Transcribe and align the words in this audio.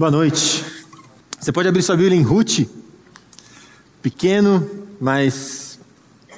Boa 0.00 0.10
noite. 0.10 0.64
Você 1.38 1.52
pode 1.52 1.68
abrir 1.68 1.82
sua 1.82 1.94
Bíblia 1.94 2.18
em 2.18 2.22
Ruth, 2.22 2.60
pequeno, 4.00 4.66
mas 4.98 5.78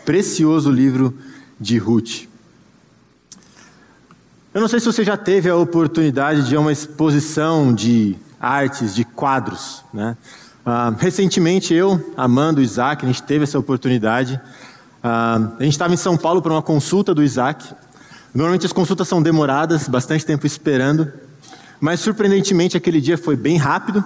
precioso 0.05 0.69
livro 0.69 1.17
de 1.61 1.79
Ruth. 1.79 2.25
Eu 4.53 4.61
não 4.61 4.67
sei 4.67 4.81
se 4.81 4.87
você 4.87 5.05
já 5.05 5.17
teve 5.17 5.49
a 5.49 5.55
oportunidade 5.55 6.49
de 6.49 6.57
uma 6.57 6.73
exposição 6.73 7.73
de 7.73 8.17
artes, 8.41 8.97
de 8.97 9.05
quadros. 9.05 9.85
Né? 9.95 10.17
Uh, 10.67 10.97
recentemente, 10.99 11.73
eu, 11.73 12.13
Amanda, 12.17 12.59
o 12.59 12.65
Isaac, 12.65 13.05
a 13.05 13.07
gente 13.07 13.23
teve 13.23 13.45
essa 13.45 13.61
oportunidade. 13.61 14.41
Uh, 15.05 15.55
a 15.57 15.63
gente 15.63 15.71
estava 15.71 15.95
em 15.95 15.97
São 15.97 16.17
Paulo 16.17 16.43
para 16.43 16.53
uma 16.53 16.63
consulta 16.63 17.15
do 17.15 17.23
Isaac. 17.23 17.73
Normalmente 18.35 18.67
as 18.67 18.73
consultas 18.73 19.07
são 19.07 19.23
demoradas, 19.23 19.87
bastante 19.87 20.27
tempo 20.27 20.49
esperando. 20.49 21.13
Mas 21.83 21.99
surpreendentemente 21.99 22.77
aquele 22.77 23.01
dia 23.01 23.19
foi 23.19 23.35
bem 23.35 23.57
rápido. 23.57 24.05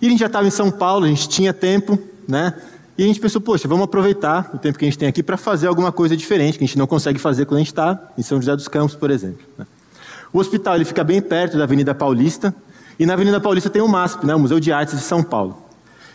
E 0.00 0.06
a 0.06 0.10
gente 0.10 0.20
já 0.20 0.26
estava 0.26 0.46
em 0.46 0.50
São 0.50 0.70
Paulo, 0.70 1.04
a 1.04 1.08
gente 1.08 1.28
tinha 1.28 1.52
tempo, 1.52 1.98
né? 2.26 2.54
E 2.96 3.04
a 3.04 3.06
gente 3.06 3.20
pensou, 3.20 3.42
poxa, 3.42 3.68
vamos 3.68 3.84
aproveitar 3.84 4.50
o 4.54 4.58
tempo 4.58 4.78
que 4.78 4.86
a 4.86 4.88
gente 4.88 4.96
tem 4.96 5.06
aqui 5.06 5.22
para 5.22 5.36
fazer 5.36 5.66
alguma 5.66 5.92
coisa 5.92 6.16
diferente, 6.16 6.56
que 6.56 6.64
a 6.64 6.66
gente 6.66 6.78
não 6.78 6.86
consegue 6.86 7.18
fazer 7.18 7.44
quando 7.44 7.56
a 7.56 7.60
gente 7.60 7.72
está 7.72 8.00
em 8.16 8.22
São 8.22 8.40
José 8.40 8.56
dos 8.56 8.68
Campos, 8.68 8.96
por 8.96 9.10
exemplo. 9.10 9.44
Né? 9.58 9.66
O 10.32 10.38
hospital 10.38 10.76
ele 10.76 10.86
fica 10.86 11.04
bem 11.04 11.20
perto 11.20 11.58
da 11.58 11.64
Avenida 11.64 11.94
Paulista, 11.94 12.54
e 12.98 13.04
na 13.04 13.12
Avenida 13.12 13.38
Paulista 13.38 13.68
tem 13.68 13.82
o 13.82 13.88
MASP, 13.88 14.24
né? 14.24 14.34
o 14.34 14.38
Museu 14.38 14.58
de 14.58 14.72
Artes 14.72 14.96
de 14.96 15.02
São 15.02 15.22
Paulo. 15.22 15.62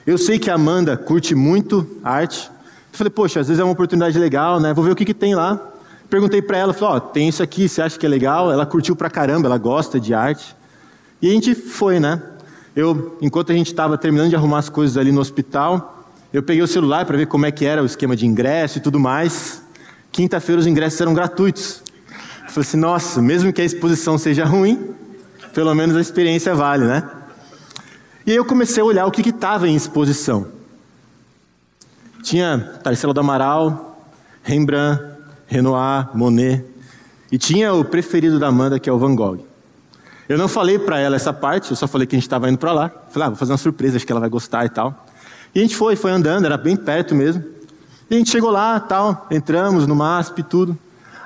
Eu 0.07 0.17
sei 0.17 0.39
que 0.39 0.49
a 0.49 0.55
Amanda 0.55 0.97
curte 0.97 1.35
muito 1.35 1.85
arte. 2.03 2.49
Eu 2.91 2.97
falei, 2.97 3.11
poxa, 3.11 3.41
às 3.41 3.47
vezes 3.47 3.61
é 3.61 3.63
uma 3.63 3.73
oportunidade 3.73 4.17
legal, 4.17 4.59
né? 4.59 4.73
Vou 4.73 4.83
ver 4.83 4.93
o 4.93 4.95
que, 4.95 5.05
que 5.05 5.13
tem 5.13 5.35
lá. 5.35 5.59
Perguntei 6.09 6.41
para 6.41 6.57
ela, 6.57 6.73
falei, 6.73 6.95
ó, 6.95 6.97
oh, 6.97 6.99
tem 6.99 7.29
isso 7.29 7.43
aqui, 7.43 7.69
você 7.69 7.79
acha 7.79 7.99
que 7.99 8.07
é 8.07 8.09
legal? 8.09 8.51
Ela 8.51 8.65
curtiu 8.65 8.95
pra 8.95 9.07
caramba, 9.07 9.47
ela 9.47 9.59
gosta 9.59 9.99
de 9.99 10.15
arte. 10.15 10.57
E 11.21 11.29
a 11.29 11.31
gente 11.31 11.53
foi, 11.53 11.99
né? 11.99 12.21
Eu, 12.75 13.17
enquanto 13.21 13.51
a 13.51 13.55
gente 13.55 13.67
estava 13.67 13.97
terminando 13.97 14.29
de 14.29 14.35
arrumar 14.35 14.59
as 14.59 14.69
coisas 14.69 14.95
ali 14.95 15.11
no 15.11 15.19
hospital, 15.19 16.07
eu 16.31 16.41
peguei 16.43 16.61
o 16.61 16.67
celular 16.67 17.05
para 17.05 17.17
ver 17.17 17.25
como 17.25 17.45
é 17.45 17.51
que 17.51 17.65
era 17.65 17.81
o 17.81 17.85
esquema 17.85 18.15
de 18.15 18.25
ingresso 18.25 18.77
e 18.77 18.81
tudo 18.81 18.99
mais. 18.99 19.61
Quinta-feira 20.11 20.59
os 20.59 20.67
ingressos 20.67 21.01
eram 21.01 21.13
gratuitos. 21.13 21.83
Eu 22.43 22.49
falei 22.49 22.67
assim, 22.67 22.77
nossa, 22.77 23.21
mesmo 23.21 23.51
que 23.51 23.61
a 23.61 23.65
exposição 23.65 24.17
seja 24.17 24.45
ruim, 24.45 24.95
pelo 25.53 25.73
menos 25.75 25.95
a 25.95 26.01
experiência 26.01 26.55
vale, 26.55 26.85
né? 26.85 27.03
E 28.25 28.31
aí 28.31 28.37
eu 28.37 28.45
comecei 28.45 28.81
a 28.81 28.85
olhar 28.85 29.05
o 29.05 29.11
que 29.11 29.27
estava 29.27 29.67
em 29.67 29.75
exposição. 29.75 30.47
Tinha 32.23 32.79
Tarsila 32.83 33.13
do 33.13 33.19
Amaral, 33.19 34.05
Rembrandt, 34.43 35.01
Renoir, 35.47 36.09
Monet. 36.13 36.63
E 37.31 37.37
tinha 37.37 37.73
o 37.73 37.83
preferido 37.83 38.39
da 38.39 38.47
Amanda, 38.47 38.79
que 38.79 38.89
é 38.89 38.93
o 38.93 38.99
Van 38.99 39.15
Gogh. 39.15 39.48
Eu 40.29 40.37
não 40.37 40.47
falei 40.47 40.77
para 40.77 40.99
ela 40.99 41.15
essa 41.15 41.33
parte, 41.33 41.71
eu 41.71 41.75
só 41.75 41.87
falei 41.87 42.05
que 42.05 42.15
a 42.15 42.17
gente 42.17 42.27
estava 42.27 42.47
indo 42.47 42.59
para 42.59 42.71
lá. 42.71 42.91
Falei, 43.09 43.25
ah, 43.25 43.29
vou 43.29 43.35
fazer 43.35 43.51
uma 43.51 43.57
surpresa, 43.57 43.97
acho 43.97 44.05
que 44.05 44.11
ela 44.11 44.21
vai 44.21 44.29
gostar 44.29 44.63
e 44.63 44.69
tal. 44.69 45.07
E 45.55 45.59
a 45.59 45.61
gente 45.63 45.75
foi, 45.75 45.95
foi 45.95 46.11
andando, 46.11 46.45
era 46.45 46.55
bem 46.55 46.75
perto 46.75 47.15
mesmo. 47.15 47.43
E 48.07 48.13
a 48.13 48.17
gente 48.19 48.29
chegou 48.29 48.51
lá, 48.51 48.79
tal, 48.79 49.25
entramos 49.31 49.87
no 49.87 49.95
MASP 49.95 50.41
e 50.41 50.43
tudo. 50.43 50.77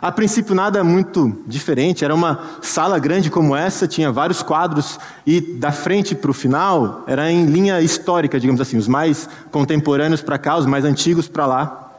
A 0.01 0.09
princípio 0.09 0.55
nada 0.55 0.81
muito 0.85 1.37
diferente, 1.45 2.05
era 2.05 2.15
uma 2.15 2.43
sala 2.61 2.97
grande 2.97 3.29
como 3.29 3.53
essa, 3.53 3.89
tinha 3.89 4.09
vários 4.09 4.41
quadros 4.41 4.97
e 5.27 5.41
da 5.41 5.73
frente 5.73 6.15
para 6.15 6.31
o 6.31 6.33
final 6.33 7.03
era 7.05 7.29
em 7.29 7.45
linha 7.45 7.81
histórica, 7.81 8.39
digamos 8.39 8.61
assim, 8.61 8.77
os 8.77 8.87
mais 8.87 9.29
contemporâneos 9.51 10.21
para 10.21 10.37
cá, 10.37 10.57
os 10.57 10.65
mais 10.65 10.85
antigos 10.85 11.27
para 11.27 11.45
lá. 11.45 11.91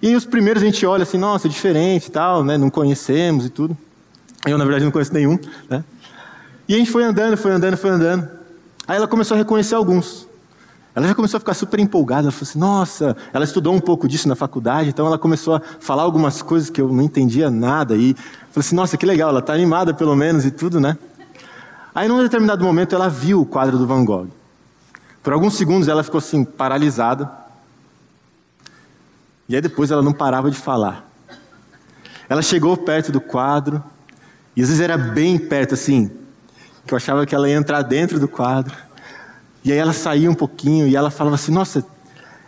E 0.00 0.14
os 0.14 0.24
primeiros 0.24 0.62
a 0.62 0.66
gente 0.66 0.86
olha 0.86 1.02
assim, 1.02 1.18
nossa, 1.18 1.48
é 1.48 1.50
diferente 1.50 2.06
e 2.06 2.10
tal, 2.12 2.44
né? 2.44 2.56
não 2.56 2.70
conhecemos 2.70 3.46
e 3.46 3.48
tudo. 3.48 3.76
Eu, 4.46 4.56
na 4.56 4.64
verdade, 4.64 4.84
não 4.84 4.92
conheço 4.92 5.12
nenhum. 5.12 5.38
Né? 5.68 5.84
E 6.70 6.74
a 6.76 6.78
gente 6.78 6.92
foi 6.92 7.02
andando, 7.02 7.36
foi 7.36 7.50
andando, 7.50 7.76
foi 7.76 7.90
andando. 7.90 8.28
Aí 8.86 8.96
ela 8.96 9.08
começou 9.08 9.34
a 9.34 9.38
reconhecer 9.38 9.74
alguns. 9.74 10.28
Ela 10.94 11.08
já 11.08 11.16
começou 11.16 11.38
a 11.38 11.40
ficar 11.40 11.52
super 11.52 11.80
empolgada, 11.80 12.22
ela 12.22 12.30
falou 12.30 12.48
assim, 12.48 12.58
nossa, 12.60 13.16
ela 13.32 13.44
estudou 13.44 13.74
um 13.74 13.80
pouco 13.80 14.06
disso 14.06 14.28
na 14.28 14.36
faculdade, 14.36 14.88
então 14.88 15.04
ela 15.04 15.18
começou 15.18 15.56
a 15.56 15.62
falar 15.80 16.04
algumas 16.04 16.42
coisas 16.42 16.70
que 16.70 16.80
eu 16.80 16.86
não 16.86 17.02
entendia 17.02 17.50
nada, 17.50 17.96
e 17.96 18.14
falou 18.14 18.58
assim, 18.58 18.76
nossa, 18.76 18.96
que 18.96 19.04
legal, 19.04 19.30
ela 19.30 19.40
está 19.40 19.52
animada 19.52 19.92
pelo 19.92 20.14
menos 20.14 20.44
e 20.44 20.52
tudo, 20.52 20.78
né? 20.78 20.96
Aí 21.92 22.06
num 22.06 22.22
determinado 22.22 22.64
momento 22.64 22.94
ela 22.94 23.08
viu 23.08 23.40
o 23.40 23.46
quadro 23.46 23.76
do 23.76 23.84
Van 23.84 24.04
Gogh. 24.04 24.28
Por 25.24 25.32
alguns 25.32 25.54
segundos 25.54 25.88
ela 25.88 26.04
ficou 26.04 26.18
assim, 26.18 26.44
paralisada, 26.44 27.28
e 29.48 29.56
aí 29.56 29.60
depois 29.60 29.90
ela 29.90 30.02
não 30.02 30.12
parava 30.12 30.48
de 30.48 30.56
falar. 30.56 31.04
Ela 32.28 32.42
chegou 32.42 32.76
perto 32.76 33.10
do 33.10 33.20
quadro, 33.20 33.82
e 34.54 34.62
às 34.62 34.68
vezes 34.68 34.80
era 34.80 34.96
bem 34.96 35.36
perto 35.36 35.74
assim, 35.74 36.19
que 36.86 36.94
eu 36.94 36.96
achava 36.96 37.24
que 37.26 37.34
ela 37.34 37.48
ia 37.48 37.56
entrar 37.56 37.82
dentro 37.82 38.18
do 38.18 38.28
quadro. 38.28 38.76
E 39.64 39.72
aí 39.72 39.78
ela 39.78 39.92
saía 39.92 40.30
um 40.30 40.34
pouquinho 40.34 40.86
e 40.86 40.96
ela 40.96 41.10
falava 41.10 41.36
assim: 41.36 41.52
Nossa, 41.52 41.84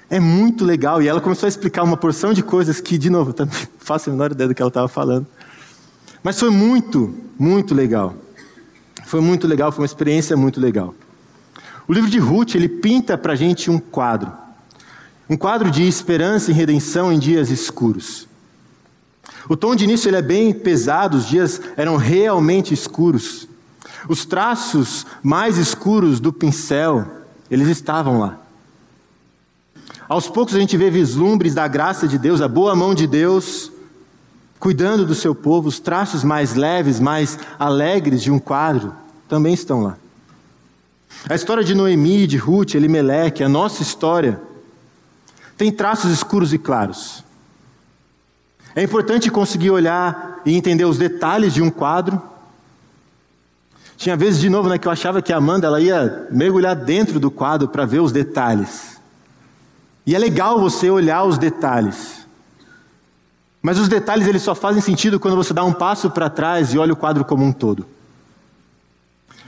é 0.08 0.20
muito 0.20 0.64
legal. 0.64 1.02
E 1.02 1.08
ela 1.08 1.20
começou 1.20 1.46
a 1.46 1.48
explicar 1.48 1.82
uma 1.82 1.96
porção 1.96 2.32
de 2.32 2.42
coisas 2.42 2.80
que, 2.80 2.98
de 2.98 3.08
novo, 3.08 3.30
eu 3.30 3.34
também 3.34 3.58
faço 3.78 4.10
a 4.10 4.12
menor 4.12 4.32
ideia 4.32 4.48
do 4.48 4.54
que 4.54 4.62
ela 4.62 4.68
estava 4.68 4.88
falando. 4.88 5.26
Mas 6.22 6.38
foi 6.38 6.50
muito, 6.50 7.14
muito 7.38 7.74
legal. 7.74 8.14
Foi 9.04 9.20
muito 9.20 9.46
legal, 9.46 9.72
foi 9.72 9.82
uma 9.82 9.86
experiência 9.86 10.36
muito 10.36 10.60
legal. 10.60 10.94
O 11.88 11.92
livro 11.92 12.10
de 12.10 12.18
Ruth, 12.18 12.54
ele 12.54 12.68
pinta 12.68 13.18
para 13.18 13.32
a 13.32 13.36
gente 13.36 13.70
um 13.70 13.78
quadro. 13.78 14.32
Um 15.28 15.36
quadro 15.36 15.70
de 15.70 15.86
esperança 15.86 16.50
e 16.50 16.54
redenção 16.54 17.12
em 17.12 17.18
dias 17.18 17.50
escuros. 17.50 18.28
O 19.48 19.56
tom 19.56 19.74
de 19.74 19.84
início 19.84 20.08
ele 20.08 20.16
é 20.16 20.22
bem 20.22 20.52
pesado, 20.52 21.16
os 21.16 21.26
dias 21.26 21.60
eram 21.76 21.96
realmente 21.96 22.72
escuros. 22.72 23.48
Os 24.08 24.24
traços 24.24 25.06
mais 25.22 25.58
escuros 25.58 26.20
do 26.20 26.32
pincel, 26.32 27.06
eles 27.50 27.68
estavam 27.68 28.18
lá. 28.18 28.38
Aos 30.08 30.28
poucos 30.28 30.54
a 30.54 30.58
gente 30.58 30.76
vê 30.76 30.90
vislumbres 30.90 31.54
da 31.54 31.66
graça 31.68 32.06
de 32.06 32.18
Deus, 32.18 32.40
a 32.40 32.48
boa 32.48 32.74
mão 32.74 32.94
de 32.94 33.06
Deus, 33.06 33.72
cuidando 34.58 35.06
do 35.06 35.14
seu 35.14 35.34
povo. 35.34 35.68
Os 35.68 35.80
traços 35.80 36.22
mais 36.22 36.54
leves, 36.54 37.00
mais 37.00 37.38
alegres 37.58 38.22
de 38.22 38.30
um 38.30 38.38
quadro 38.38 38.94
também 39.28 39.54
estão 39.54 39.82
lá. 39.82 39.96
A 41.28 41.34
história 41.34 41.62
de 41.62 41.74
Noemi, 41.74 42.26
de 42.26 42.36
Ruth, 42.36 42.74
Elimeleque, 42.74 43.44
a 43.44 43.48
nossa 43.48 43.82
história, 43.82 44.40
tem 45.56 45.70
traços 45.70 46.10
escuros 46.10 46.52
e 46.52 46.58
claros. 46.58 47.22
É 48.74 48.82
importante 48.82 49.30
conseguir 49.30 49.70
olhar 49.70 50.40
e 50.44 50.54
entender 50.56 50.84
os 50.84 50.98
detalhes 50.98 51.54
de 51.54 51.62
um 51.62 51.70
quadro, 51.70 52.20
tinha 54.02 54.16
vezes, 54.16 54.40
de 54.40 54.50
novo, 54.50 54.68
né, 54.68 54.78
que 54.78 54.88
eu 54.88 54.90
achava 54.90 55.22
que 55.22 55.32
a 55.32 55.36
Amanda 55.36 55.68
ela 55.68 55.80
ia 55.80 56.26
mergulhar 56.28 56.74
dentro 56.74 57.20
do 57.20 57.30
quadro 57.30 57.68
para 57.68 57.86
ver 57.86 58.00
os 58.00 58.10
detalhes. 58.10 59.00
E 60.04 60.16
é 60.16 60.18
legal 60.18 60.58
você 60.58 60.90
olhar 60.90 61.22
os 61.22 61.38
detalhes. 61.38 62.26
Mas 63.62 63.78
os 63.78 63.86
detalhes 63.86 64.26
eles 64.26 64.42
só 64.42 64.56
fazem 64.56 64.82
sentido 64.82 65.20
quando 65.20 65.36
você 65.36 65.54
dá 65.54 65.62
um 65.62 65.72
passo 65.72 66.10
para 66.10 66.28
trás 66.28 66.74
e 66.74 66.78
olha 66.78 66.92
o 66.92 66.96
quadro 66.96 67.24
como 67.24 67.44
um 67.44 67.52
todo. 67.52 67.86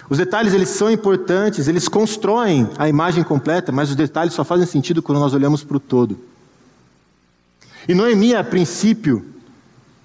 Os 0.08 0.18
detalhes 0.18 0.54
eles 0.54 0.68
são 0.68 0.88
importantes, 0.88 1.66
eles 1.66 1.88
constroem 1.88 2.70
a 2.78 2.88
imagem 2.88 3.24
completa, 3.24 3.72
mas 3.72 3.90
os 3.90 3.96
detalhes 3.96 4.34
só 4.34 4.44
fazem 4.44 4.66
sentido 4.66 5.02
quando 5.02 5.18
nós 5.18 5.34
olhamos 5.34 5.64
para 5.64 5.78
o 5.78 5.80
todo. 5.80 6.16
E 7.88 7.94
Noemi, 7.94 8.36
a 8.36 8.44
princípio, 8.44 9.34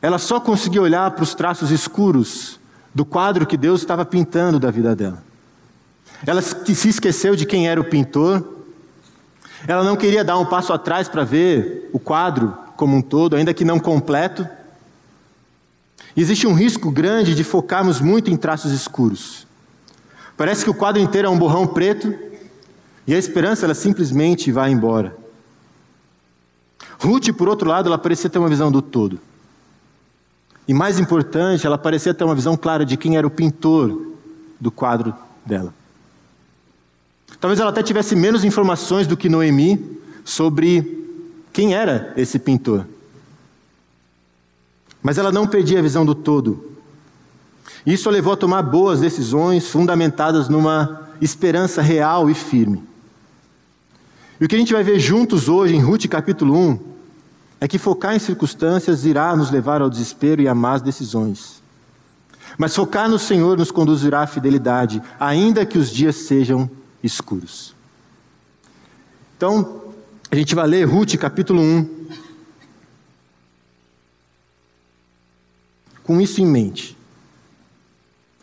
ela 0.01 0.17
só 0.17 0.39
conseguia 0.39 0.81
olhar 0.81 1.11
para 1.11 1.23
os 1.23 1.35
traços 1.35 1.69
escuros 1.69 2.58
do 2.94 3.05
quadro 3.05 3.45
que 3.45 3.57
Deus 3.57 3.81
estava 3.81 4.05
pintando 4.05 4.59
da 4.59 4.72
vida 4.72 4.95
dela. 4.95 5.23
Ela 6.25 6.41
se 6.41 6.89
esqueceu 6.89 7.35
de 7.35 7.45
quem 7.45 7.67
era 7.67 7.79
o 7.79 7.83
pintor. 7.83 8.57
Ela 9.67 9.83
não 9.83 9.95
queria 9.95 10.23
dar 10.23 10.38
um 10.38 10.45
passo 10.45 10.73
atrás 10.73 11.07
para 11.07 11.23
ver 11.23 11.89
o 11.94 12.00
quadro 12.00 12.57
como 12.75 12.95
um 12.95 13.01
todo, 13.01 13.35
ainda 13.35 13.53
que 13.53 13.66
não 13.66 13.79
completo. 13.79 14.47
Existe 16.16 16.47
um 16.47 16.53
risco 16.53 16.91
grande 16.91 17.35
de 17.35 17.44
focarmos 17.44 18.01
muito 18.01 18.29
em 18.29 18.38
traços 18.38 18.72
escuros. 18.72 19.47
Parece 20.35 20.63
que 20.63 20.69
o 20.69 20.73
quadro 20.73 21.01
inteiro 21.01 21.27
é 21.27 21.31
um 21.31 21.38
borrão 21.38 21.67
preto 21.67 22.13
e 23.06 23.13
a 23.13 23.18
esperança 23.18 23.65
ela 23.65 23.74
simplesmente 23.74 24.51
vai 24.51 24.71
embora. 24.71 25.15
Ruth, 27.00 27.31
por 27.33 27.47
outro 27.47 27.69
lado, 27.69 27.88
ela 27.88 27.97
parecia 27.97 28.30
ter 28.30 28.39
uma 28.39 28.50
visão 28.50 28.71
do 28.71 28.81
todo. 28.81 29.19
E 30.69 30.74
mais 30.74 31.00
importante, 31.00 31.66
ela 31.66 31.80
parecia 31.80 32.13
ter 32.13 32.24
uma 32.24 32.36
visão 32.36 32.56
clara 32.56 32.86
de 32.86 32.95
quem 32.95 33.18
era 33.18 33.25
o 33.25 33.31
pintor 33.31 34.13
do 34.60 34.69
quadro 34.69 35.16
dela. 35.44 35.74
Talvez 37.39 37.60
ela 37.60 37.71
até 37.71 37.81
tivesse 37.81 38.16
menos 38.16 38.44
informações 38.44 39.07
do 39.07 39.18
que 39.18 39.27
Noemi 39.27 40.00
sobre 40.24 41.07
quem 41.51 41.74
era 41.74 42.13
esse 42.16 42.38
pintor. 42.38 42.86
Mas 45.01 45.18
ela 45.18 45.31
não 45.31 45.48
perdia 45.48 45.80
a 45.80 45.81
visão 45.81 46.06
do 46.06 46.13
todo. 46.13 46.77
Isso 47.83 48.07
a 48.07 48.12
levou 48.12 48.33
a 48.33 48.38
tomar 48.38 48.62
boas 48.62 49.00
decisões 49.00 49.68
fundamentadas 49.68 50.50
numa 50.50 51.10
esperança 51.19 51.81
real 51.81 52.30
e 52.30 52.36
firme. 52.36 52.83
E 54.39 54.45
o 54.45 54.48
que 54.48 54.56
a 54.56 54.60
gente 54.60 54.74
vai 54.74 54.83
ver 54.83 55.00
juntos 55.00 55.50
hoje 55.50 55.75
em 55.75 55.81
Ruth 55.81 56.06
capítulo 56.06 56.56
1 56.56 56.80
é 57.61 57.67
que 57.67 57.77
focar 57.77 58.15
em 58.15 58.19
circunstâncias 58.19 59.06
irá 59.06 59.35
nos 59.35 59.51
levar 59.51 59.81
ao 59.81 59.89
desespero 59.89 60.41
e 60.41 60.47
a 60.47 60.56
más 60.56 60.81
decisões. 60.81 61.61
Mas 62.57 62.75
focar 62.75 63.09
no 63.09 63.19
Senhor 63.19 63.57
nos 63.57 63.71
conduzirá 63.71 64.21
à 64.21 64.27
fidelidade, 64.27 65.01
ainda 65.19 65.65
que 65.65 65.77
os 65.77 65.89
dias 65.89 66.15
sejam 66.15 66.69
escuros. 67.03 67.75
Então, 69.38 69.94
a 70.31 70.35
gente 70.35 70.56
vai 70.56 70.67
ler 70.67 70.85
Ruth 70.85 71.15
capítulo 71.17 71.61
1. 71.61 72.07
Com 76.03 76.19
isso 76.19 76.41
em 76.41 76.45
mente. 76.45 76.97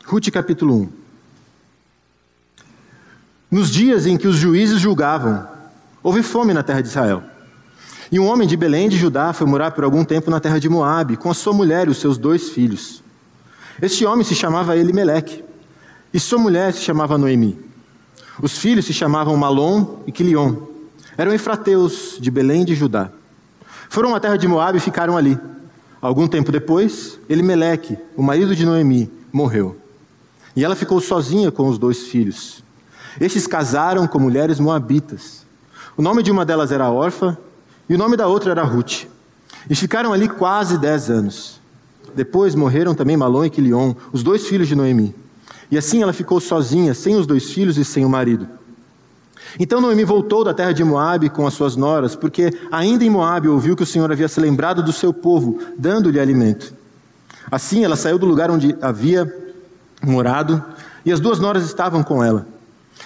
Ruth 0.05 0.31
capítulo 0.31 0.83
1. 0.83 0.89
Nos 3.51 3.71
dias 3.71 4.07
em 4.07 4.17
que 4.17 4.29
os 4.29 4.37
juízes 4.37 4.81
julgavam, 4.81 5.47
houve 6.03 6.23
fome 6.23 6.53
na 6.53 6.63
terra 6.63 6.81
de 6.81 6.89
Israel. 6.89 7.36
E 8.11 8.21
um 8.21 8.27
homem 8.27 8.47
de 8.47 8.57
Belém 8.57 8.89
de 8.89 8.97
Judá 8.97 9.33
foi 9.33 9.47
morar 9.47 9.73
por 9.73 9.83
algum 9.83 10.05
tempo 10.05 10.31
na 10.31 10.39
terra 10.39 10.61
de 10.61 10.69
Moabe, 10.69 11.17
com 11.17 11.31
a 11.31 11.35
sua 11.35 11.53
mulher 11.53 11.89
e 11.89 11.91
os 11.91 11.99
seus 11.99 12.17
dois 12.17 12.51
filhos. 12.51 13.03
Este 13.83 14.07
homem 14.07 14.25
se 14.25 14.35
chamava 14.35 14.77
Elimeleque, 14.77 15.45
e 16.15 16.21
sua 16.21 16.39
mulher 16.39 16.73
se 16.73 16.81
chamava 16.81 17.19
Noemi. 17.19 17.59
Os 18.41 18.59
filhos 18.59 18.85
se 18.85 18.93
chamavam 18.93 19.37
Malom 19.37 20.03
e 20.07 20.13
Quilion. 20.13 20.57
Eram 21.19 21.33
efrateus 21.33 22.17
de 22.21 22.31
Belém 22.31 22.65
de 22.65 22.75
Judá. 22.75 23.11
Foram 23.89 24.15
à 24.15 24.21
terra 24.21 24.37
de 24.37 24.47
Moabe 24.47 24.79
e 24.79 24.81
ficaram 24.81 25.17
ali. 25.17 25.39
Algum 26.01 26.29
tempo 26.29 26.53
depois, 26.53 27.19
Elimeleque, 27.29 27.99
o 28.17 28.23
marido 28.23 28.55
de 28.55 28.65
Noemi, 28.65 29.11
morreu. 29.33 29.77
E 30.55 30.65
ela 30.65 30.77
ficou 30.77 31.01
sozinha 31.01 31.51
com 31.51 31.69
os 31.69 31.79
dois 31.79 32.05
filhos. 32.05 32.63
Estes 33.21 33.47
casaram 33.47 34.07
com 34.07 34.19
mulheres 34.19 34.61
moabitas. 34.61 35.45
O 35.97 36.03
nome 36.03 36.23
de 36.23 36.31
uma 36.31 36.45
delas 36.45 36.71
era 36.71 36.91
Orfa 36.91 37.39
e 37.89 37.95
o 37.95 37.99
nome 37.99 38.17
da 38.17 38.27
outra 38.27 38.51
era 38.51 38.65
Ruth. 38.65 39.05
E 39.69 39.75
ficaram 39.75 40.13
ali 40.13 40.29
quase 40.29 40.79
dez 40.79 41.11
anos. 41.11 41.61
Depois 42.15 42.55
morreram 42.55 42.95
também 42.95 43.17
Malom 43.17 43.45
e 43.45 43.51
Quilion, 43.51 43.95
os 44.13 44.23
dois 44.23 44.47
filhos 44.47 44.69
de 44.69 44.75
Noemi. 44.75 45.15
E 45.71 45.77
assim 45.77 46.03
ela 46.03 46.13
ficou 46.13 46.41
sozinha, 46.41 46.95
sem 46.95 47.17
os 47.17 47.27
dois 47.27 47.51
filhos 47.51 47.77
e 47.77 47.85
sem 47.85 48.05
o 48.05 48.09
marido. 48.09 48.49
Então 49.59 49.81
Noemi 49.81 50.05
voltou 50.05 50.45
da 50.45 50.55
terra 50.55 50.73
de 50.73 50.85
Moabe 50.85 51.31
com 51.31 51.47
as 51.47 51.55
suas 51.55 51.77
noras, 51.77 52.17
porque 52.17 52.51
ainda 52.71 53.05
em 53.05 53.11
Moabe 53.11 53.49
ouviu 53.49 53.77
que 53.77 53.83
o 53.83 53.87
Senhor 53.87 54.11
havia 54.11 54.29
se 54.29 54.41
lembrado 54.41 54.83
do 54.83 54.93
seu 54.93 55.13
povo, 55.13 55.59
dando-lhe 55.79 56.21
alimento. 56.21 56.75
Assim 57.51 57.85
ela 57.85 57.97
saiu 57.97 58.19
do 58.19 58.27
lugar 58.27 58.51
onde 58.51 58.77
havia 58.81 59.33
morado, 60.03 60.63
e 61.05 61.13
as 61.13 61.21
duas 61.21 61.39
noras 61.39 61.65
estavam 61.65 62.03
com 62.03 62.23
ela. 62.23 62.47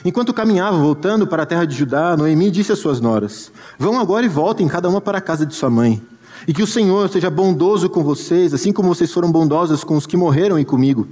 Enquanto 0.04 0.32
caminhava, 0.32 0.78
voltando 0.78 1.26
para 1.26 1.42
a 1.42 1.46
terra 1.46 1.66
de 1.66 1.76
Judá, 1.76 2.16
Noemi 2.16 2.50
disse 2.50 2.72
às 2.72 2.78
suas 2.78 3.00
noras: 3.00 3.52
Vão 3.78 3.98
agora 3.98 4.24
e 4.24 4.28
voltem, 4.28 4.66
cada 4.66 4.88
uma 4.88 5.00
para 5.00 5.18
a 5.18 5.20
casa 5.20 5.44
de 5.44 5.54
sua 5.54 5.68
mãe. 5.68 6.02
E 6.48 6.54
que 6.54 6.62
o 6.62 6.66
Senhor 6.66 7.08
seja 7.10 7.28
bondoso 7.28 7.88
com 7.90 8.02
vocês, 8.02 8.54
assim 8.54 8.72
como 8.72 8.88
vocês 8.88 9.12
foram 9.12 9.30
bondosas 9.30 9.84
com 9.84 9.96
os 9.96 10.06
que 10.06 10.16
morreram 10.16 10.58
e 10.58 10.64
comigo. 10.64 11.06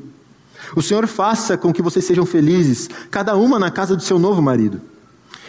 O 0.75 0.83
Senhor 0.83 1.07
faça 1.07 1.57
com 1.57 1.73
que 1.73 1.83
vocês 1.83 2.05
sejam 2.05 2.25
felizes, 2.25 2.89
cada 3.11 3.37
uma 3.37 3.59
na 3.59 3.71
casa 3.71 3.95
do 3.95 4.03
seu 4.03 4.19
novo 4.19 4.41
marido. 4.41 4.81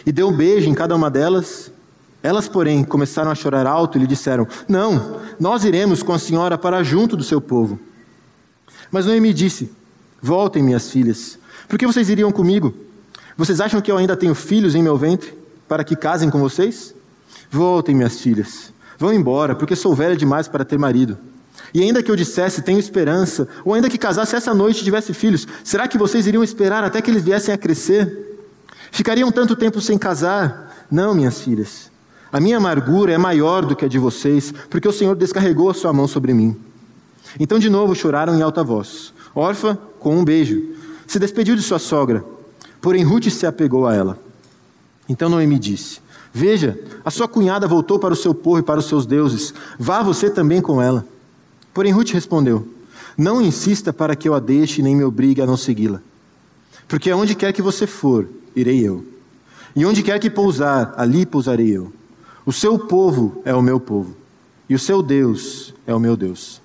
E 0.04 0.12
deu 0.12 0.28
um 0.28 0.32
beijo 0.32 0.68
em 0.68 0.74
cada 0.74 0.94
uma 0.94 1.10
delas. 1.10 1.72
Elas, 2.22 2.46
porém, 2.46 2.84
começaram 2.84 3.30
a 3.30 3.34
chorar 3.34 3.66
alto 3.66 3.96
e 3.96 4.00
lhe 4.00 4.06
disseram: 4.06 4.46
Não, 4.68 5.16
nós 5.38 5.64
iremos 5.64 6.02
com 6.02 6.12
a 6.12 6.18
senhora 6.18 6.58
para 6.58 6.82
junto 6.82 7.16
do 7.16 7.24
seu 7.24 7.40
povo. 7.40 7.80
Mas 8.90 9.06
Noemi 9.06 9.32
disse: 9.32 9.72
Voltem, 10.20 10.62
minhas 10.62 10.90
filhas, 10.90 11.38
por 11.66 11.78
que 11.78 11.86
vocês 11.86 12.10
iriam 12.10 12.30
comigo? 12.30 12.74
Vocês 13.40 13.58
acham 13.58 13.80
que 13.80 13.90
eu 13.90 13.96
ainda 13.96 14.14
tenho 14.14 14.34
filhos 14.34 14.74
em 14.74 14.82
meu 14.82 14.98
ventre 14.98 15.32
para 15.66 15.82
que 15.82 15.96
casem 15.96 16.28
com 16.28 16.38
vocês? 16.38 16.94
Voltem, 17.50 17.94
minhas 17.94 18.20
filhas. 18.20 18.70
Vão 18.98 19.14
embora, 19.14 19.54
porque 19.54 19.74
sou 19.74 19.94
velha 19.94 20.14
demais 20.14 20.46
para 20.46 20.62
ter 20.62 20.78
marido. 20.78 21.16
E 21.72 21.80
ainda 21.80 22.02
que 22.02 22.10
eu 22.10 22.16
dissesse, 22.16 22.60
tenho 22.60 22.78
esperança, 22.78 23.48
ou 23.64 23.72
ainda 23.72 23.88
que 23.88 23.96
casasse 23.96 24.36
essa 24.36 24.52
noite 24.52 24.82
e 24.82 24.84
tivesse 24.84 25.14
filhos, 25.14 25.48
será 25.64 25.88
que 25.88 25.96
vocês 25.96 26.26
iriam 26.26 26.44
esperar 26.44 26.84
até 26.84 27.00
que 27.00 27.10
eles 27.10 27.24
viessem 27.24 27.54
a 27.54 27.56
crescer? 27.56 28.44
Ficariam 28.92 29.32
tanto 29.32 29.56
tempo 29.56 29.80
sem 29.80 29.96
casar? 29.96 30.86
Não, 30.90 31.14
minhas 31.14 31.40
filhas. 31.40 31.90
A 32.30 32.40
minha 32.40 32.58
amargura 32.58 33.10
é 33.10 33.16
maior 33.16 33.64
do 33.64 33.74
que 33.74 33.86
a 33.86 33.88
de 33.88 33.98
vocês, 33.98 34.52
porque 34.68 34.86
o 34.86 34.92
Senhor 34.92 35.16
descarregou 35.16 35.70
a 35.70 35.74
sua 35.74 35.94
mão 35.94 36.06
sobre 36.06 36.34
mim. 36.34 36.60
Então 37.38 37.58
de 37.58 37.70
novo 37.70 37.94
choraram 37.94 38.36
em 38.36 38.42
alta 38.42 38.62
voz. 38.62 39.14
Orfa, 39.34 39.78
com 39.98 40.14
um 40.14 40.26
beijo, 40.26 40.74
se 41.06 41.18
despediu 41.18 41.56
de 41.56 41.62
sua 41.62 41.78
sogra 41.78 42.22
Porém, 42.80 43.02
Ruth 43.02 43.28
se 43.30 43.46
apegou 43.46 43.86
a 43.86 43.94
ela. 43.94 44.18
Então 45.08 45.28
Noemi 45.28 45.58
disse: 45.58 46.00
Veja, 46.32 46.78
a 47.04 47.10
sua 47.10 47.28
cunhada 47.28 47.66
voltou 47.66 47.98
para 47.98 48.14
o 48.14 48.16
seu 48.16 48.34
povo 48.34 48.58
e 48.58 48.62
para 48.62 48.80
os 48.80 48.86
seus 48.86 49.04
deuses. 49.04 49.52
Vá 49.78 50.02
você 50.02 50.30
também 50.30 50.60
com 50.60 50.80
ela. 50.80 51.04
Porém, 51.74 51.92
Ruth 51.92 52.10
respondeu: 52.10 52.66
Não 53.16 53.40
insista 53.40 53.92
para 53.92 54.16
que 54.16 54.28
eu 54.28 54.34
a 54.34 54.40
deixe, 54.40 54.82
nem 54.82 54.96
me 54.96 55.04
obrigue 55.04 55.42
a 55.42 55.46
não 55.46 55.56
segui-la. 55.56 56.00
Porque 56.88 57.10
aonde 57.10 57.34
quer 57.34 57.52
que 57.52 57.62
você 57.62 57.86
for, 57.86 58.28
irei 58.54 58.86
eu. 58.86 59.04
E 59.76 59.84
onde 59.84 60.02
quer 60.02 60.18
que 60.18 60.30
pousar, 60.30 60.94
ali 60.96 61.24
pousarei 61.24 61.76
eu. 61.76 61.92
O 62.44 62.52
seu 62.52 62.78
povo 62.78 63.40
é 63.44 63.54
o 63.54 63.62
meu 63.62 63.78
povo, 63.78 64.16
e 64.68 64.74
o 64.74 64.78
seu 64.78 65.02
Deus 65.02 65.74
é 65.86 65.94
o 65.94 66.00
meu 66.00 66.16
Deus. 66.16 66.60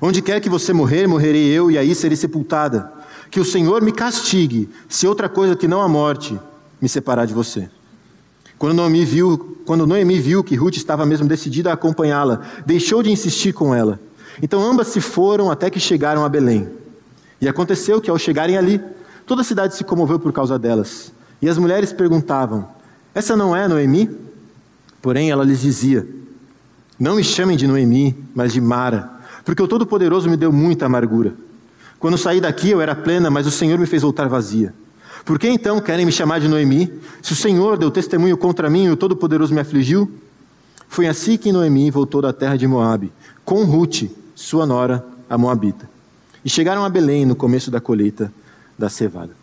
Onde 0.00 0.20
quer 0.20 0.40
que 0.40 0.50
você 0.50 0.72
morrer, 0.72 1.06
morrerei 1.06 1.46
eu, 1.46 1.70
e 1.70 1.78
aí 1.78 1.94
serei 1.94 2.16
sepultada 2.16 2.92
que 3.32 3.40
o 3.40 3.44
Senhor 3.46 3.80
me 3.80 3.92
castigue, 3.92 4.68
se 4.86 5.06
outra 5.06 5.26
coisa 5.26 5.56
que 5.56 5.66
não 5.66 5.80
a 5.80 5.88
morte 5.88 6.38
me 6.78 6.86
separar 6.86 7.24
de 7.24 7.32
você. 7.32 7.66
Quando 8.58 8.74
Noemi 8.74 9.06
viu, 9.06 9.56
quando 9.64 9.86
Noemi 9.86 10.20
viu 10.20 10.44
que 10.44 10.54
Ruth 10.54 10.76
estava 10.76 11.06
mesmo 11.06 11.26
decidida 11.26 11.70
a 11.70 11.72
acompanhá-la, 11.72 12.42
deixou 12.66 13.02
de 13.02 13.10
insistir 13.10 13.54
com 13.54 13.74
ela. 13.74 13.98
Então 14.42 14.62
ambas 14.62 14.88
se 14.88 15.00
foram 15.00 15.50
até 15.50 15.70
que 15.70 15.80
chegaram 15.80 16.26
a 16.26 16.28
Belém. 16.28 16.68
E 17.40 17.48
aconteceu 17.48 18.02
que 18.02 18.10
ao 18.10 18.18
chegarem 18.18 18.58
ali, 18.58 18.78
toda 19.26 19.40
a 19.40 19.44
cidade 19.44 19.76
se 19.76 19.82
comoveu 19.82 20.18
por 20.18 20.30
causa 20.30 20.58
delas. 20.58 21.10
E 21.40 21.48
as 21.48 21.56
mulheres 21.56 21.90
perguntavam: 21.90 22.68
Essa 23.14 23.34
não 23.34 23.56
é 23.56 23.66
Noemi? 23.66 24.10
Porém 25.00 25.30
ela 25.30 25.42
lhes 25.42 25.62
dizia: 25.62 26.06
Não 27.00 27.16
me 27.16 27.24
chamem 27.24 27.56
de 27.56 27.66
Noemi, 27.66 28.14
mas 28.34 28.52
de 28.52 28.60
Mara, 28.60 29.10
porque 29.42 29.62
o 29.62 29.66
Todo-Poderoso 29.66 30.28
me 30.28 30.36
deu 30.36 30.52
muita 30.52 30.84
amargura. 30.84 31.32
Quando 32.02 32.18
saí 32.18 32.40
daqui 32.40 32.68
eu 32.68 32.80
era 32.80 32.96
plena, 32.96 33.30
mas 33.30 33.46
o 33.46 33.50
Senhor 33.52 33.78
me 33.78 33.86
fez 33.86 34.02
voltar 34.02 34.26
vazia. 34.26 34.74
Por 35.24 35.38
que 35.38 35.48
então 35.48 35.80
querem 35.80 36.04
me 36.04 36.10
chamar 36.10 36.40
de 36.40 36.48
Noemi? 36.48 36.92
Se 37.22 37.32
o 37.32 37.36
Senhor 37.36 37.78
deu 37.78 37.92
testemunho 37.92 38.36
contra 38.36 38.68
mim 38.68 38.86
e 38.86 38.90
o 38.90 38.96
Todo-Poderoso 38.96 39.54
me 39.54 39.60
afligiu? 39.60 40.12
Foi 40.88 41.06
assim 41.06 41.38
que 41.38 41.52
Noemi 41.52 41.92
voltou 41.92 42.20
da 42.20 42.32
terra 42.32 42.56
de 42.56 42.66
Moabe, 42.66 43.12
com 43.44 43.62
Ruth, 43.62 44.10
sua 44.34 44.66
nora, 44.66 45.06
a 45.30 45.38
Moabita. 45.38 45.88
E 46.44 46.50
chegaram 46.50 46.84
a 46.84 46.88
Belém 46.88 47.24
no 47.24 47.36
começo 47.36 47.70
da 47.70 47.80
colheita 47.80 48.32
da 48.76 48.88
cevada. 48.88 49.36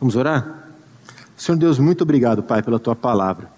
Vamos 0.00 0.16
orar? 0.16 0.72
Senhor 1.36 1.56
Deus, 1.56 1.78
muito 1.78 2.02
obrigado, 2.02 2.42
Pai, 2.42 2.64
pela 2.64 2.80
tua 2.80 2.96
palavra. 2.96 3.48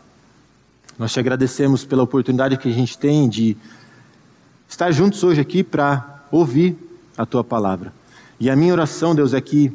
Nós 0.99 1.15
te 1.15 1.19
agradecemos 1.19 1.83
pela 1.83 2.03
oportunidade 2.03 2.59
que 2.59 2.69
a 2.69 2.75
gente 2.75 2.99
tem 2.99 3.27
de 3.27 3.57
estar 4.69 4.93
juntos 4.93 5.25
hoje 5.25 5.41
aqui 5.41 5.65
para 5.65 6.27
ouvir 6.31 6.86
a 7.17 7.25
tua 7.27 7.43
palavra. 7.43 7.93
E 8.39 8.51
a 8.51 8.57
minha 8.57 8.73
oração, 8.73 9.15
Deus, 9.15 9.33
é 9.33 9.41
que, 9.41 9.73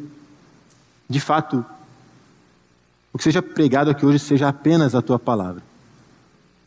de 1.10 1.19
fato, 1.19 1.65
o 3.12 3.17
que 3.17 3.24
seja 3.24 3.41
pregado 3.41 3.89
aqui 3.89 4.05
hoje 4.05 4.19
seja 4.19 4.48
apenas 4.48 4.95
a 4.95 5.01
tua 5.01 5.19
palavra. 5.19 5.63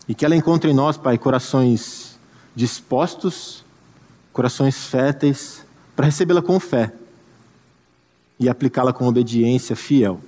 E 0.09 0.15
que 0.15 0.25
ela 0.25 0.37
encontre 0.37 0.71
em 0.71 0.75
nós, 0.75 0.97
Pai, 0.97 1.17
corações 1.17 2.19
dispostos, 2.55 3.65
corações 4.33 4.87
férteis, 4.87 5.65
para 5.97 6.07
recebê-la 6.07 6.43
com 6.43 6.59
fé 6.61 6.93
e 8.39 8.49
aplicá-la 8.49 8.93
com 8.93 9.07
obediência 9.07 9.75
fiel. 9.75 10.21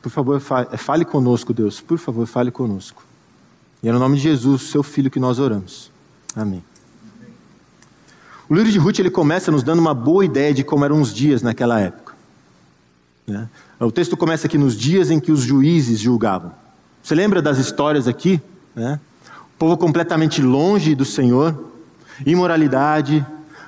Por 0.00 0.10
favor, 0.10 0.40
fale 0.40 1.04
conosco, 1.04 1.52
Deus. 1.52 1.80
Por 1.80 1.98
favor, 1.98 2.26
fale 2.26 2.50
conosco. 2.50 3.04
E 3.82 3.88
é 3.88 3.92
no 3.92 3.98
nome 3.98 4.16
de 4.16 4.22
Jesus, 4.22 4.62
seu 4.62 4.82
Filho, 4.82 5.10
que 5.10 5.20
nós 5.20 5.38
oramos. 5.38 5.90
Amém. 6.36 6.62
O 8.48 8.54
livro 8.54 8.72
de 8.72 8.78
Ruth 8.78 8.98
ele 8.98 9.10
começa 9.10 9.50
nos 9.50 9.62
dando 9.62 9.78
uma 9.78 9.92
boa 9.92 10.24
ideia 10.24 10.54
de 10.54 10.64
como 10.64 10.84
eram 10.84 11.00
os 11.02 11.12
dias 11.12 11.42
naquela 11.42 11.78
época. 11.78 12.14
Né? 13.26 13.46
O 13.78 13.92
texto 13.92 14.16
começa 14.16 14.46
aqui 14.46 14.56
nos 14.56 14.74
dias 14.74 15.10
em 15.10 15.20
que 15.20 15.30
os 15.30 15.40
juízes 15.40 16.00
julgavam. 16.00 16.52
Você 17.02 17.14
lembra 17.14 17.42
das 17.42 17.58
histórias 17.58 18.08
aqui? 18.08 18.40
Né? 18.74 18.98
O 19.54 19.58
povo 19.58 19.76
completamente 19.76 20.40
longe 20.40 20.94
do 20.94 21.04
Senhor, 21.04 21.72
imoralidade, 22.24 23.24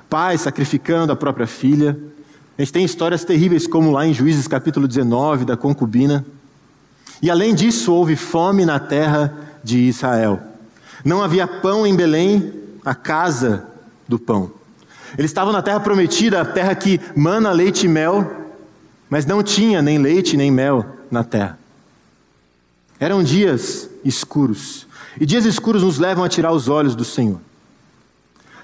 pai 0.09 0.37
sacrificando 0.37 1.13
a 1.13 1.15
própria 1.15 1.45
filha. 1.45 1.97
A 2.57 2.61
gente 2.61 2.73
tem 2.73 2.83
histórias 2.83 3.23
terríveis, 3.23 3.67
como 3.67 3.91
lá 3.91 4.05
em 4.05 4.13
Juízes 4.13 4.47
capítulo 4.47 4.87
19, 4.87 5.45
da 5.45 5.55
concubina. 5.55 6.25
E 7.21 7.29
além 7.29 7.53
disso, 7.53 7.93
houve 7.93 8.15
fome 8.15 8.65
na 8.65 8.79
terra 8.79 9.31
de 9.63 9.77
Israel. 9.77 10.41
Não 11.05 11.21
havia 11.21 11.45
pão 11.45 11.85
em 11.85 11.95
Belém, 11.95 12.51
a 12.83 12.95
casa 12.95 13.67
do 14.07 14.17
pão. 14.17 14.60
Eles 15.17 15.31
estavam 15.31 15.51
na 15.51 15.61
terra 15.61 15.79
prometida, 15.79 16.41
a 16.41 16.45
terra 16.45 16.73
que 16.75 16.99
mana 17.15 17.51
leite 17.51 17.85
e 17.85 17.89
mel, 17.89 18.49
mas 19.09 19.25
não 19.25 19.43
tinha 19.43 19.81
nem 19.81 19.97
leite 19.97 20.37
nem 20.37 20.49
mel 20.49 20.85
na 21.09 21.23
terra. 21.23 21.59
Eram 22.99 23.23
dias 23.23 23.89
escuros. 24.05 24.87
E 25.19 25.25
dias 25.25 25.45
escuros 25.45 25.83
nos 25.83 25.97
levam 25.97 26.23
a 26.23 26.29
tirar 26.29 26.51
os 26.51 26.69
olhos 26.69 26.95
do 26.95 27.03
Senhor. 27.03 27.39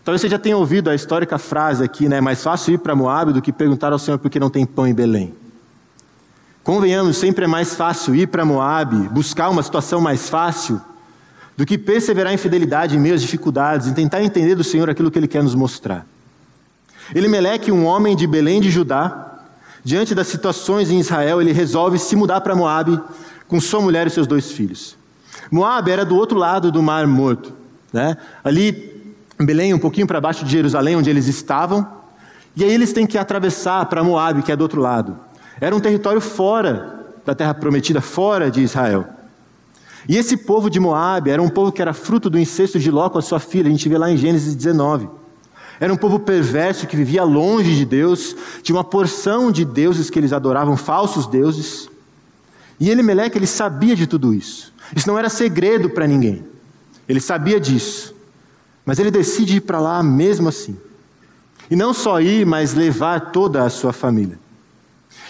Talvez 0.04 0.22
você 0.22 0.30
já 0.30 0.40
tenha 0.40 0.56
ouvido 0.56 0.90
a 0.90 0.96
histórica 0.96 1.38
frase 1.38 1.84
aqui, 1.84 2.08
né? 2.08 2.22
Mais 2.22 2.42
fácil 2.42 2.76
ir 2.76 2.78
para 2.78 2.96
Moab 2.96 3.34
do 3.34 3.42
que 3.42 3.52
perguntar 3.52 3.92
ao 3.92 4.00
Senhor 4.00 4.18
por 4.18 4.30
que 4.30 4.40
não 4.40 4.50
tem 4.50 4.66
pão 4.66 4.88
em 4.88 4.94
Belém. 4.94 5.34
Convenhamos, 6.64 7.18
sempre 7.18 7.46
é 7.46 7.48
mais 7.48 7.76
fácil 7.76 8.16
ir 8.16 8.28
para 8.28 8.46
Moab, 8.46 8.96
buscar 9.10 9.50
uma 9.50 9.64
situação 9.64 10.00
mais 10.00 10.30
fácil, 10.30 10.82
do 11.58 11.66
que 11.66 11.78
perseverar 11.78 12.34
em 12.34 12.38
fidelidade 12.38 12.96
em 12.96 13.00
meio 13.00 13.16
às 13.16 13.22
dificuldades, 13.22 13.88
e 13.88 13.94
tentar 13.94 14.22
entender 14.22 14.56
do 14.56 14.64
Senhor 14.64 14.90
aquilo 14.90 15.10
que 15.10 15.18
Ele 15.18 15.28
quer 15.28 15.44
nos 15.44 15.56
mostrar. 15.56 16.06
Elimeleque, 17.14 17.72
um 17.72 17.86
homem 17.86 18.16
de 18.16 18.28
Belém 18.28 18.60
de 18.60 18.70
Judá, 18.70 19.40
diante 19.84 20.14
das 20.14 20.28
situações 20.28 20.92
em 20.92 21.00
Israel, 21.00 21.42
ele 21.42 21.52
resolve 21.52 21.98
se 21.98 22.16
mudar 22.16 22.42
para 22.42 22.56
Moab 22.56 23.00
com 23.48 23.60
sua 23.60 23.82
mulher 23.82 24.08
e 24.08 24.10
seus 24.10 24.28
dois 24.28 24.52
filhos. 24.52 24.98
Moab 25.52 25.90
era 25.90 26.04
do 26.04 26.16
outro 26.16 26.38
lado 26.38 26.72
do 26.72 26.84
Mar 26.84 27.08
Morto, 27.08 27.54
né? 27.94 28.18
ali 28.44 29.16
em 29.40 29.46
Belém, 29.46 29.74
um 29.74 29.80
pouquinho 29.80 30.08
para 30.08 30.20
baixo 30.20 30.44
de 30.44 30.52
Jerusalém, 30.52 30.96
onde 30.96 31.10
eles 31.10 31.28
estavam, 31.28 31.88
e 32.56 32.64
aí 32.64 32.74
eles 32.74 32.92
têm 32.92 33.06
que 33.06 33.18
atravessar 33.18 33.86
para 33.86 34.04
Moab, 34.04 34.42
que 34.42 34.52
é 34.52 34.56
do 34.56 34.62
outro 34.62 34.82
lado. 34.82 35.18
Era 35.62 35.76
um 35.76 35.80
território 35.80 36.20
fora 36.20 37.06
da 37.26 37.36
terra 37.36 37.54
prometida, 37.54 38.02
fora 38.02 38.50
de 38.50 38.62
Israel. 38.62 39.06
E 40.10 40.18
esse 40.18 40.38
povo 40.38 40.70
de 40.70 40.80
Moab 40.80 41.30
era 41.30 41.42
um 41.42 41.50
povo 41.50 41.72
que 41.72 41.82
era 41.82 41.94
fruto 41.94 42.30
do 42.30 42.40
incesto 42.40 42.80
de 42.80 42.90
Ló 42.90 43.10
com 43.10 43.20
a 43.20 43.22
sua 43.22 43.40
filha, 43.40 43.68
a 43.68 43.72
gente 43.72 43.88
vê 43.88 43.98
lá 43.98 44.10
em 44.10 44.18
Gênesis 44.18 44.56
19. 44.56 45.10
Era 45.80 45.94
um 45.94 45.98
povo 45.98 46.20
perverso 46.20 46.88
que 46.88 46.96
vivia 46.96 47.24
longe 47.24 47.76
de 47.76 47.86
Deus, 47.86 48.36
tinha 48.64 48.76
uma 48.76 48.84
porção 48.84 49.52
de 49.52 49.64
deuses 49.64 50.10
que 50.10 50.18
eles 50.18 50.34
adoravam, 50.34 50.76
falsos 50.76 51.28
deuses. 51.28 51.90
E 52.80 52.90
Elimeleque, 52.90 53.38
ele 53.38 53.48
sabia 53.48 53.96
de 53.96 54.08
tudo 54.08 54.34
isso. 54.34 54.74
Isso 54.96 55.08
não 55.08 55.18
era 55.18 55.30
segredo 55.30 55.90
para 55.90 56.08
ninguém. 56.08 56.46
Ele 57.08 57.20
sabia 57.20 57.60
disso. 57.60 58.16
Mas 58.86 59.00
ele 59.00 59.12
decide 59.12 59.58
ir 59.58 59.62
para 59.62 59.80
lá 59.80 60.02
mesmo 60.02 60.50
assim. 60.50 60.78
E 61.70 61.76
não 61.76 61.94
só 61.94 62.22
ir, 62.22 62.46
mas 62.46 62.74
levar 62.74 63.32
toda 63.32 63.64
a 63.64 63.70
sua 63.70 63.92
família. 63.92 64.40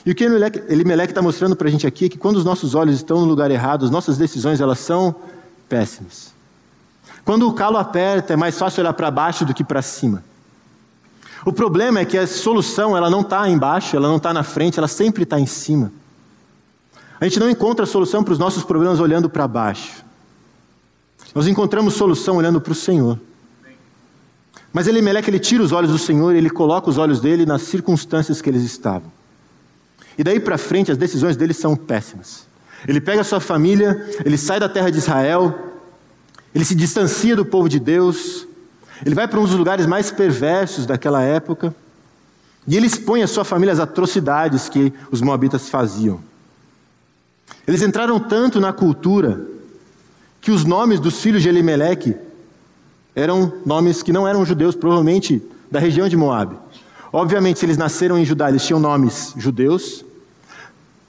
E 0.06 0.12
o 0.12 0.16
que 0.16 0.24
Elimelec 0.24 1.12
está 1.12 1.22
mostrando 1.22 1.56
para 1.56 1.68
a 1.68 1.72
gente 1.72 1.86
aqui 1.86 2.06
é 2.06 2.10
que 2.10 2.18
quando 2.18 2.38
os 2.38 2.46
nossos 2.46 2.76
olhos 2.76 2.96
estão 2.96 3.20
no 3.20 3.26
lugar 3.26 3.52
errado, 3.52 3.84
as 3.84 3.92
nossas 3.92 4.18
decisões 4.18 4.62
elas 4.62 4.80
são 4.80 5.16
péssimas. 5.68 6.34
Quando 7.26 7.48
o 7.48 7.54
calo 7.54 7.78
aperta, 7.78 8.34
é 8.34 8.38
mais 8.38 8.58
fácil 8.58 8.82
olhar 8.82 8.94
para 8.94 9.12
baixo 9.12 9.44
do 9.44 9.54
que 9.54 9.64
para 9.64 9.82
cima. 9.82 10.24
O 11.48 11.54
problema 11.54 12.02
é 12.02 12.06
que 12.06 12.18
a 12.18 12.28
solução 12.28 12.98
ela 12.98 13.10
não 13.10 13.22
está 13.22 13.48
embaixo, 13.48 13.96
ela 13.96 14.10
não 14.10 14.18
está 14.18 14.34
na 14.34 14.44
frente, 14.44 14.78
ela 14.80 14.88
sempre 14.90 15.24
está 15.24 15.40
em 15.40 15.46
cima. 15.46 15.94
A 17.22 17.24
gente 17.24 17.40
não 17.40 17.50
encontra 17.50 17.86
solução 17.86 18.22
para 18.22 18.34
os 18.34 18.38
nossos 18.38 18.66
problemas 18.66 19.00
olhando 19.00 19.30
para 19.30 19.48
baixo. 19.48 20.04
Nós 21.34 21.48
encontramos 21.48 21.94
solução 21.94 22.36
olhando 22.36 22.60
para 22.60 22.74
o 22.74 22.76
Senhor. 22.76 23.18
Mas 24.74 24.88
Elimelec 24.88 25.30
ele 25.30 25.40
tira 25.40 25.64
os 25.64 25.72
olhos 25.72 25.90
do 25.90 25.98
Senhor 25.98 26.36
e 26.36 26.38
ele 26.38 26.50
coloca 26.50 26.90
os 26.90 26.98
olhos 26.98 27.22
dele 27.22 27.46
nas 27.46 27.62
circunstâncias 27.62 28.42
que 28.42 28.50
eles 28.50 28.64
estavam. 28.64 29.10
E 30.18 30.26
daí 30.26 30.42
para 30.42 30.58
frente 30.58 30.92
as 30.92 30.98
decisões 30.98 31.38
dele 31.38 31.54
são 31.54 31.78
péssimas. 31.78 32.46
Ele 32.86 33.00
pega 33.00 33.22
a 33.22 33.24
sua 33.24 33.40
família, 33.40 34.06
ele 34.26 34.38
sai 34.38 34.60
da 34.60 34.68
terra 34.68 34.90
de 34.90 34.98
Israel, 34.98 35.58
ele 36.54 36.66
se 36.66 36.76
distancia 36.76 37.38
do 37.38 37.46
povo 37.46 37.70
de 37.70 37.80
Deus, 37.80 38.46
ele 39.06 39.16
vai 39.16 39.28
para 39.28 39.40
um 39.40 39.44
dos 39.44 39.56
lugares 39.56 39.86
mais 39.86 40.12
perversos 40.12 40.86
daquela 40.86 41.22
época, 41.22 41.74
e 42.68 42.76
ele 42.76 42.88
expõe 42.88 43.24
a 43.24 43.28
sua 43.28 43.46
família 43.46 43.74
às 43.74 43.80
atrocidades 43.80 44.68
que 44.68 44.94
os 45.10 45.22
moabitas 45.22 45.70
faziam. 45.70 46.20
Eles 47.66 47.82
entraram 47.82 48.20
tanto 48.20 48.60
na 48.60 48.74
cultura 48.74 49.42
que 50.42 50.52
os 50.52 50.66
nomes 50.66 51.00
dos 51.00 51.22
filhos 51.22 51.42
de 51.42 51.50
Elimeleque 51.50 52.16
eram 53.16 53.54
nomes 53.66 54.04
que 54.04 54.14
não 54.14 54.28
eram 54.28 54.46
judeus, 54.46 54.76
provavelmente 54.76 55.42
da 55.72 55.80
região 55.80 56.08
de 56.08 56.16
Moabe. 56.16 56.56
Obviamente, 57.12 57.60
se 57.60 57.66
eles 57.66 57.78
nasceram 57.78 58.18
em 58.18 58.26
Judá, 58.26 58.50
eles 58.50 58.66
tinham 58.66 58.80
nomes 58.80 59.34
judeus, 59.38 60.06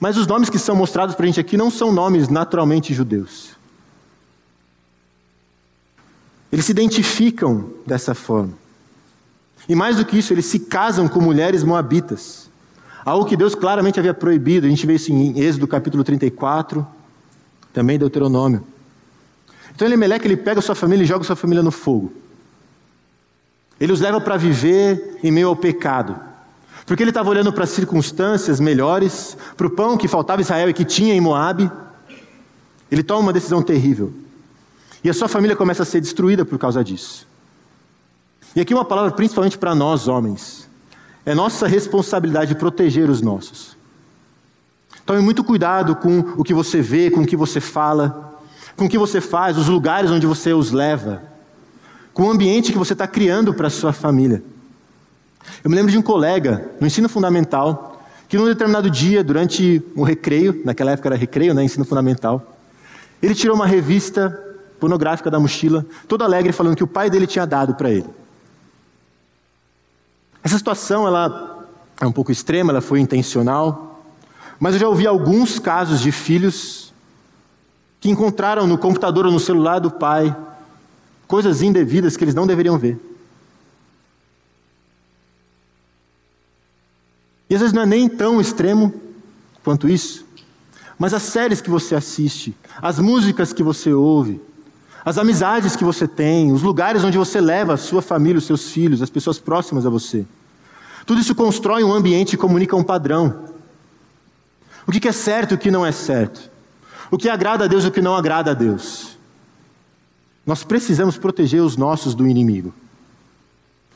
mas 0.00 0.16
os 0.16 0.26
nomes 0.26 0.48
que 0.48 0.58
são 0.58 0.76
mostrados 0.76 1.14
para 1.14 1.24
a 1.24 1.26
gente 1.26 1.40
aqui 1.40 1.56
não 1.56 1.70
são 1.70 1.92
nomes 1.92 2.28
naturalmente 2.28 2.94
judeus. 2.94 3.57
Eles 6.50 6.64
se 6.64 6.72
identificam 6.72 7.70
dessa 7.86 8.14
forma. 8.14 8.54
E 9.68 9.74
mais 9.74 9.96
do 9.96 10.04
que 10.04 10.18
isso, 10.18 10.32
eles 10.32 10.46
se 10.46 10.60
casam 10.60 11.06
com 11.08 11.20
mulheres 11.20 11.62
moabitas. 11.62 12.48
Algo 13.04 13.26
que 13.26 13.36
Deus 13.36 13.54
claramente 13.54 13.98
havia 13.98 14.14
proibido. 14.14 14.66
A 14.66 14.70
gente 14.70 14.86
vê 14.86 14.94
isso 14.94 15.12
em 15.12 15.38
Êxodo 15.38 15.66
capítulo 15.66 16.02
34, 16.02 16.86
também 17.72 17.98
Deuteronômio. 17.98 18.64
Então 19.74 19.86
Elimelec 19.86 20.26
ele 20.26 20.36
pega 20.36 20.60
sua 20.60 20.74
família 20.74 21.04
e 21.04 21.06
joga 21.06 21.24
sua 21.24 21.36
família 21.36 21.62
no 21.62 21.70
fogo. 21.70 22.12
Ele 23.80 23.92
os 23.92 24.00
leva 24.00 24.20
para 24.20 24.36
viver 24.36 25.18
em 25.22 25.30
meio 25.30 25.48
ao 25.48 25.56
pecado. 25.56 26.18
Porque 26.84 27.02
ele 27.02 27.10
estava 27.10 27.28
olhando 27.28 27.52
para 27.52 27.64
as 27.64 27.70
circunstâncias 27.70 28.58
melhores, 28.58 29.36
para 29.56 29.66
o 29.66 29.70
pão 29.70 29.96
que 29.96 30.08
faltava 30.08 30.40
Israel 30.40 30.70
e 30.70 30.74
que 30.74 30.84
tinha 30.84 31.14
em 31.14 31.20
Moabe. 31.20 31.70
Ele 32.90 33.02
toma 33.02 33.20
uma 33.20 33.32
decisão 33.32 33.62
terrível. 33.62 34.12
E 35.02 35.10
a 35.10 35.14
sua 35.14 35.28
família 35.28 35.56
começa 35.56 35.82
a 35.82 35.86
ser 35.86 36.00
destruída 36.00 36.44
por 36.44 36.58
causa 36.58 36.82
disso. 36.82 37.26
E 38.56 38.60
aqui 38.60 38.74
uma 38.74 38.84
palavra 38.84 39.12
principalmente 39.12 39.56
para 39.56 39.74
nós, 39.74 40.08
homens. 40.08 40.68
É 41.24 41.34
nossa 41.34 41.66
responsabilidade 41.66 42.54
proteger 42.54 43.08
os 43.08 43.20
nossos. 43.20 43.76
Tome 45.04 45.20
muito 45.20 45.44
cuidado 45.44 45.94
com 45.96 46.20
o 46.36 46.44
que 46.44 46.52
você 46.52 46.80
vê, 46.80 47.10
com 47.10 47.20
o 47.20 47.26
que 47.26 47.36
você 47.36 47.60
fala, 47.60 48.38
com 48.76 48.86
o 48.86 48.88
que 48.88 48.98
você 48.98 49.20
faz, 49.20 49.56
os 49.56 49.68
lugares 49.68 50.10
onde 50.10 50.26
você 50.26 50.52
os 50.52 50.70
leva, 50.70 51.22
com 52.12 52.24
o 52.24 52.30
ambiente 52.30 52.72
que 52.72 52.78
você 52.78 52.92
está 52.92 53.06
criando 53.06 53.54
para 53.54 53.68
a 53.68 53.70
sua 53.70 53.92
família. 53.92 54.42
Eu 55.62 55.70
me 55.70 55.76
lembro 55.76 55.90
de 55.90 55.98
um 55.98 56.02
colega 56.02 56.70
no 56.80 56.86
ensino 56.86 57.08
fundamental 57.08 58.02
que 58.28 58.36
num 58.36 58.44
determinado 58.44 58.90
dia, 58.90 59.24
durante 59.24 59.82
o 59.94 60.02
recreio, 60.02 60.60
naquela 60.64 60.92
época 60.92 61.08
era 61.08 61.16
recreio, 61.16 61.54
né, 61.54 61.64
ensino 61.64 61.84
fundamental, 61.84 62.56
ele 63.22 63.34
tirou 63.34 63.56
uma 63.56 63.66
revista 63.66 64.47
pornográfica 64.78 65.30
da 65.30 65.38
mochila, 65.38 65.84
todo 66.06 66.24
alegre, 66.24 66.52
falando 66.52 66.76
que 66.76 66.84
o 66.84 66.88
pai 66.88 67.10
dele 67.10 67.26
tinha 67.26 67.46
dado 67.46 67.74
para 67.74 67.90
ele. 67.90 68.08
Essa 70.42 70.56
situação 70.56 71.06
ela 71.06 71.66
é 72.00 72.06
um 72.06 72.12
pouco 72.12 72.32
extrema, 72.32 72.72
ela 72.72 72.80
foi 72.80 73.00
intencional, 73.00 74.02
mas 74.58 74.74
eu 74.74 74.80
já 74.80 74.88
ouvi 74.88 75.06
alguns 75.06 75.58
casos 75.58 76.00
de 76.00 76.12
filhos 76.12 76.92
que 78.00 78.08
encontraram 78.08 78.66
no 78.66 78.78
computador 78.78 79.26
ou 79.26 79.32
no 79.32 79.40
celular 79.40 79.80
do 79.80 79.90
pai 79.90 80.34
coisas 81.26 81.60
indevidas 81.62 82.16
que 82.16 82.24
eles 82.24 82.34
não 82.34 82.46
deveriam 82.46 82.78
ver. 82.78 82.98
E 87.50 87.54
às 87.54 87.60
vezes 87.60 87.74
não 87.74 87.82
é 87.82 87.86
nem 87.86 88.08
tão 88.08 88.40
extremo 88.40 88.92
quanto 89.64 89.88
isso, 89.88 90.26
mas 90.98 91.14
as 91.14 91.22
séries 91.22 91.60
que 91.60 91.70
você 91.70 91.94
assiste, 91.94 92.56
as 92.80 92.98
músicas 92.98 93.52
que 93.52 93.62
você 93.62 93.92
ouve, 93.92 94.40
as 95.08 95.16
amizades 95.16 95.74
que 95.74 95.84
você 95.84 96.06
tem, 96.06 96.52
os 96.52 96.60
lugares 96.60 97.02
onde 97.02 97.16
você 97.16 97.40
leva 97.40 97.72
a 97.72 97.76
sua 97.78 98.02
família, 98.02 98.36
os 98.36 98.44
seus 98.44 98.70
filhos, 98.70 99.00
as 99.00 99.08
pessoas 99.08 99.38
próximas 99.38 99.86
a 99.86 99.90
você. 99.90 100.26
Tudo 101.06 101.18
isso 101.22 101.34
constrói 101.34 101.82
um 101.82 101.94
ambiente 101.94 102.34
e 102.34 102.36
comunica 102.36 102.76
um 102.76 102.84
padrão. 102.84 103.44
O 104.86 104.92
que 104.92 105.08
é 105.08 105.12
certo 105.12 105.52
e 105.52 105.54
o 105.54 105.58
que 105.58 105.70
não 105.70 105.86
é 105.86 105.92
certo. 105.92 106.50
O 107.10 107.16
que 107.16 107.30
agrada 107.30 107.64
a 107.64 107.66
Deus 107.66 107.84
e 107.84 107.88
o 107.88 107.90
que 107.90 108.02
não 108.02 108.14
agrada 108.14 108.50
a 108.50 108.54
Deus. 108.54 109.16
Nós 110.44 110.62
precisamos 110.62 111.16
proteger 111.16 111.62
os 111.62 111.74
nossos 111.74 112.14
do 112.14 112.28
inimigo. 112.28 112.74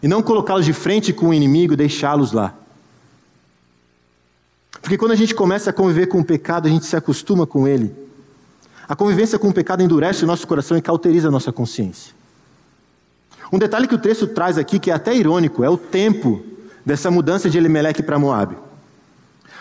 E 0.03 0.09
não 0.09 0.23
colocá-los 0.23 0.65
de 0.65 0.73
frente 0.73 1.13
com 1.13 1.29
o 1.29 1.35
inimigo 1.35 1.75
e 1.75 1.77
deixá-los 1.77 2.33
lá. 2.33 2.55
Porque 4.81 4.97
quando 4.97 5.13
a 5.13 5.17
gente 5.17 5.35
começa 5.35 5.69
a 5.69 5.73
conviver 5.75 6.07
com 6.07 6.21
o 6.21 6.25
pecado, 6.25 6.69
a 6.69 6.71
gente 6.71 6.87
se 6.87 6.97
acostuma 6.97 7.47
com 7.47 7.69
ele. 7.69 8.02
A 8.89 8.97
convivência 8.97 9.39
com 9.39 9.49
o 9.49 9.53
pecado 9.53 9.83
endurece 9.83 10.25
o 10.25 10.27
nosso 10.27 10.47
coração 10.47 10.77
e 10.77 10.83
cauteriza 10.83 11.31
nossa 11.31 11.53
consciência. 11.53 12.13
Um 13.53 13.59
detalhe 13.59 13.87
que 13.87 13.95
o 13.95 13.99
texto 13.99 14.27
traz 14.27 14.59
aqui, 14.59 14.79
que 14.79 14.91
é 14.91 14.95
até 14.95 15.15
irônico, 15.15 15.63
é 15.63 15.69
o 15.69 15.77
tempo 15.77 16.43
dessa 16.85 17.11
mudança 17.11 17.49
de 17.49 17.59
Elimelec 17.59 18.03
para 18.03 18.19
Moab. 18.19 18.57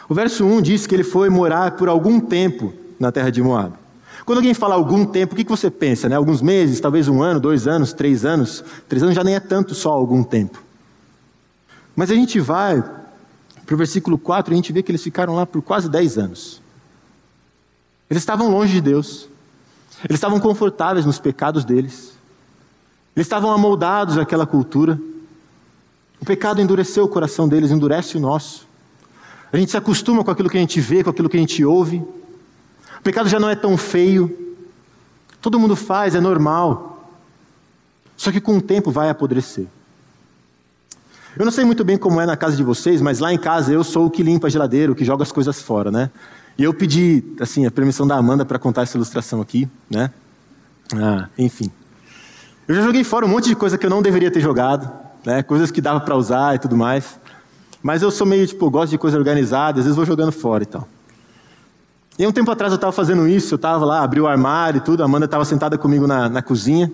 O 0.08 0.14
verso 0.14 0.46
1 0.46 0.62
diz 0.62 0.88
que 0.88 0.96
ele 0.96 1.04
foi 1.04 1.30
morar 1.30 1.72
por 1.72 1.88
algum 1.88 2.20
tempo 2.20 2.74
na 3.00 3.12
terra 3.12 3.30
de 3.30 3.42
Moab. 3.42 3.74
Quando 4.26 4.38
alguém 4.38 4.54
fala 4.54 4.76
algum 4.76 5.06
tempo, 5.06 5.34
o 5.34 5.38
que 5.38 5.44
você 5.44 5.70
pensa? 5.70 6.08
Né? 6.08 6.16
Alguns 6.16 6.42
meses, 6.42 6.80
talvez 6.80 7.08
um 7.08 7.22
ano, 7.22 7.40
dois 7.40 7.68
anos, 7.68 7.92
três 7.92 8.24
anos. 8.24 8.64
Três 8.88 9.02
anos 9.02 9.16
já 9.16 9.24
nem 9.24 9.36
é 9.36 9.40
tanto 9.40 9.74
só 9.74 9.92
algum 9.92 10.24
tempo. 10.24 10.62
Mas 11.96 12.12
a 12.12 12.16
gente 12.16 12.40
vai 12.40 12.84
para 13.66 13.76
o 13.76 13.78
versículo 13.78 14.18
4, 14.18 14.54
a 14.54 14.56
gente 14.56 14.74
vê 14.74 14.84
que 14.84 14.92
eles 14.92 15.02
ficaram 15.02 15.36
lá 15.36 15.46
por 15.46 15.62
quase 15.62 15.90
10 15.90 16.18
anos. 16.18 16.61
Eles 18.12 18.24
estavam 18.24 18.52
longe 18.52 18.74
de 18.74 18.82
Deus. 18.82 19.30
Eles 20.04 20.18
estavam 20.18 20.38
confortáveis 20.38 21.06
nos 21.06 21.18
pecados 21.18 21.64
deles. 21.64 22.12
Eles 23.16 23.26
estavam 23.26 23.52
amoldados 23.52 24.18
àquela 24.18 24.46
cultura. 24.46 25.00
O 26.20 26.26
pecado 26.26 26.62
endureceu 26.62 27.06
o 27.06 27.08
coração 27.08 27.48
deles, 27.48 27.72
endurece 27.72 28.18
o 28.18 28.20
nosso. 28.20 28.68
A 29.50 29.56
gente 29.56 29.72
se 29.72 29.78
acostuma 29.78 30.26
com 30.26 30.30
aquilo 30.30 30.50
que 30.50 30.58
a 30.58 30.60
gente 30.60 30.82
vê, 30.82 31.02
com 31.06 31.10
aquilo 31.10 31.30
que 31.30 31.38
a 31.38 31.40
gente 31.40 31.64
ouve. 31.64 32.04
O 33.00 33.02
pecado 33.02 33.30
já 33.30 33.40
não 33.40 33.50
é 33.50 33.56
tão 33.56 33.78
feio. 33.78 34.58
Todo 35.42 35.58
mundo 35.58 35.78
faz, 35.78 36.14
é 36.14 36.20
normal. 36.20 37.10
Só 38.18 38.30
que 38.30 38.42
com 38.42 38.58
o 38.58 38.62
tempo 38.62 38.92
vai 38.92 39.10
apodrecer. 39.10 39.68
Eu 41.38 41.46
não 41.46 41.52
sei 41.52 41.64
muito 41.64 41.86
bem 41.86 41.98
como 41.98 42.20
é 42.20 42.26
na 42.26 42.36
casa 42.36 42.58
de 42.58 42.64
vocês, 42.64 43.00
mas 43.02 43.20
lá 43.20 43.32
em 43.32 43.38
casa 43.38 43.72
eu 43.72 43.86
sou 43.86 44.08
o 44.08 44.12
que 44.12 44.22
limpa 44.22 44.48
a 44.48 44.50
geladeira, 44.50 44.92
o 44.92 44.96
que 44.96 45.06
joga 45.06 45.24
as 45.24 45.32
coisas 45.32 45.62
fora, 45.62 45.90
né? 45.90 46.12
E 46.62 46.64
eu 46.64 46.76
pedi, 46.76 47.24
assim, 47.40 47.66
a 47.66 47.72
permissão 47.72 48.06
da 48.06 48.16
Amanda 48.16 48.46
para 48.46 48.60
contar 48.60 48.84
essa 48.84 48.96
ilustração 48.96 49.42
aqui, 49.42 49.68
né? 49.90 50.12
Ah, 50.96 51.28
enfim. 51.36 51.72
Eu 52.68 52.76
já 52.76 52.84
joguei 52.84 53.04
fora 53.04 53.26
um 53.26 53.30
monte 53.30 53.50
de 53.50 53.56
coisa 53.56 53.80
que 53.80 53.86
eu 53.88 53.90
não 53.90 54.00
deveria 54.00 54.30
ter 54.30 54.42
jogado, 54.42 54.88
né? 55.26 55.42
Coisas 55.42 55.72
que 55.72 55.82
dava 55.82 56.00
para 56.02 56.16
usar 56.16 56.54
e 56.54 56.60
tudo 56.60 56.78
mais. 56.78 57.20
Mas 57.82 58.04
eu 58.04 58.12
sou 58.12 58.28
meio, 58.28 58.46
tipo, 58.46 58.70
gosto 58.70 58.92
de 58.92 59.00
coisa 59.00 59.18
organizada, 59.18 59.80
às 59.80 59.86
vezes 59.86 59.96
vou 59.96 60.06
jogando 60.06 60.32
fora 60.32 60.62
e 60.62 60.68
tal. 60.68 60.88
E 62.20 62.28
um 62.28 62.32
tempo 62.32 62.52
atrás 62.52 62.72
eu 62.72 62.76
estava 62.76 62.94
fazendo 62.94 63.28
isso, 63.28 63.56
eu 63.56 63.56
estava 63.56 63.84
lá, 63.84 64.04
abri 64.04 64.22
o 64.22 64.28
armário 64.28 64.78
e 64.78 64.82
tudo, 64.82 65.02
a 65.02 65.06
Amanda 65.08 65.26
estava 65.26 65.44
sentada 65.44 65.80
comigo 65.80 66.06
na, 66.06 66.30
na 66.30 66.44
cozinha. 66.44 66.92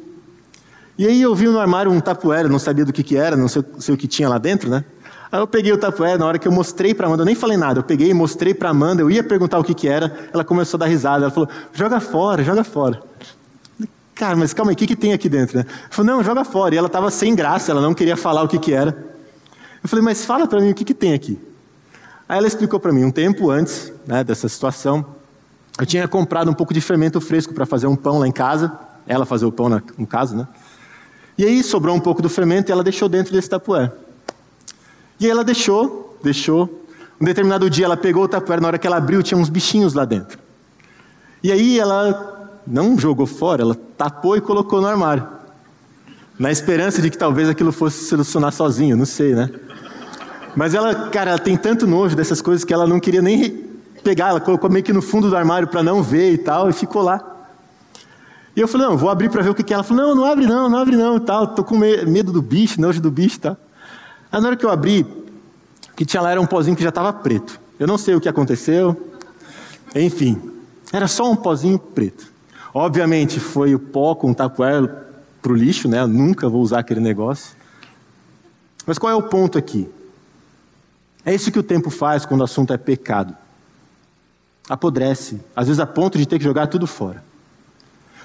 E 0.97 1.05
aí 1.05 1.21
eu 1.21 1.36
vi 1.36 1.45
no 1.45 1.59
armário 1.59 1.91
um 1.91 2.00
tapuera, 2.00 2.47
não 2.47 2.57
sabia 2.57 2.86
do 2.86 2.93
que, 2.93 3.03
que 3.03 3.17
era, 3.17 3.36
não 3.36 3.50
sei, 3.50 3.65
sei, 3.79 3.93
o 3.93 3.97
que 3.97 4.07
tinha 4.07 4.29
lá 4.29 4.38
dentro, 4.38 4.69
né? 4.69 4.86
Aí 5.31 5.39
eu 5.39 5.48
peguei 5.48 5.74
o 5.74 5.77
tapuera, 5.77 6.17
na 6.17 6.25
hora 6.25 6.39
que 6.39 6.48
eu 6.48 6.51
mostrei 6.51 6.93
para 6.93 7.07
Amanda, 7.07 7.24
eu 7.24 7.25
nem 7.25 7.36
falei 7.36 7.57
nada, 7.57 7.79
eu 7.79 7.84
peguei 7.84 8.10
e 8.10 8.13
mostrei 8.13 8.53
para 8.53 8.69
Amanda, 8.69 9.01
eu 9.01 9.12
ia 9.12 9.24
perguntar 9.24 9.60
o 9.60 9.63
que, 9.63 9.74
que 9.74 9.88
era, 9.88 10.29
ela 10.34 10.43
começou 10.43 10.77
a 10.77 10.79
dar 10.79 10.86
risada, 10.86 11.25
ela 11.25 11.31
falou, 11.31 11.50
joga 11.74 12.00
fora, 12.00 12.43
joga 12.43 12.63
fora. 12.63 13.01
Cara, 14.15 14.36
mas 14.36 14.53
calma 14.53 14.72
aí, 14.72 14.74
o 14.74 14.77
que, 14.77 14.88
que 14.88 14.96
tem 14.96 15.13
aqui 15.13 15.29
dentro? 15.29 15.60
Né? 15.60 15.65
Eu 15.67 15.88
falei, 15.91 16.12
não, 16.12 16.24
joga 16.24 16.43
fora. 16.43 16.74
E 16.74 16.77
ela 16.77 16.88
estava 16.88 17.12
sem 17.12 17.36
graça, 17.36 17.72
ela 17.72 17.81
não 17.81 17.93
queria 17.93 18.17
falar 18.17 18.41
o 18.41 18.48
que, 18.48 18.57
que 18.57 18.74
era. 18.74 19.05
Eu 19.84 19.88
falei, 19.88 20.03
mas 20.03 20.25
fala 20.25 20.48
para 20.48 20.60
mim 20.60 20.72
o 20.72 20.74
que, 20.74 20.84
que 20.84 20.93
tem 20.93 21.13
aqui. 21.13 21.39
Aí 22.27 22.38
ela 22.38 22.48
explicou 22.48 22.79
para 22.79 22.91
mim, 22.91 23.03
um 23.03 23.12
tempo 23.12 23.51
antes 23.51 23.93
né, 24.07 24.24
dessa 24.24 24.50
situação, 24.50 25.05
eu 25.79 25.86
tinha 25.86 26.07
comprado 26.07 26.50
um 26.50 26.53
pouco 26.53 26.74
de 26.74 26.81
fermento 26.81 27.22
fresco 27.22 27.53
para 27.53 27.65
fazer 27.65 27.86
um 27.86 27.96
pão 27.96 28.17
lá 28.17 28.27
em 28.27 28.31
casa, 28.31 28.72
ela 29.05 29.25
fazer 29.25 29.46
o 29.46 29.51
pão 29.51 29.69
no 29.98 30.07
caso, 30.07 30.36
né? 30.36 30.48
E 31.38 31.46
aí 31.46 31.63
sobrou 31.63 31.96
um 31.96 32.00
pouco 32.00 32.19
do 32.19 32.27
fermento 32.27 32.69
e 32.69 32.72
ela 32.72 32.84
deixou 32.84 33.07
dentro 33.07 33.31
desse 33.31 33.48
tapué. 33.48 33.91
E 35.19 35.29
ela 35.29 35.43
deixou, 35.43 36.17
deixou. 36.24 36.83
Um 37.19 37.25
determinado 37.25 37.69
dia 37.69 37.86
ela 37.86 37.97
pegou 37.97 38.24
o 38.24 38.27
tapué, 38.27 38.59
na 38.59 38.67
hora 38.67 38.77
que 38.77 38.86
ela 38.86 38.97
abriu 38.97 39.24
tinha 39.24 39.38
uns 39.38 39.50
bichinhos 39.50 39.93
lá 39.93 40.05
dentro. 40.05 40.38
E 41.43 41.51
aí 41.51 41.79
ela 41.79 42.62
não 42.65 42.97
jogou 42.97 43.25
fora, 43.25 43.62
ela 43.62 43.75
tapou 43.97 44.36
e 44.36 44.41
colocou 44.41 44.81
no 44.81 44.88
armário. 44.88 45.27
Na 46.38 46.51
esperança 46.51 47.01
de 47.01 47.09
que 47.09 47.17
talvez 47.17 47.50
aquilo 47.50 47.71
fosse 47.71 48.05
solucionar 48.05 48.51
sozinho, 48.51 48.95
não 48.95 49.05
sei, 49.05 49.33
né? 49.33 49.50
Mas 50.55 50.74
ela, 50.74 51.09
cara, 51.09 51.31
ela 51.31 51.39
tem 51.39 51.57
tanto 51.57 51.88
nojo 51.88 52.15
dessas 52.15 52.41
coisas 52.41 52.63
que 52.63 52.74
ela 52.74 52.86
não 52.86 53.00
queria 53.00 53.21
nem 53.21 53.65
pegar, 54.03 54.29
ela 54.29 54.39
colocou 54.39 54.69
meio 54.69 54.83
que 54.83 54.93
no 54.93 55.01
fundo 55.01 55.29
do 55.29 55.36
armário 55.36 55.67
para 55.67 55.81
não 55.81 56.03
ver 56.03 56.33
e 56.33 56.38
tal, 56.38 56.69
e 56.69 56.74
ficou 56.74 57.01
lá. 57.01 57.21
E 58.55 58.59
eu 58.59 58.67
falei, 58.67 58.88
não, 58.88 58.97
vou 58.97 59.09
abrir 59.09 59.29
para 59.29 59.43
ver 59.43 59.51
o 59.51 59.55
que, 59.55 59.63
que 59.63 59.71
é. 59.71 59.75
Ela 59.75 59.83
falou, 59.83 60.07
não, 60.07 60.15
não 60.15 60.25
abre 60.25 60.47
não, 60.47 60.67
não 60.67 60.79
abre 60.79 60.95
não, 60.95 61.19
tal. 61.19 61.47
Tô 61.47 61.63
com 61.63 61.77
medo 61.77 62.31
do 62.31 62.41
bicho, 62.41 62.81
nojo 62.81 63.00
do 63.00 63.12
bicho, 63.12 63.39
tal. 63.39 63.55
Aí 64.31 64.41
na 64.41 64.48
hora 64.48 64.57
que 64.57 64.65
eu 64.65 64.69
abri, 64.69 65.01
o 65.01 65.96
que 65.96 66.05
tinha 66.05 66.22
lá 66.22 66.31
era 66.31 66.41
um 66.41 66.46
pozinho 66.46 66.75
que 66.75 66.84
já 66.84 66.89
estava 66.89 67.12
preto. 67.13 67.60
Eu 67.79 67.88
não 67.88 67.98
sei 67.98 68.15
o 68.15 68.22
que 68.22 68.29
aconteceu. 68.29 69.12
Enfim, 69.96 70.41
era 70.91 71.07
só 71.07 71.29
um 71.29 71.36
pozinho 71.36 71.79
preto. 71.79 72.31
Obviamente 72.74 73.39
foi 73.39 73.74
o 73.74 73.79
pó 73.79 74.13
com 74.15 74.34
tapuér 74.34 74.88
para 75.41 75.51
o 75.51 75.55
lixo, 75.55 75.88
né? 75.88 76.01
Eu 76.01 76.07
nunca 76.07 76.50
vou 76.50 76.62
usar 76.62 76.79
aquele 76.79 77.00
negócio. 77.00 77.55
Mas 78.86 78.98
qual 78.98 79.12
é 79.12 79.15
o 79.15 79.24
ponto 79.24 79.57
aqui? 79.57 79.89
É 81.25 81.34
isso 81.34 81.51
que 81.51 81.60
o 81.60 81.63
tempo 81.63 81.89
faz 81.89 82.25
quando 82.25 82.41
o 82.41 82.43
assunto 82.43 82.74
é 82.74 82.77
pecado. 82.77 83.36
Apodrece, 84.69 85.41
às 85.55 85.67
vezes 85.67 85.79
a 85.79 85.86
ponto 85.86 86.17
de 86.17 86.25
ter 86.25 86.38
que 86.38 86.43
jogar 86.43 86.67
tudo 86.67 86.88
fora. 86.88 87.24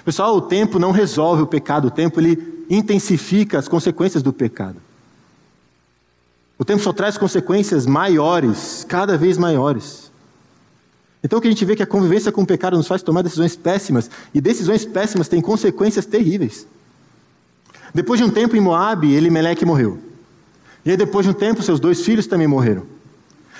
Pessoal, 0.05 0.35
o 0.35 0.41
tempo 0.41 0.77
não 0.77 0.91
resolve 0.91 1.41
o 1.41 1.47
pecado, 1.47 1.87
o 1.87 1.91
tempo 1.91 2.19
ele 2.19 2.65
intensifica 2.69 3.57
as 3.57 3.67
consequências 3.67 4.21
do 4.21 4.33
pecado. 4.33 4.77
O 6.63 6.65
tempo 6.65 6.81
só 6.81 6.93
traz 6.93 7.17
consequências 7.17 7.85
maiores, 7.85 8.85
cada 8.87 9.17
vez 9.17 9.37
maiores. 9.37 10.09
Então 11.21 11.37
o 11.37 11.41
que 11.41 11.49
a 11.49 11.51
gente 11.51 11.65
vê 11.65 11.73
é 11.73 11.75
que 11.75 11.83
a 11.83 11.85
convivência 11.85 12.31
com 12.31 12.43
o 12.43 12.45
pecado 12.45 12.77
nos 12.77 12.87
faz 12.87 13.03
tomar 13.03 13.21
decisões 13.21 13.53
péssimas, 13.53 14.09
e 14.33 14.39
decisões 14.39 14.85
péssimas 14.85 15.27
têm 15.27 15.41
consequências 15.41 16.05
terríveis. 16.05 16.65
Depois 17.93 18.17
de 18.17 18.25
um 18.25 18.29
tempo 18.29 18.55
em 18.55 18.61
Moab, 18.61 19.05
Elimeleque 19.05 19.65
morreu. 19.65 19.99
E 20.85 20.91
aí 20.91 20.95
depois 20.95 21.25
de 21.25 21.31
um 21.31 21.33
tempo, 21.33 21.61
seus 21.61 21.81
dois 21.81 21.99
filhos 21.99 22.27
também 22.27 22.47
morreram. 22.47 22.83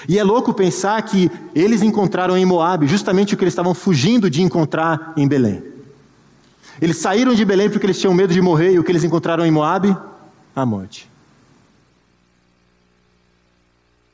E 0.08 0.18
é 0.18 0.24
louco 0.24 0.54
pensar 0.54 1.02
que 1.02 1.30
eles 1.54 1.82
encontraram 1.82 2.38
em 2.38 2.46
Moab 2.46 2.88
justamente 2.88 3.34
o 3.34 3.38
que 3.38 3.44
eles 3.44 3.52
estavam 3.52 3.74
fugindo 3.74 4.30
de 4.30 4.42
encontrar 4.42 5.12
em 5.18 5.28
Belém. 5.28 5.62
Eles 6.82 6.96
saíram 6.96 7.36
de 7.36 7.44
Belém 7.44 7.70
porque 7.70 7.86
eles 7.86 8.00
tinham 8.00 8.14
medo 8.14 8.34
de 8.34 8.42
morrer 8.42 8.72
e 8.72 8.80
o 8.80 8.84
que 8.84 8.94
eles 8.94 9.04
encontraram 9.04 9.46
em 9.46 9.52
Moabe? 9.52 9.94
A 10.56 10.66
morte. 10.66 11.12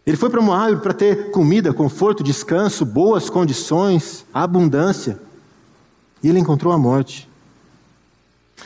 Ele 0.09 0.17
foi 0.17 0.27
para 0.27 0.41
Moabe 0.41 0.81
para 0.81 0.91
ter 0.91 1.29
comida, 1.29 1.71
conforto, 1.71 2.23
descanso, 2.23 2.83
boas 2.83 3.29
condições, 3.29 4.25
abundância. 4.33 5.19
E 6.23 6.27
ele 6.27 6.39
encontrou 6.39 6.73
a 6.73 6.79
morte. 6.79 7.29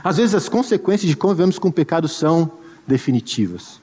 Às 0.01 0.15
vezes 0.15 0.34
as 0.34 0.47
consequências 0.47 1.10
de 1.10 1.17
convivemos 1.17 1.60
com 1.60 1.67
o 1.67 1.73
pecado 1.73 2.08
são 2.08 2.49
definitivas. 2.88 3.82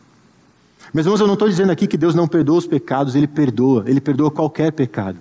Meus 0.95 1.05
irmãos, 1.05 1.21
eu 1.21 1.27
não 1.27 1.35
estou 1.35 1.51
dizendo 1.51 1.71
aqui 1.71 1.87
que 1.87 1.99
Deus 1.99 2.15
não 2.15 2.27
perdoa 2.27 2.57
os 2.57 2.67
pecados, 2.67 3.15
Ele 3.15 3.27
perdoa, 3.27 3.85
Ele 3.87 4.01
perdoa 4.01 4.31
qualquer 4.31 4.73
pecado. 4.73 5.19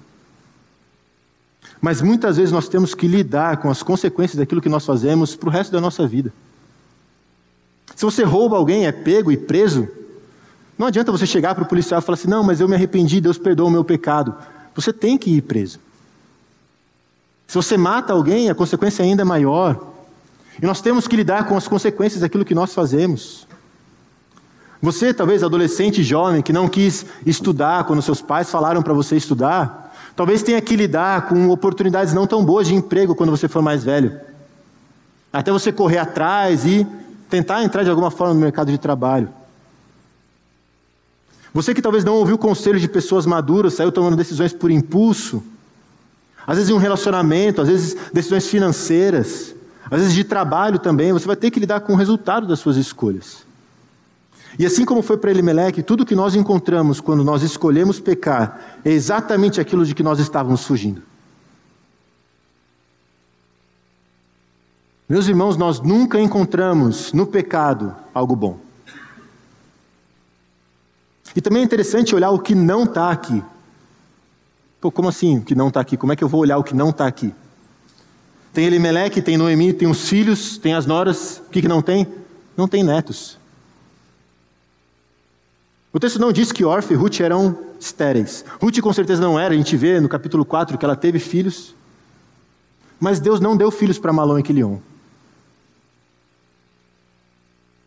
Mas 1.81 2.01
muitas 2.01 2.37
vezes 2.37 2.53
nós 2.53 2.69
temos 2.69 2.95
que 2.95 3.05
lidar 3.05 3.57
com 3.57 3.69
as 3.69 3.83
consequências 3.83 4.37
daquilo 4.37 4.61
que 4.61 4.69
nós 4.69 4.85
fazemos 4.85 5.35
para 5.35 5.49
o 5.49 5.51
resto 5.51 5.73
da 5.73 5.81
nossa 5.81 6.07
vida. 6.07 6.31
Se 7.97 8.05
você 8.05 8.23
rouba 8.23 8.55
alguém, 8.55 8.87
é 8.87 8.93
pego 8.93 9.29
e 9.29 9.35
preso, 9.35 9.89
não 10.79 10.87
adianta 10.87 11.11
você 11.11 11.27
chegar 11.27 11.53
para 11.53 11.63
o 11.63 11.67
policial 11.67 11.99
e 11.99 12.03
falar 12.03 12.15
assim: 12.15 12.27
não, 12.27 12.43
mas 12.43 12.59
eu 12.59 12.67
me 12.67 12.73
arrependi, 12.73 13.21
Deus 13.21 13.37
perdoa 13.37 13.67
o 13.67 13.71
meu 13.71 13.83
pecado. 13.83 14.33
Você 14.73 14.91
tem 14.91 15.15
que 15.17 15.29
ir 15.29 15.41
preso. 15.41 15.79
Se 17.45 17.55
você 17.55 17.77
mata 17.77 18.13
alguém, 18.13 18.49
a 18.49 18.55
consequência 18.55 19.03
ainda 19.03 19.21
é 19.21 19.25
maior. 19.25 19.87
E 20.61 20.65
nós 20.65 20.81
temos 20.81 21.07
que 21.07 21.15
lidar 21.15 21.45
com 21.45 21.55
as 21.55 21.67
consequências 21.67 22.21
daquilo 22.21 22.43
que 22.43 22.55
nós 22.55 22.73
fazemos. 22.73 23.47
Você, 24.81 25.13
talvez 25.13 25.43
adolescente 25.43 26.01
jovem, 26.01 26.41
que 26.41 26.53
não 26.53 26.67
quis 26.67 27.05
estudar 27.25 27.83
quando 27.83 28.01
seus 28.01 28.21
pais 28.21 28.49
falaram 28.49 28.81
para 28.81 28.93
você 28.93 29.15
estudar, 29.15 29.89
Talvez 30.19 30.43
tenha 30.43 30.59
que 30.59 30.75
lidar 30.75 31.29
com 31.29 31.47
oportunidades 31.47 32.13
não 32.13 32.27
tão 32.27 32.43
boas 32.43 32.67
de 32.67 32.75
emprego 32.75 33.15
quando 33.15 33.29
você 33.29 33.47
for 33.47 33.61
mais 33.61 33.85
velho. 33.85 34.19
Até 35.31 35.49
você 35.49 35.71
correr 35.71 35.97
atrás 35.97 36.65
e 36.65 36.85
tentar 37.29 37.63
entrar 37.63 37.83
de 37.83 37.89
alguma 37.89 38.11
forma 38.11 38.33
no 38.33 38.39
mercado 38.41 38.69
de 38.69 38.77
trabalho. 38.77 39.29
Você 41.53 41.73
que 41.73 41.81
talvez 41.81 42.03
não 42.03 42.13
ouviu 42.15 42.37
conselhos 42.37 42.81
de 42.81 42.87
pessoas 42.87 43.25
maduras, 43.25 43.73
saiu 43.73 43.91
tomando 43.91 44.15
decisões 44.15 44.53
por 44.53 44.69
impulso. 44.69 45.43
Às 46.45 46.57
vezes 46.57 46.69
em 46.69 46.73
um 46.73 46.77
relacionamento, 46.77 47.61
às 47.61 47.67
vezes 47.67 47.97
decisões 48.13 48.47
financeiras, 48.47 49.55
às 49.89 49.99
vezes 49.99 50.13
de 50.13 50.23
trabalho 50.23 50.79
também, 50.79 51.11
você 51.11 51.25
vai 51.25 51.35
ter 51.35 51.49
que 51.51 51.59
lidar 51.59 51.81
com 51.81 51.93
o 51.93 51.95
resultado 51.95 52.47
das 52.47 52.59
suas 52.59 52.77
escolhas. 52.77 53.47
E 54.57 54.65
assim 54.65 54.85
como 54.85 55.01
foi 55.01 55.17
para 55.17 55.31
Elimeleque, 55.31 55.83
tudo 55.83 56.05
que 56.05 56.15
nós 56.15 56.35
encontramos 56.35 56.99
quando 56.99 57.23
nós 57.23 57.43
escolhemos 57.43 57.99
pecar 57.99 58.79
é 58.83 58.91
exatamente 58.91 59.59
aquilo 59.61 59.85
de 59.85 59.93
que 59.95 60.03
nós 60.03 60.19
estávamos 60.19 60.65
fugindo. 60.65 61.01
Meus 65.07 65.27
irmãos, 65.27 65.57
nós 65.57 65.79
nunca 65.79 66.19
encontramos 66.19 67.13
no 67.13 67.25
pecado 67.25 67.95
algo 68.13 68.35
bom. 68.35 68.59
E 71.39 71.41
também 71.41 71.61
é 71.61 71.65
interessante 71.65 72.13
olhar 72.13 72.31
o 72.31 72.39
que 72.39 72.53
não 72.53 72.83
está 72.83 73.09
aqui. 73.09 73.41
Pô, 74.81 74.91
como 74.91 75.07
assim 75.07 75.37
o 75.37 75.41
que 75.41 75.55
não 75.55 75.69
está 75.69 75.79
aqui? 75.79 75.95
Como 75.95 76.11
é 76.11 76.15
que 76.17 76.21
eu 76.21 76.27
vou 76.27 76.41
olhar 76.41 76.57
o 76.57 76.63
que 76.65 76.75
não 76.75 76.89
está 76.89 77.07
aqui? 77.07 77.33
Tem 78.51 78.65
Elimeleque, 78.65 79.21
tem 79.21 79.37
Noemi, 79.37 79.71
tem 79.71 79.87
os 79.87 80.09
filhos, 80.09 80.57
tem 80.57 80.73
as 80.73 80.85
noras. 80.85 81.41
O 81.47 81.49
que, 81.49 81.61
que 81.61 81.67
não 81.69 81.81
tem? 81.81 82.05
Não 82.57 82.67
tem 82.67 82.83
netos. 82.83 83.37
O 85.93 85.99
texto 85.99 86.19
não 86.19 86.33
diz 86.33 86.51
que 86.51 86.65
Orfa 86.65 86.91
e 86.91 86.97
Ruth 86.97 87.21
eram 87.21 87.57
estéreis. 87.79 88.43
Ruth 88.61 88.81
com 88.81 88.91
certeza 88.91 89.21
não 89.21 89.39
era, 89.39 89.53
a 89.53 89.57
gente 89.57 89.77
vê 89.77 90.01
no 90.01 90.09
capítulo 90.09 90.43
4 90.43 90.77
que 90.77 90.83
ela 90.83 90.97
teve 90.97 91.19
filhos. 91.19 91.73
Mas 92.99 93.21
Deus 93.21 93.39
não 93.39 93.55
deu 93.55 93.71
filhos 93.71 93.97
para 93.97 94.11
Malom 94.11 94.39
e 94.39 94.43
Quilion. 94.43 94.79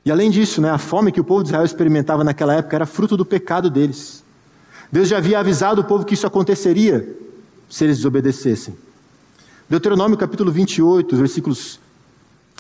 E 0.04 0.10
além 0.10 0.30
disso, 0.30 0.60
né, 0.60 0.70
a 0.70 0.78
fome 0.78 1.12
que 1.12 1.20
o 1.20 1.24
povo 1.24 1.42
de 1.42 1.50
Israel 1.50 1.64
experimentava 1.64 2.24
naquela 2.24 2.54
época 2.54 2.76
era 2.76 2.86
fruto 2.86 3.16
do 3.16 3.24
pecado 3.24 3.70
deles. 3.70 4.24
Deus 4.90 5.08
já 5.08 5.18
havia 5.18 5.38
avisado 5.38 5.80
o 5.80 5.84
povo 5.84 6.04
que 6.04 6.14
isso 6.14 6.26
aconteceria 6.26 7.16
se 7.68 7.84
eles 7.84 7.98
desobedecessem. 7.98 8.76
Deuteronômio 9.68 10.18
capítulo 10.18 10.50
28, 10.50 11.16
versículos 11.16 11.80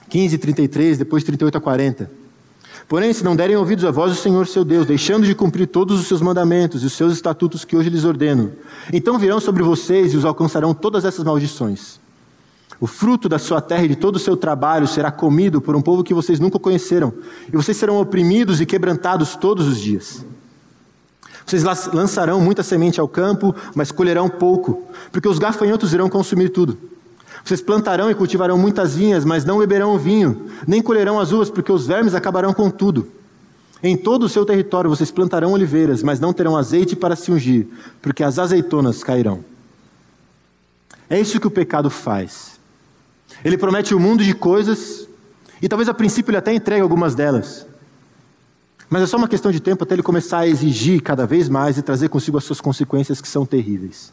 15 0.08 0.34
e 0.34 0.38
33, 0.38 0.98
depois 0.98 1.24
38 1.24 1.58
a 1.58 1.60
40. 1.60 2.10
Porém, 2.88 3.12
se 3.12 3.24
não 3.24 3.36
derem 3.36 3.56
ouvidos 3.56 3.84
à 3.84 3.90
voz 3.90 4.12
do 4.12 4.18
Senhor 4.18 4.46
seu 4.46 4.64
Deus, 4.64 4.86
deixando 4.86 5.26
de 5.26 5.34
cumprir 5.34 5.66
todos 5.66 6.00
os 6.00 6.06
seus 6.06 6.20
mandamentos 6.20 6.82
e 6.82 6.86
os 6.86 6.92
seus 6.92 7.12
estatutos 7.12 7.64
que 7.64 7.76
hoje 7.76 7.90
lhes 7.90 8.04
ordeno, 8.04 8.52
então 8.92 9.18
virão 9.18 9.40
sobre 9.40 9.62
vocês 9.62 10.12
e 10.12 10.16
os 10.16 10.24
alcançarão 10.24 10.74
todas 10.74 11.04
essas 11.04 11.24
maldições. 11.24 12.01
O 12.82 12.86
fruto 12.88 13.28
da 13.28 13.38
sua 13.38 13.60
terra 13.60 13.84
e 13.84 13.88
de 13.90 13.94
todo 13.94 14.16
o 14.16 14.18
seu 14.18 14.36
trabalho 14.36 14.88
será 14.88 15.08
comido 15.08 15.60
por 15.60 15.76
um 15.76 15.80
povo 15.80 16.02
que 16.02 16.12
vocês 16.12 16.40
nunca 16.40 16.58
conheceram, 16.58 17.14
e 17.46 17.56
vocês 17.56 17.76
serão 17.76 18.00
oprimidos 18.00 18.60
e 18.60 18.66
quebrantados 18.66 19.36
todos 19.36 19.68
os 19.68 19.78
dias. 19.78 20.26
Vocês 21.46 21.62
lançarão 21.62 22.40
muita 22.40 22.64
semente 22.64 22.98
ao 22.98 23.06
campo, 23.06 23.54
mas 23.72 23.92
colherão 23.92 24.28
pouco, 24.28 24.82
porque 25.12 25.28
os 25.28 25.38
gafanhotos 25.38 25.94
irão 25.94 26.08
consumir 26.08 26.48
tudo. 26.48 26.76
Vocês 27.44 27.60
plantarão 27.60 28.10
e 28.10 28.16
cultivarão 28.16 28.58
muitas 28.58 28.96
vinhas, 28.96 29.24
mas 29.24 29.44
não 29.44 29.60
beberão 29.60 29.96
vinho, 29.96 30.50
nem 30.66 30.82
colherão 30.82 31.20
as 31.20 31.30
uvas, 31.30 31.50
porque 31.50 31.70
os 31.70 31.86
vermes 31.86 32.16
acabarão 32.16 32.52
com 32.52 32.68
tudo. 32.68 33.06
Em 33.80 33.96
todo 33.96 34.24
o 34.24 34.28
seu 34.28 34.44
território 34.44 34.90
vocês 34.90 35.12
plantarão 35.12 35.52
oliveiras, 35.52 36.02
mas 36.02 36.18
não 36.18 36.32
terão 36.32 36.56
azeite 36.56 36.96
para 36.96 37.14
se 37.14 37.30
ungir, 37.30 37.68
porque 38.02 38.24
as 38.24 38.40
azeitonas 38.40 39.04
cairão. 39.04 39.44
É 41.08 41.20
isso 41.20 41.38
que 41.38 41.46
o 41.46 41.50
pecado 41.50 41.88
faz. 41.88 42.51
Ele 43.44 43.58
promete 43.58 43.94
um 43.94 43.98
mundo 43.98 44.22
de 44.22 44.34
coisas, 44.34 45.08
e 45.60 45.68
talvez 45.68 45.88
a 45.88 45.94
princípio 45.94 46.30
ele 46.30 46.38
até 46.38 46.52
entregue 46.52 46.82
algumas 46.82 47.14
delas. 47.14 47.66
Mas 48.88 49.02
é 49.02 49.06
só 49.06 49.16
uma 49.16 49.28
questão 49.28 49.50
de 49.50 49.58
tempo 49.58 49.84
até 49.84 49.94
ele 49.94 50.02
começar 50.02 50.40
a 50.40 50.46
exigir 50.46 51.00
cada 51.02 51.26
vez 51.26 51.48
mais 51.48 51.78
e 51.78 51.82
trazer 51.82 52.08
consigo 52.08 52.36
as 52.36 52.44
suas 52.44 52.60
consequências 52.60 53.20
que 53.20 53.28
são 53.28 53.46
terríveis. 53.46 54.12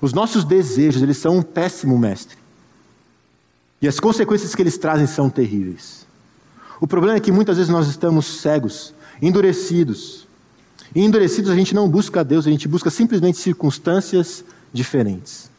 Os 0.00 0.12
nossos 0.12 0.44
desejos, 0.44 1.02
eles 1.02 1.16
são 1.16 1.38
um 1.38 1.42
péssimo 1.42 1.98
mestre. 1.98 2.36
E 3.82 3.88
as 3.88 3.98
consequências 3.98 4.54
que 4.54 4.62
eles 4.62 4.78
trazem 4.78 5.06
são 5.06 5.28
terríveis. 5.28 6.06
O 6.80 6.86
problema 6.86 7.16
é 7.16 7.20
que 7.20 7.32
muitas 7.32 7.56
vezes 7.56 7.72
nós 7.72 7.88
estamos 7.88 8.40
cegos, 8.40 8.94
endurecidos. 9.20 10.26
E 10.94 11.02
endurecidos 11.02 11.50
a 11.50 11.54
gente 11.54 11.74
não 11.74 11.88
busca 11.88 12.20
a 12.20 12.22
Deus, 12.22 12.46
a 12.46 12.50
gente 12.50 12.68
busca 12.68 12.90
simplesmente 12.90 13.38
circunstâncias 13.38 14.44
diferentes. 14.72 15.50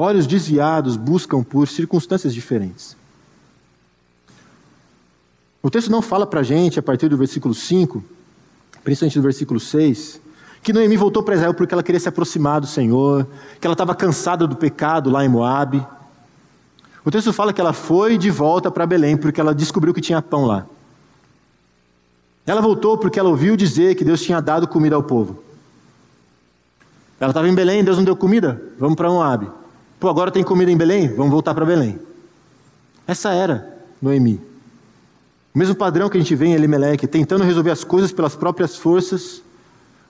Olhos 0.00 0.28
desviados 0.28 0.96
buscam 0.96 1.42
por 1.42 1.66
circunstâncias 1.66 2.32
diferentes. 2.32 2.96
O 5.60 5.68
texto 5.68 5.90
não 5.90 6.00
fala 6.00 6.24
para 6.24 6.38
a 6.38 6.42
gente, 6.44 6.78
a 6.78 6.82
partir 6.82 7.08
do 7.08 7.16
versículo 7.16 7.52
5, 7.52 8.04
principalmente 8.84 9.18
do 9.18 9.22
versículo 9.22 9.58
6, 9.58 10.20
que 10.62 10.72
Noemi 10.72 10.96
voltou 10.96 11.20
para 11.20 11.34
Israel 11.34 11.52
porque 11.52 11.74
ela 11.74 11.82
queria 11.82 11.98
se 11.98 12.08
aproximar 12.08 12.60
do 12.60 12.66
Senhor, 12.68 13.26
que 13.60 13.66
ela 13.66 13.74
estava 13.74 13.92
cansada 13.92 14.46
do 14.46 14.54
pecado 14.54 15.10
lá 15.10 15.24
em 15.24 15.28
Moabe. 15.28 15.84
O 17.04 17.10
texto 17.10 17.32
fala 17.32 17.52
que 17.52 17.60
ela 17.60 17.72
foi 17.72 18.16
de 18.16 18.30
volta 18.30 18.70
para 18.70 18.86
Belém 18.86 19.16
porque 19.16 19.40
ela 19.40 19.52
descobriu 19.52 19.92
que 19.92 20.00
tinha 20.00 20.22
pão 20.22 20.44
lá. 20.44 20.64
Ela 22.46 22.60
voltou 22.60 22.96
porque 22.96 23.18
ela 23.18 23.30
ouviu 23.30 23.56
dizer 23.56 23.96
que 23.96 24.04
Deus 24.04 24.22
tinha 24.22 24.40
dado 24.40 24.68
comida 24.68 24.94
ao 24.94 25.02
povo. 25.02 25.42
Ela 27.18 27.32
estava 27.32 27.48
em 27.48 27.54
Belém, 27.54 27.82
Deus 27.82 27.96
não 27.96 28.04
deu 28.04 28.14
comida? 28.14 28.62
Vamos 28.78 28.94
para 28.94 29.08
Moabe. 29.08 29.57
Pô, 29.98 30.08
agora 30.08 30.30
tem 30.30 30.44
comida 30.44 30.70
em 30.70 30.76
Belém? 30.76 31.08
Vamos 31.08 31.32
voltar 31.32 31.54
para 31.54 31.64
Belém. 31.64 31.98
Essa 33.06 33.32
era 33.32 33.78
Noemi. 34.00 34.40
O 35.54 35.58
mesmo 35.58 35.74
padrão 35.74 36.08
que 36.08 36.16
a 36.16 36.20
gente 36.20 36.34
vê 36.36 36.46
em 36.46 36.54
Elimelech, 36.54 37.06
tentando 37.06 37.42
resolver 37.42 37.70
as 37.70 37.82
coisas 37.82 38.12
pelas 38.12 38.36
próprias 38.36 38.76
forças, 38.76 39.42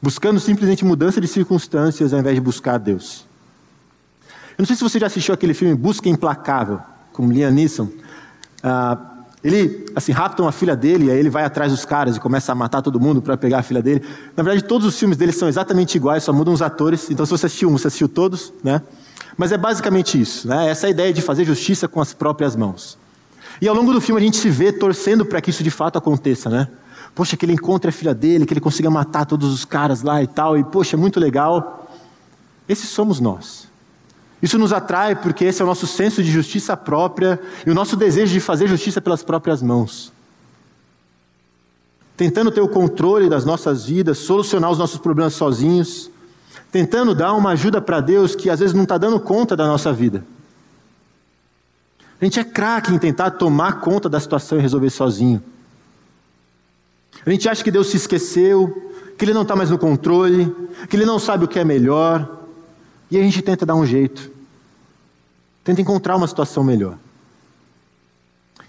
buscando 0.03 0.39
simplesmente 0.39 0.85
mudança 0.85 1.21
de 1.21 1.27
circunstâncias 1.27 2.13
ao 2.13 2.21
invés 2.21 2.35
de 2.35 2.41
buscar 2.41 2.79
Deus. 2.79 3.25
Eu 4.51 4.63
não 4.63 4.67
sei 4.67 4.77
se 4.77 4.83
você 4.83 4.99
já 4.99 5.07
assistiu 5.07 5.33
aquele 5.33 5.55
filme 5.55 5.75
Busca 5.75 6.09
Implacável, 6.09 6.81
com 7.13 7.31
Liam 7.31 7.51
Neeson. 7.51 7.89
Ah, 8.63 9.18
ele, 9.49 9.87
assim, 9.95 10.13
raptam 10.13 10.47
a 10.47 10.53
filha 10.53 10.77
dele, 10.77 11.07
e 11.07 11.11
aí 11.11 11.19
ele 11.19 11.31
vai 11.31 11.45
atrás 11.45 11.73
dos 11.73 11.85
caras 11.85 12.17
e 12.17 12.21
começa 12.21 12.53
a 12.53 12.55
matar 12.55 12.83
todo 12.83 13.01
mundo 13.01 13.21
para 13.21 13.37
pegar 13.37 13.59
a 13.59 13.63
filha 13.63 13.83
dele. 13.83 14.03
Na 14.37 14.43
verdade, 14.43 14.65
todos 14.65 14.87
os 14.87 14.99
filmes 14.99 15.17
dele 15.17 15.33
são 15.33 15.49
exatamente 15.49 15.97
iguais, 15.97 16.23
só 16.23 16.33
mudam 16.33 16.55
os 16.55 16.63
atores. 16.63 17.11
Então, 17.11 17.25
se 17.25 17.31
você 17.31 17.47
assistiu 17.47 17.69
um, 17.69 17.73
você 17.77 17.89
assistiu 17.89 18.09
todos, 18.09 18.53
né? 18.63 18.83
Mas 19.37 19.53
é 19.53 19.57
basicamente 19.57 20.21
isso, 20.21 20.49
né? 20.49 20.69
Essa 20.69 20.89
ideia 20.89 21.13
de 21.13 21.23
fazer 21.23 21.45
justiça 21.45 21.87
com 21.87 22.01
as 22.01 22.13
próprias 22.13 22.57
mãos. 22.57 22.99
E 23.61 23.69
ao 23.69 23.75
longo 23.75 23.93
do 23.93 24.01
filme 24.01 24.21
a 24.21 24.25
gente 24.25 24.37
se 24.37 24.51
vê 24.51 24.73
torcendo 24.73 25.25
para 25.25 25.41
que 25.41 25.51
isso 25.51 25.63
de 25.63 25.71
fato 25.71 25.97
aconteça, 25.97 26.51
né? 26.51 26.69
Poxa, 27.15 27.37
que 27.37 27.45
ele 27.45 27.53
encontre 27.53 27.89
a 27.89 27.93
filha 27.93 28.15
dele, 28.15 28.47
que 28.47 28.53
ele 28.53 28.61
consiga 28.61 28.91
matar 28.91 29.27
todos 29.27 29.53
os 29.53 29.65
caras 29.65 30.03
lá 30.03 30.23
e 30.23 30.27
tal, 30.27 30.59
e 30.59 30.65
poxa, 30.65 30.97
é 30.97 30.99
muito 30.99 31.21
legal. 31.21 31.89
Esses 32.69 32.89
somos 32.89 33.21
nós. 33.21 33.68
Isso 34.41 34.59
nos 34.59 34.73
atrai 34.73 35.17
porque 35.17 35.45
esse 35.45 35.61
é 35.61 35.65
o 35.65 35.69
nosso 35.69 35.87
senso 35.87 36.23
de 36.23 36.31
justiça 36.31 36.77
própria 36.77 37.41
e 37.67 37.71
o 37.71 37.75
nosso 37.75 37.97
desejo 37.97 38.33
de 38.33 38.41
fazer 38.41 38.69
justiça 38.69 39.01
pelas 39.01 39.23
próprias 39.23 39.61
mãos. 39.61 40.13
Tentando 42.17 42.51
ter 42.51 42.61
o 42.61 42.69
controle 42.69 43.29
das 43.29 43.45
nossas 43.45 43.87
vidas, 43.87 44.19
solucionar 44.19 44.71
os 44.71 44.79
nossos 44.79 44.99
problemas 44.99 45.35
sozinhos, 45.35 46.11
tentando 46.71 47.15
dar 47.15 47.33
uma 47.33 47.51
ajuda 47.51 47.81
para 47.81 48.01
Deus 48.01 48.35
que 48.35 48.49
às 48.51 48.61
vezes 48.61 48.75
não 48.75 48.85
está 48.85 48.97
dando 48.99 49.19
conta 49.19 49.57
da 49.57 49.67
nossa 49.67 49.93
vida. 49.93 50.25
A 52.21 52.25
gente 52.25 52.41
é 52.41 52.45
craque 52.45 52.93
em 52.93 52.99
tentar 52.99 53.33
tomar 53.33 53.81
conta 53.81 54.09
da 54.09 54.19
situação 54.19 54.59
e 54.59 54.61
resolver 54.61 54.91
sozinho. 54.91 55.43
A 57.25 57.31
gente 57.31 57.49
acha 57.49 57.63
que 57.63 57.71
Deus 57.71 57.89
se 57.89 57.97
esqueceu, 57.97 58.93
que 59.17 59.25
Ele 59.25 59.35
não 59.35 59.43
está 59.43 59.55
mais 59.55 59.71
no 59.71 59.79
controle, 59.79 60.55
que 60.89 60.97
Ele 60.97 61.05
não 61.05 61.19
sabe 61.19 61.45
o 61.45 61.49
que 61.49 61.59
é 61.59 61.65
melhor, 61.65 62.38
e 63.11 63.19
a 63.19 63.23
gente 63.23 63.43
tenta 63.43 63.65
dar 63.65 63.75
um 63.75 63.87
jeito, 63.87 64.31
tenta 65.65 65.81
encontrar 65.81 66.17
uma 66.17 66.27
situação 66.27 66.63
melhor. 66.63 66.99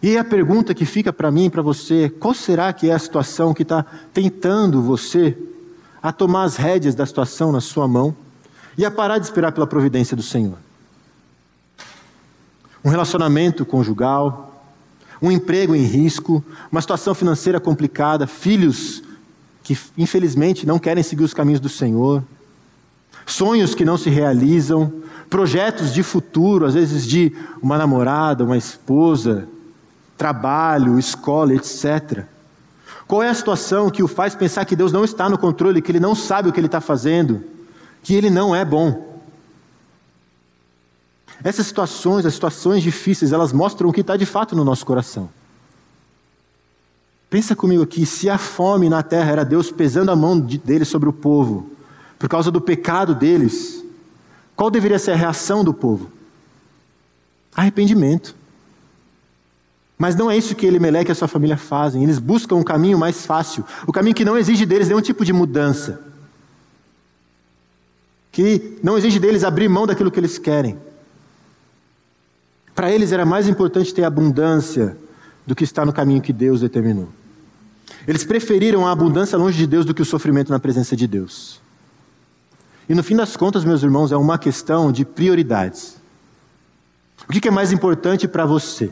E 0.01 0.17
a 0.17 0.23
pergunta 0.23 0.73
que 0.73 0.85
fica 0.85 1.11
para 1.11 1.29
mim 1.29 1.45
e 1.45 1.49
para 1.49 1.61
você: 1.61 2.09
qual 2.09 2.33
será 2.33 2.71
que 2.71 2.89
é 2.89 2.93
a 2.93 2.99
situação 2.99 3.53
que 3.53 3.63
está 3.63 3.85
tentando 4.13 4.81
você 4.81 5.37
a 6.01 6.11
tomar 6.13 6.43
as 6.43 6.55
rédeas 6.55 6.95
da 6.95 7.05
situação 7.05 7.51
na 7.51 7.59
sua 7.59 7.87
mão 7.87 8.15
e 8.77 8.85
a 8.85 8.91
parar 8.91 9.17
de 9.17 9.25
esperar 9.25 9.51
pela 9.51 9.67
providência 9.67 10.15
do 10.15 10.23
Senhor? 10.23 10.57
Um 12.83 12.89
relacionamento 12.89 13.65
conjugal, 13.65 14.63
um 15.21 15.29
emprego 15.29 15.75
em 15.75 15.83
risco, 15.83 16.41
uma 16.71 16.79
situação 16.79 17.13
financeira 17.13 17.59
complicada, 17.59 18.25
filhos 18.25 19.03
que 19.61 19.77
infelizmente 19.97 20.65
não 20.65 20.79
querem 20.79 21.03
seguir 21.03 21.23
os 21.23 21.33
caminhos 21.33 21.59
do 21.59 21.67
Senhor, 21.67 22.23
sonhos 23.25 23.75
que 23.75 23.85
não 23.85 23.97
se 23.97 24.09
realizam, 24.09 24.91
projetos 25.29 25.93
de 25.93 26.01
futuro, 26.03 26.65
às 26.65 26.73
vezes 26.73 27.05
de 27.05 27.31
uma 27.61 27.77
namorada, 27.77 28.43
uma 28.43 28.57
esposa, 28.57 29.47
trabalho, 30.17 30.97
escola, 30.97 31.53
etc. 31.53 32.25
Qual 33.07 33.23
é 33.23 33.29
a 33.29 33.33
situação 33.33 33.89
que 33.89 34.03
o 34.03 34.07
faz 34.07 34.35
pensar 34.35 34.65
que 34.65 34.75
Deus 34.75 34.91
não 34.91 35.03
está 35.03 35.29
no 35.29 35.37
controle, 35.37 35.81
que 35.81 35.91
Ele 35.91 35.99
não 35.99 36.13
sabe 36.13 36.49
o 36.49 36.53
que 36.53 36.59
Ele 36.59 36.67
está 36.67 36.81
fazendo, 36.81 37.43
que 38.03 38.13
Ele 38.13 38.29
não 38.29 38.55
é 38.55 38.65
bom? 38.65 39.07
Essas 41.43 41.67
situações, 41.67 42.25
as 42.25 42.33
situações 42.33 42.83
difíceis, 42.83 43.31
elas 43.31 43.53
mostram 43.53 43.89
o 43.89 43.93
que 43.93 44.01
está 44.01 44.17
de 44.17 44.25
fato 44.25 44.55
no 44.55 44.65
nosso 44.65 44.85
coração. 44.85 45.29
Pensa 47.29 47.55
comigo 47.55 47.83
aqui, 47.83 48.05
se 48.05 48.29
a 48.29 48.37
fome 48.37 48.89
na 48.89 49.03
terra 49.03 49.31
era 49.31 49.45
Deus 49.45 49.71
pesando 49.71 50.09
a 50.09 50.15
mão 50.15 50.39
dele 50.39 50.83
sobre 50.83 51.07
o 51.07 51.13
povo, 51.13 51.69
por 52.19 52.27
causa 52.27 52.51
do 52.51 52.59
pecado 52.59 53.15
deles, 53.15 53.83
qual 54.53 54.69
deveria 54.69 54.99
ser 54.99 55.11
a 55.11 55.15
reação 55.15 55.63
do 55.63 55.73
povo? 55.73 56.11
Arrependimento. 57.55 58.35
Mas 59.97 60.15
não 60.15 60.29
é 60.29 60.35
isso 60.35 60.53
que 60.53 60.65
Elimelec 60.65 61.09
e 61.09 61.13
a 61.13 61.15
sua 61.15 61.29
família 61.29 61.55
fazem. 61.55 62.03
Eles 62.03 62.19
buscam 62.19 62.55
um 62.55 62.63
caminho 62.63 62.99
mais 62.99 63.25
fácil, 63.25 63.65
o 63.87 63.93
caminho 63.93 64.13
que 64.13 64.25
não 64.25 64.37
exige 64.37 64.65
deles 64.65 64.89
nenhum 64.89 65.01
tipo 65.01 65.23
de 65.23 65.31
mudança, 65.31 66.01
que 68.33 68.77
não 68.83 68.97
exige 68.97 69.17
deles 69.17 69.45
abrir 69.45 69.69
mão 69.69 69.87
daquilo 69.87 70.11
que 70.11 70.19
eles 70.19 70.37
querem. 70.37 70.77
Para 72.75 72.91
eles 72.91 73.13
era 73.13 73.25
mais 73.25 73.47
importante 73.47 73.93
ter 73.93 74.03
abundância 74.03 74.97
do 75.47 75.55
que 75.55 75.63
estar 75.63 75.85
no 75.85 75.93
caminho 75.93 76.21
que 76.21 76.33
Deus 76.33 76.61
determinou. 76.61 77.09
Eles 78.05 78.23
preferiram 78.23 78.85
a 78.85 78.91
abundância 78.91 79.37
longe 79.37 79.57
de 79.57 79.67
Deus 79.67 79.85
do 79.85 79.93
que 79.93 80.01
o 80.01 80.05
sofrimento 80.05 80.51
na 80.51 80.59
presença 80.59 80.95
de 80.95 81.07
Deus. 81.07 81.61
E 82.89 82.95
no 82.95 83.03
fim 83.03 83.15
das 83.15 83.37
contas, 83.37 83.63
meus 83.63 83.83
irmãos, 83.83 84.11
é 84.11 84.17
uma 84.17 84.37
questão 84.37 84.91
de 84.91 85.05
prioridades. 85.05 85.97
O 87.29 87.31
que 87.31 87.47
é 87.47 87.51
mais 87.51 87.71
importante 87.71 88.27
para 88.27 88.45
você? 88.45 88.91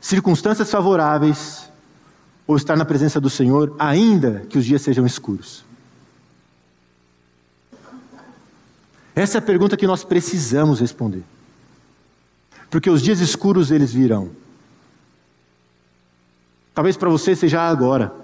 Circunstâncias 0.00 0.70
favoráveis 0.70 1.68
ou 2.46 2.56
estar 2.56 2.76
na 2.76 2.84
presença 2.84 3.20
do 3.20 3.30
Senhor, 3.30 3.74
ainda 3.78 4.44
que 4.48 4.58
os 4.58 4.64
dias 4.64 4.82
sejam 4.82 5.06
escuros? 5.06 5.64
Essa 9.14 9.38
é 9.38 9.40
a 9.40 9.42
pergunta 9.42 9.76
que 9.76 9.86
nós 9.86 10.04
precisamos 10.04 10.78
responder 10.78 11.24
porque 12.70 12.88
os 12.88 13.02
dias 13.02 13.18
escuros 13.18 13.72
eles 13.72 13.92
virão. 13.92 14.30
Talvez 16.72 16.96
para 16.96 17.10
você 17.10 17.34
seja 17.34 17.60
agora. 17.60 18.14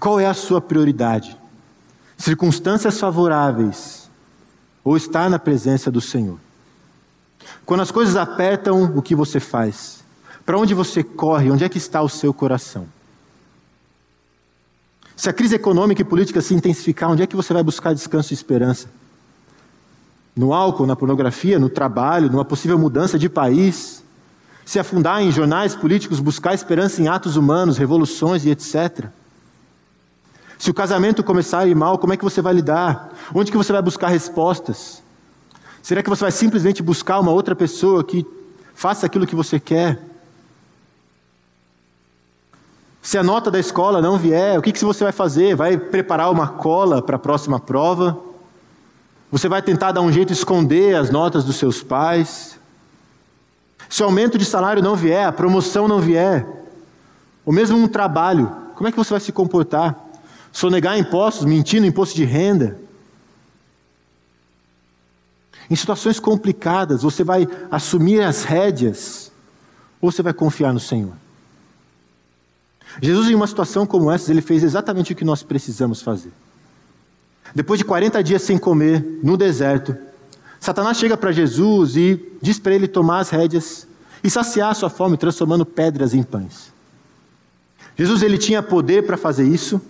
Qual 0.00 0.18
é 0.18 0.26
a 0.26 0.34
sua 0.34 0.62
prioridade? 0.62 1.36
Circunstâncias 2.16 2.98
favoráveis 2.98 4.08
ou 4.82 4.96
estar 4.96 5.28
na 5.28 5.38
presença 5.38 5.90
do 5.90 6.00
Senhor? 6.00 6.38
Quando 7.66 7.82
as 7.82 7.90
coisas 7.90 8.16
apertam, 8.16 8.82
o 8.96 9.02
que 9.02 9.14
você 9.14 9.38
faz? 9.38 10.02
Para 10.44 10.58
onde 10.58 10.72
você 10.72 11.04
corre? 11.04 11.50
Onde 11.50 11.64
é 11.64 11.68
que 11.68 11.78
está 11.78 12.00
o 12.00 12.08
seu 12.08 12.32
coração? 12.32 12.86
Se 15.14 15.28
a 15.28 15.34
crise 15.34 15.56
econômica 15.56 16.00
e 16.00 16.04
política 16.04 16.40
se 16.40 16.54
intensificar, 16.54 17.10
onde 17.10 17.22
é 17.22 17.26
que 17.26 17.36
você 17.36 17.52
vai 17.52 17.62
buscar 17.62 17.92
descanso 17.92 18.32
e 18.32 18.34
esperança? 18.34 18.88
No 20.34 20.54
álcool, 20.54 20.86
na 20.86 20.96
pornografia, 20.96 21.58
no 21.58 21.68
trabalho, 21.68 22.30
numa 22.30 22.44
possível 22.44 22.78
mudança 22.78 23.18
de 23.18 23.28
país? 23.28 24.02
Se 24.64 24.78
afundar 24.78 25.20
em 25.20 25.30
jornais 25.30 25.74
políticos, 25.74 26.20
buscar 26.20 26.54
esperança 26.54 27.02
em 27.02 27.08
atos 27.08 27.36
humanos, 27.36 27.76
revoluções 27.76 28.46
e 28.46 28.50
etc. 28.50 29.10
Se 30.60 30.70
o 30.70 30.74
casamento 30.74 31.24
começar 31.24 31.60
a 31.60 31.66
ir 31.66 31.74
mal, 31.74 31.96
como 31.96 32.12
é 32.12 32.18
que 32.18 32.22
você 32.22 32.42
vai 32.42 32.52
lidar? 32.52 33.08
Onde 33.34 33.50
que 33.50 33.56
você 33.56 33.72
vai 33.72 33.80
buscar 33.80 34.08
respostas? 34.08 35.02
Será 35.82 36.02
que 36.02 36.10
você 36.10 36.20
vai 36.20 36.30
simplesmente 36.30 36.82
buscar 36.82 37.18
uma 37.18 37.30
outra 37.32 37.56
pessoa 37.56 38.04
que 38.04 38.26
faça 38.74 39.06
aquilo 39.06 39.26
que 39.26 39.34
você 39.34 39.58
quer? 39.58 39.98
Se 43.00 43.16
a 43.16 43.22
nota 43.22 43.50
da 43.50 43.58
escola 43.58 44.02
não 44.02 44.18
vier, 44.18 44.58
o 44.58 44.62
que, 44.62 44.70
que 44.70 44.84
você 44.84 45.02
vai 45.02 45.14
fazer? 45.14 45.56
Vai 45.56 45.78
preparar 45.78 46.30
uma 46.30 46.48
cola 46.48 47.00
para 47.00 47.16
a 47.16 47.18
próxima 47.18 47.58
prova? 47.58 48.18
Você 49.32 49.48
vai 49.48 49.62
tentar 49.62 49.92
dar 49.92 50.02
um 50.02 50.12
jeito 50.12 50.28
de 50.28 50.34
esconder 50.34 50.94
as 50.94 51.08
notas 51.08 51.42
dos 51.42 51.56
seus 51.56 51.82
pais? 51.82 52.60
Se 53.88 54.02
o 54.02 54.04
aumento 54.04 54.36
de 54.36 54.44
salário 54.44 54.82
não 54.82 54.94
vier, 54.94 55.26
a 55.26 55.32
promoção 55.32 55.88
não 55.88 56.00
vier, 56.00 56.46
ou 57.46 57.52
mesmo 57.52 57.78
um 57.78 57.88
trabalho, 57.88 58.54
como 58.74 58.88
é 58.88 58.92
que 58.92 58.98
você 58.98 59.14
vai 59.14 59.20
se 59.20 59.32
comportar? 59.32 60.09
Sonegar 60.52 60.98
impostos, 60.98 61.44
mentir 61.44 61.80
no 61.80 61.86
imposto 61.86 62.14
de 62.14 62.24
renda? 62.24 62.78
Em 65.70 65.76
situações 65.76 66.18
complicadas, 66.18 67.02
você 67.02 67.22
vai 67.22 67.46
assumir 67.70 68.22
as 68.22 68.42
rédeas 68.42 69.30
ou 70.00 70.10
você 70.10 70.22
vai 70.22 70.32
confiar 70.32 70.72
no 70.72 70.80
Senhor? 70.80 71.14
Jesus, 73.00 73.30
em 73.30 73.34
uma 73.34 73.46
situação 73.46 73.86
como 73.86 74.10
essa, 74.10 74.32
ele 74.32 74.42
fez 74.42 74.64
exatamente 74.64 75.12
o 75.12 75.16
que 75.16 75.24
nós 75.24 75.42
precisamos 75.42 76.02
fazer. 76.02 76.32
Depois 77.54 77.78
de 77.78 77.84
40 77.84 78.22
dias 78.22 78.42
sem 78.42 78.58
comer, 78.58 79.20
no 79.22 79.36
deserto, 79.36 79.96
Satanás 80.58 80.96
chega 80.96 81.16
para 81.16 81.32
Jesus 81.32 81.96
e 81.96 82.20
diz 82.42 82.58
para 82.58 82.74
ele 82.74 82.88
tomar 82.88 83.20
as 83.20 83.30
rédeas 83.30 83.86
e 84.22 84.30
saciar 84.30 84.74
sua 84.74 84.90
fome, 84.90 85.16
transformando 85.16 85.64
pedras 85.64 86.14
em 86.14 86.22
pães. 86.22 86.72
Jesus 87.96 88.22
ele 88.22 88.38
tinha 88.38 88.62
poder 88.62 89.06
para 89.06 89.16
fazer 89.16 89.44
isso, 89.44 89.80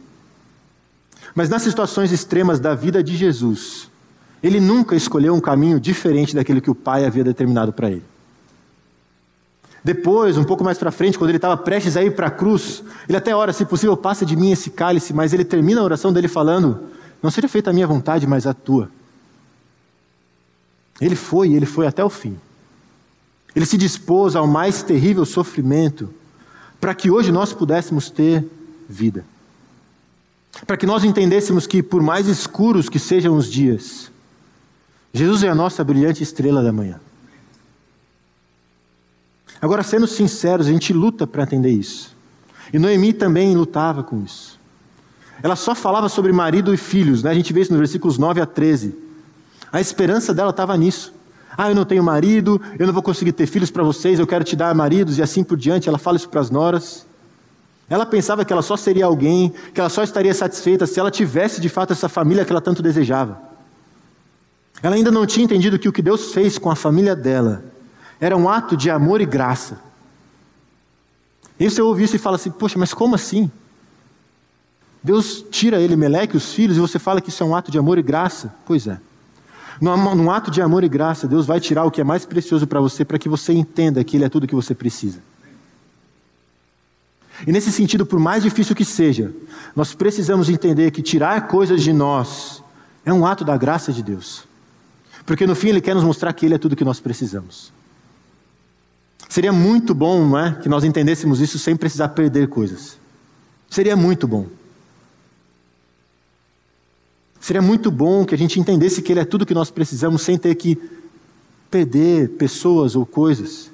mas 1.35 1.49
nas 1.49 1.63
situações 1.63 2.13
extremas 2.13 2.59
da 2.59 2.75
vida 2.75 3.03
de 3.03 3.17
Jesus, 3.17 3.91
ele 4.43 4.61
nunca 4.61 4.97
escolheu 4.97 5.35
um 5.35 5.41
caminho 5.41 5.79
diferente 5.79 6.35
daquele 6.35 6.61
que 6.61 6.71
o 6.71 6.75
Pai 6.75 7.05
havia 7.05 7.25
determinado 7.25 7.73
para 7.73 7.91
ele. 7.91 8.05
Depois, 9.83 10.37
um 10.37 10.45
pouco 10.45 10.63
mais 10.63 10.77
para 10.77 10.91
frente, 10.91 11.17
quando 11.17 11.31
ele 11.31 11.39
estava 11.39 11.57
prestes 11.57 11.97
a 11.97 12.03
ir 12.03 12.15
para 12.15 12.27
a 12.27 12.31
cruz, 12.31 12.83
ele 13.09 13.17
até 13.17 13.35
ora, 13.35 13.53
se 13.53 13.65
possível, 13.65 13.97
passa 13.97 14.27
de 14.27 14.37
mim 14.37 14.51
esse 14.51 14.71
cálice, 14.71 15.15
mas 15.15 15.33
ele 15.33 15.45
termina 15.45 15.81
a 15.81 15.85
oração 15.85 16.13
dele 16.13 16.29
falando: 16.29 16.81
Não 17.23 17.31
seja 17.31 17.49
feita 17.49 17.71
a 17.71 17.73
minha 17.73 17.87
vontade, 17.87 18.27
mas 18.27 18.47
a 18.47 18.53
tua. 18.53 18.91
Ele 21.01 21.17
foi, 21.17 21.49
e 21.49 21.57
ele 21.57 21.65
foi 21.65 21.87
até 21.87 22.05
o 22.05 22.11
fim. 22.11 22.39
Ele 23.57 23.65
se 23.65 23.79
dispôs 23.79 24.37
ao 24.37 24.47
mais 24.47 24.83
terrível 24.83 25.25
sofrimento 25.25 26.13
para 26.79 26.95
que 26.95 27.11
hoje 27.11 27.33
nós 27.33 27.53
pudéssemos 27.53 28.11
ter 28.11 28.45
vida. 28.89 29.25
Para 30.67 30.77
que 30.77 30.87
nós 30.87 31.05
entendêssemos 31.05 31.67
que, 31.67 31.83
por 31.83 32.03
mais 32.03 32.27
escuros 32.27 32.89
que 32.89 32.99
sejam 32.99 33.37
os 33.37 33.51
dias, 33.51 34.11
Jesus 35.13 35.43
é 35.43 35.49
a 35.49 35.55
nossa 35.55 35.83
brilhante 35.83 36.23
estrela 36.23 36.63
da 36.63 36.73
manhã. 36.73 37.01
Agora, 39.61 39.83
sendo 39.83 40.07
sinceros, 40.07 40.67
a 40.67 40.71
gente 40.71 40.93
luta 40.93 41.27
para 41.27 41.43
entender 41.43 41.71
isso. 41.71 42.17
E 42.73 42.79
Noemi 42.79 43.13
também 43.13 43.55
lutava 43.55 44.03
com 44.03 44.23
isso. 44.23 44.59
Ela 45.43 45.57
só 45.57 45.75
falava 45.75 46.09
sobre 46.09 46.33
marido 46.33 46.73
e 46.73 46.77
filhos, 46.77 47.23
né? 47.23 47.31
a 47.31 47.35
gente 47.35 47.53
vê 47.53 47.61
isso 47.63 47.73
nos 47.73 47.79
versículos 47.79 48.19
9 48.19 48.41
a 48.41 48.47
13. 48.47 48.95
A 49.73 49.81
esperança 49.81 50.35
dela 50.35 50.51
estava 50.51 50.77
nisso. 50.77 51.13
Ah, 51.57 51.69
eu 51.69 51.75
não 51.75 51.85
tenho 51.85 52.03
marido, 52.03 52.61
eu 52.79 52.87
não 52.87 52.93
vou 52.95 53.03
conseguir 53.03 53.33
ter 53.33 53.47
filhos 53.47 53.71
para 53.71 53.83
vocês, 53.83 54.19
eu 54.19 54.27
quero 54.27 54.45
te 54.45 54.55
dar 54.55 54.75
maridos 54.75 55.19
e 55.19 55.23
assim 55.23 55.43
por 55.43 55.57
diante. 55.57 55.89
Ela 55.89 55.99
fala 55.99 56.17
isso 56.17 56.29
para 56.29 56.41
as 56.41 56.51
noras. 56.51 57.07
Ela 57.91 58.07
pensava 58.07 58.45
que 58.45 58.53
ela 58.53 58.63
só 58.63 58.77
seria 58.77 59.05
alguém, 59.05 59.53
que 59.75 59.81
ela 59.81 59.91
só 59.91 60.05
estaria 60.05 60.33
satisfeita 60.33 60.87
se 60.87 61.01
ela 61.01 61.11
tivesse 61.11 61.61
de 61.61 61.69
fato 61.69 61.93
essa 61.93 62.09
família 62.09 62.45
que 62.45 62.53
ela 62.53 62.61
tanto 62.61 62.81
desejava. 62.81 63.43
Ela 64.81 64.95
ainda 64.95 65.11
não 65.11 65.27
tinha 65.27 65.45
entendido 65.45 65.77
que 65.77 65.89
o 65.89 65.93
que 65.93 66.01
Deus 66.01 66.33
fez 66.33 66.57
com 66.57 66.71
a 66.71 66.77
família 66.77 67.17
dela 67.17 67.65
era 68.21 68.37
um 68.37 68.49
ato 68.49 68.77
de 68.77 68.89
amor 68.89 69.21
e 69.21 69.27
graça. 69.27 69.81
E 71.59 71.69
você 71.69 71.83
ouve 71.83 72.05
isso 72.05 72.15
e 72.15 72.19
fala 72.19 72.37
assim: 72.37 72.51
Poxa, 72.53 72.79
mas 72.79 72.95
como 72.95 73.17
assim? 73.17 73.51
Deus 75.03 75.45
tira 75.51 75.81
ele, 75.81 75.97
Meleque, 75.97 76.37
os 76.37 76.53
filhos, 76.53 76.77
e 76.77 76.81
você 76.81 76.99
fala 76.99 77.21
que 77.21 77.31
isso 77.31 77.43
é 77.43 77.47
um 77.47 77.57
ato 77.57 77.73
de 77.73 77.79
amor 77.79 77.99
e 77.99 78.03
graça? 78.03 78.55
Pois 78.65 78.87
é. 78.87 79.01
Num, 79.81 80.31
ato 80.31 80.51
de 80.51 80.63
amor 80.63 80.85
e 80.85 80.89
graça, 80.89 81.27
Deus 81.27 81.47
vai 81.47 81.59
tirar 81.59 81.85
o 81.85 81.91
que 81.91 82.03
é 82.03 82.05
mais 82.05 82.25
precioso 82.25 82.67
para 82.67 82.81
você, 82.81 83.05
para 83.05 83.19
que 83.19 83.29
você 83.29 83.53
entenda 83.53 84.05
que 84.05 84.17
Ele 84.17 84.25
é 84.25 84.29
tudo 84.29 84.45
o 84.45 84.47
que 84.47 84.55
você 84.55 84.75
precisa. 84.75 85.21
E 87.47 87.53
nesse 87.53 87.73
sentido, 87.73 88.05
por 88.05 88.19
mais 88.19 88.43
difícil 88.43 88.75
que 88.75 88.85
seja, 88.85 89.33
nós 89.75 89.95
precisamos 89.95 90.49
entender 90.49 90.91
que 90.91 91.03
tirar 91.03 91.49
coisas 91.49 91.83
de 91.83 91.93
nós 91.93 92.63
é 93.05 93.13
um 93.13 93.27
ato 93.27 93.45
da 93.45 93.57
graça 93.57 93.93
de 93.93 94.03
Deus. 94.03 94.45
Porque 95.25 95.47
no 95.47 95.55
fim 95.55 95.69
Ele 95.69 95.81
quer 95.81 95.95
nos 95.95 96.05
mostrar 96.05 96.33
que 96.33 96.45
Ele 96.45 96.55
é 96.55 96.59
tudo 96.59 96.77
que 96.77 96.85
nós 96.85 97.01
precisamos. 97.01 97.73
Seria 99.29 99.53
muito 99.53 99.95
bom 99.95 100.27
não 100.27 100.39
é, 100.39 100.55
que 100.55 100.69
nós 100.69 100.83
entendêssemos 100.85 101.41
isso 101.41 101.59
sem 101.59 101.77
precisar 101.77 102.09
perder 102.09 102.49
coisas. 102.49 102.99
Seria 103.71 103.97
muito 103.97 104.27
bom. 104.27 104.47
Seria 107.41 107.63
muito 107.63 107.91
bom 107.91 108.25
que 108.25 108.35
a 108.35 108.39
gente 108.39 108.61
entendesse 108.61 109.01
que 109.01 109.13
Ele 109.13 109.21
é 109.21 109.25
tudo 109.25 109.47
que 109.47 109.55
nós 109.55 109.71
precisamos 109.71 110.23
sem 110.23 110.37
ter 110.37 110.55
que 110.57 110.79
perder 111.71 112.31
pessoas 112.31 112.97
ou 112.97 113.07
coisas. 113.07 113.71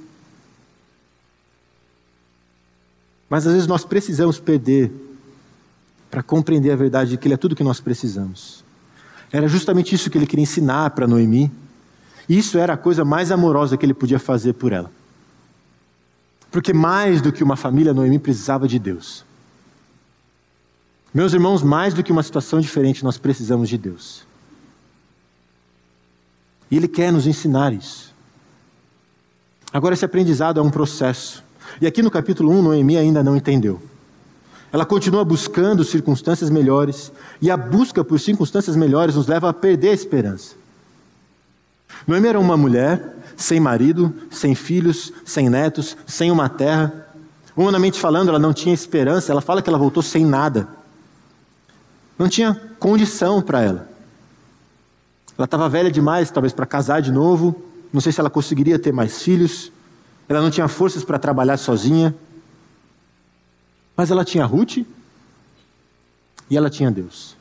Mas 3.29 3.47
às 3.47 3.53
vezes 3.53 3.69
nós 3.69 3.85
precisamos 3.85 4.39
perder 4.39 4.93
para 6.11 6.23
compreender 6.23 6.71
a 6.71 6.77
verdade 6.77 7.11
de 7.11 7.17
que 7.17 7.27
Ele 7.27 7.35
é 7.35 7.37
tudo 7.37 7.57
que 7.57 7.65
nós 7.65 7.81
precisamos. 7.81 8.65
Era 9.33 9.49
justamente 9.49 9.95
isso 9.95 10.09
que 10.09 10.17
ele 10.17 10.27
queria 10.27 10.45
ensinar 10.45 10.91
para 10.91 11.07
Noemi. 11.07 11.51
E 12.29 12.39
isso 12.39 12.59
era 12.59 12.75
a 12.75 12.77
coisa 12.77 13.05
mais 13.05 13.31
amorosa 13.31 13.77
que 13.77 13.85
ele 13.85 13.95
podia 13.95 14.19
fazer 14.19 14.55
por 14.55 14.73
ela. 14.73 14.91
Porque 16.51 16.73
mais 16.73 17.21
do 17.21 17.33
que 17.33 17.45
uma 17.45 17.57
família, 17.57 17.93
Noemi 17.93 18.19
precisava 18.19 18.67
de 18.67 18.79
Deus. 18.79 19.25
Meus 21.13 21.33
irmãos, 21.33 21.63
mais 21.63 21.95
do 21.95 22.03
que 22.03 22.13
uma 22.13 22.23
situação 22.23 22.61
diferente, 22.61 23.05
nós 23.05 23.19
precisamos 23.19 23.69
de 23.69 23.79
Deus. 23.79 24.25
E 26.71 26.77
Ele 26.77 26.89
quer 26.89 27.13
nos 27.13 27.27
ensinar 27.27 27.73
isso. 27.73 28.15
Agora, 29.73 29.95
esse 29.95 30.05
aprendizado 30.05 30.59
é 30.59 30.63
um 30.63 30.71
processo. 30.71 31.45
E 31.81 31.87
aqui 31.87 32.03
no 32.03 32.11
capítulo 32.11 32.51
1, 32.53 32.63
Noemi 32.63 32.97
ainda 32.97 33.23
não 33.23 33.37
entendeu. 33.37 33.81
Ela 34.73 34.85
continua 34.85 35.25
buscando 35.25 35.85
circunstâncias 35.85 36.51
melhores, 36.51 37.13
e 37.41 37.51
a 37.51 37.57
busca 37.57 38.05
por 38.05 38.19
circunstâncias 38.19 38.77
melhores 38.77 39.15
nos 39.15 39.27
leva 39.27 39.49
a 39.49 39.53
perder 39.53 39.91
a 39.91 39.95
esperança. 39.95 40.55
Noemi 42.07 42.29
era 42.29 42.41
uma 42.41 42.57
mulher 42.57 43.17
sem 43.37 43.61
marido, 43.61 44.15
sem 44.31 44.55
filhos, 44.55 45.13
sem 45.25 45.49
netos, 45.49 45.97
sem 46.07 46.31
uma 46.31 46.49
terra. 46.49 47.07
Humanamente 47.57 47.99
falando, 47.99 48.29
ela 48.29 48.39
não 48.39 48.53
tinha 48.53 48.75
esperança, 48.75 49.33
ela 49.33 49.41
fala 49.41 49.63
que 49.63 49.69
ela 49.69 49.79
voltou 49.79 50.03
sem 50.03 50.25
nada. 50.25 50.69
Não 52.19 52.29
tinha 52.29 52.61
condição 52.79 53.43
para 53.43 53.63
ela. 53.63 53.89
Ela 55.37 55.45
estava 55.45 55.69
velha 55.69 55.91
demais, 55.91 56.31
talvez, 56.31 56.53
para 56.53 56.65
casar 56.65 57.03
de 57.03 57.13
novo. 57.13 57.63
Não 57.93 58.01
sei 58.01 58.11
se 58.11 58.21
ela 58.21 58.31
conseguiria 58.31 58.79
ter 58.79 58.93
mais 58.93 59.23
filhos. 59.23 59.71
Ela 60.29 60.41
não 60.41 60.51
tinha 60.51 60.69
forças 60.69 61.05
para 61.05 61.19
trabalhar 61.19 61.57
sozinha. 61.57 62.15
Mas 63.97 64.11
ela 64.11 64.25
tinha 64.25 64.45
Ruth 64.45 64.79
e 66.51 66.57
ela 66.57 66.69
tinha 66.69 66.91
Deus. 66.91 67.37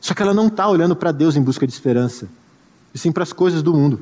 Só 0.00 0.14
que 0.14 0.22
ela 0.22 0.32
não 0.32 0.46
está 0.46 0.68
olhando 0.68 0.94
para 0.94 1.10
Deus 1.10 1.36
em 1.36 1.42
busca 1.42 1.66
de 1.66 1.72
esperança, 1.72 2.28
e 2.94 2.98
sim 2.98 3.10
para 3.10 3.24
as 3.24 3.32
coisas 3.32 3.62
do 3.62 3.74
mundo. 3.74 4.00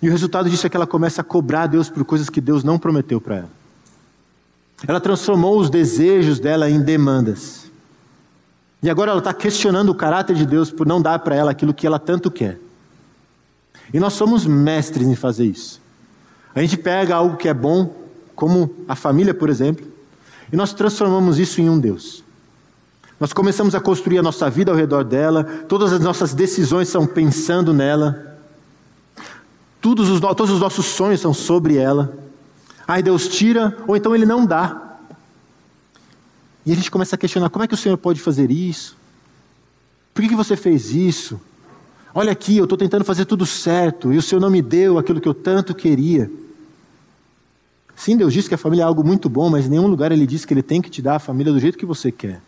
E 0.00 0.08
o 0.08 0.12
resultado 0.12 0.48
disso 0.48 0.66
é 0.66 0.70
que 0.70 0.76
ela 0.76 0.86
começa 0.86 1.20
a 1.20 1.24
cobrar 1.24 1.62
a 1.62 1.66
Deus 1.66 1.90
por 1.90 2.04
coisas 2.04 2.30
que 2.30 2.40
Deus 2.40 2.62
não 2.62 2.78
prometeu 2.78 3.20
para 3.20 3.36
ela. 3.38 3.50
Ela 4.86 5.00
transformou 5.00 5.58
os 5.58 5.68
desejos 5.68 6.38
dela 6.38 6.70
em 6.70 6.80
demandas. 6.80 7.70
E 8.82 8.88
agora 8.88 9.10
ela 9.10 9.18
está 9.18 9.34
questionando 9.34 9.90
o 9.90 9.94
caráter 9.94 10.36
de 10.36 10.46
Deus 10.46 10.70
por 10.70 10.86
não 10.86 11.02
dar 11.02 11.18
para 11.18 11.34
ela 11.34 11.50
aquilo 11.50 11.74
que 11.74 11.86
ela 11.86 11.98
tanto 11.98 12.30
quer. 12.30 12.58
E 13.92 13.98
nós 13.98 14.12
somos 14.12 14.46
mestres 14.46 15.06
em 15.06 15.14
fazer 15.14 15.46
isso. 15.46 15.80
A 16.54 16.60
gente 16.60 16.76
pega 16.76 17.14
algo 17.14 17.36
que 17.36 17.48
é 17.48 17.54
bom, 17.54 17.94
como 18.34 18.74
a 18.88 18.94
família, 18.94 19.34
por 19.34 19.48
exemplo, 19.48 19.86
e 20.52 20.56
nós 20.56 20.72
transformamos 20.72 21.38
isso 21.38 21.60
em 21.60 21.68
um 21.68 21.78
Deus. 21.78 22.24
Nós 23.18 23.32
começamos 23.32 23.74
a 23.74 23.80
construir 23.80 24.18
a 24.18 24.22
nossa 24.22 24.48
vida 24.48 24.70
ao 24.70 24.76
redor 24.76 25.04
dela, 25.04 25.44
todas 25.68 25.92
as 25.92 26.00
nossas 26.00 26.32
decisões 26.32 26.88
são 26.88 27.06
pensando 27.06 27.72
nela, 27.74 28.38
todos 29.80 30.08
os, 30.08 30.20
todos 30.20 30.50
os 30.50 30.60
nossos 30.60 30.86
sonhos 30.86 31.20
são 31.20 31.34
sobre 31.34 31.76
ela. 31.76 32.16
Aí 32.88 33.02
Deus 33.02 33.28
tira, 33.28 33.76
ou 33.86 33.96
então 33.96 34.14
Ele 34.14 34.24
não 34.24 34.46
dá. 34.46 34.96
E 36.64 36.72
a 36.72 36.74
gente 36.74 36.90
começa 36.90 37.14
a 37.14 37.18
questionar: 37.18 37.50
como 37.50 37.64
é 37.64 37.68
que 37.68 37.74
o 37.74 37.76
Senhor 37.76 37.96
pode 37.96 38.20
fazer 38.20 38.50
isso? 38.50 38.96
Por 40.12 40.22
que, 40.22 40.28
que 40.28 40.34
você 40.34 40.56
fez 40.56 40.90
isso? 40.90 41.40
Olha 42.14 42.32
aqui, 42.32 42.56
eu 42.56 42.64
estou 42.64 42.76
tentando 42.76 43.04
fazer 43.04 43.24
tudo 43.24 43.46
certo 43.46 44.12
e 44.12 44.18
o 44.18 44.22
Senhor 44.22 44.40
não 44.40 44.50
me 44.50 44.60
deu 44.60 44.98
aquilo 44.98 45.20
que 45.20 45.28
eu 45.28 45.34
tanto 45.34 45.74
queria. 45.74 46.30
Sim, 47.94 48.16
Deus 48.16 48.32
diz 48.32 48.48
que 48.48 48.54
a 48.54 48.58
família 48.58 48.82
é 48.82 48.86
algo 48.86 49.04
muito 49.04 49.28
bom, 49.28 49.50
mas 49.50 49.66
em 49.66 49.70
nenhum 49.70 49.86
lugar 49.86 50.10
Ele 50.10 50.26
diz 50.26 50.44
que 50.44 50.54
Ele 50.54 50.62
tem 50.62 50.80
que 50.80 50.90
te 50.90 51.00
dar 51.00 51.16
a 51.16 51.20
família 51.20 51.52
do 51.52 51.60
jeito 51.60 51.78
que 51.78 51.86
você 51.86 52.10
quer. 52.10 52.40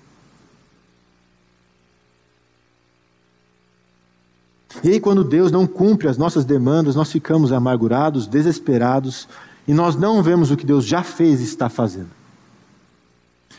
E 4.82 4.88
aí, 4.88 4.98
quando 4.98 5.22
Deus 5.22 5.52
não 5.52 5.66
cumpre 5.66 6.08
as 6.08 6.16
nossas 6.16 6.44
demandas, 6.44 6.96
nós 6.96 7.12
ficamos 7.12 7.52
amargurados, 7.52 8.26
desesperados, 8.26 9.28
e 9.68 9.72
nós 9.72 9.94
não 9.94 10.22
vemos 10.22 10.50
o 10.50 10.56
que 10.56 10.66
Deus 10.66 10.84
já 10.84 11.04
fez 11.04 11.40
e 11.40 11.44
está 11.44 11.68
fazendo. 11.68 12.10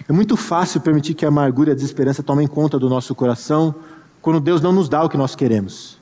É 0.09 0.11
muito 0.11 0.35
fácil 0.35 0.81
permitir 0.81 1.13
que 1.13 1.23
a 1.23 1.29
amargura 1.29 1.69
e 1.69 1.73
a 1.73 1.75
desesperança 1.75 2.23
tomem 2.23 2.47
conta 2.47 2.79
do 2.79 2.89
nosso 2.89 3.13
coração 3.13 3.73
quando 4.23 4.39
Deus 4.39 4.62
não 4.62 4.71
nos 4.71 4.88
dá 4.88 5.03
o 5.03 5.09
que 5.09 5.17
nós 5.17 5.36
queremos. 5.36 5.97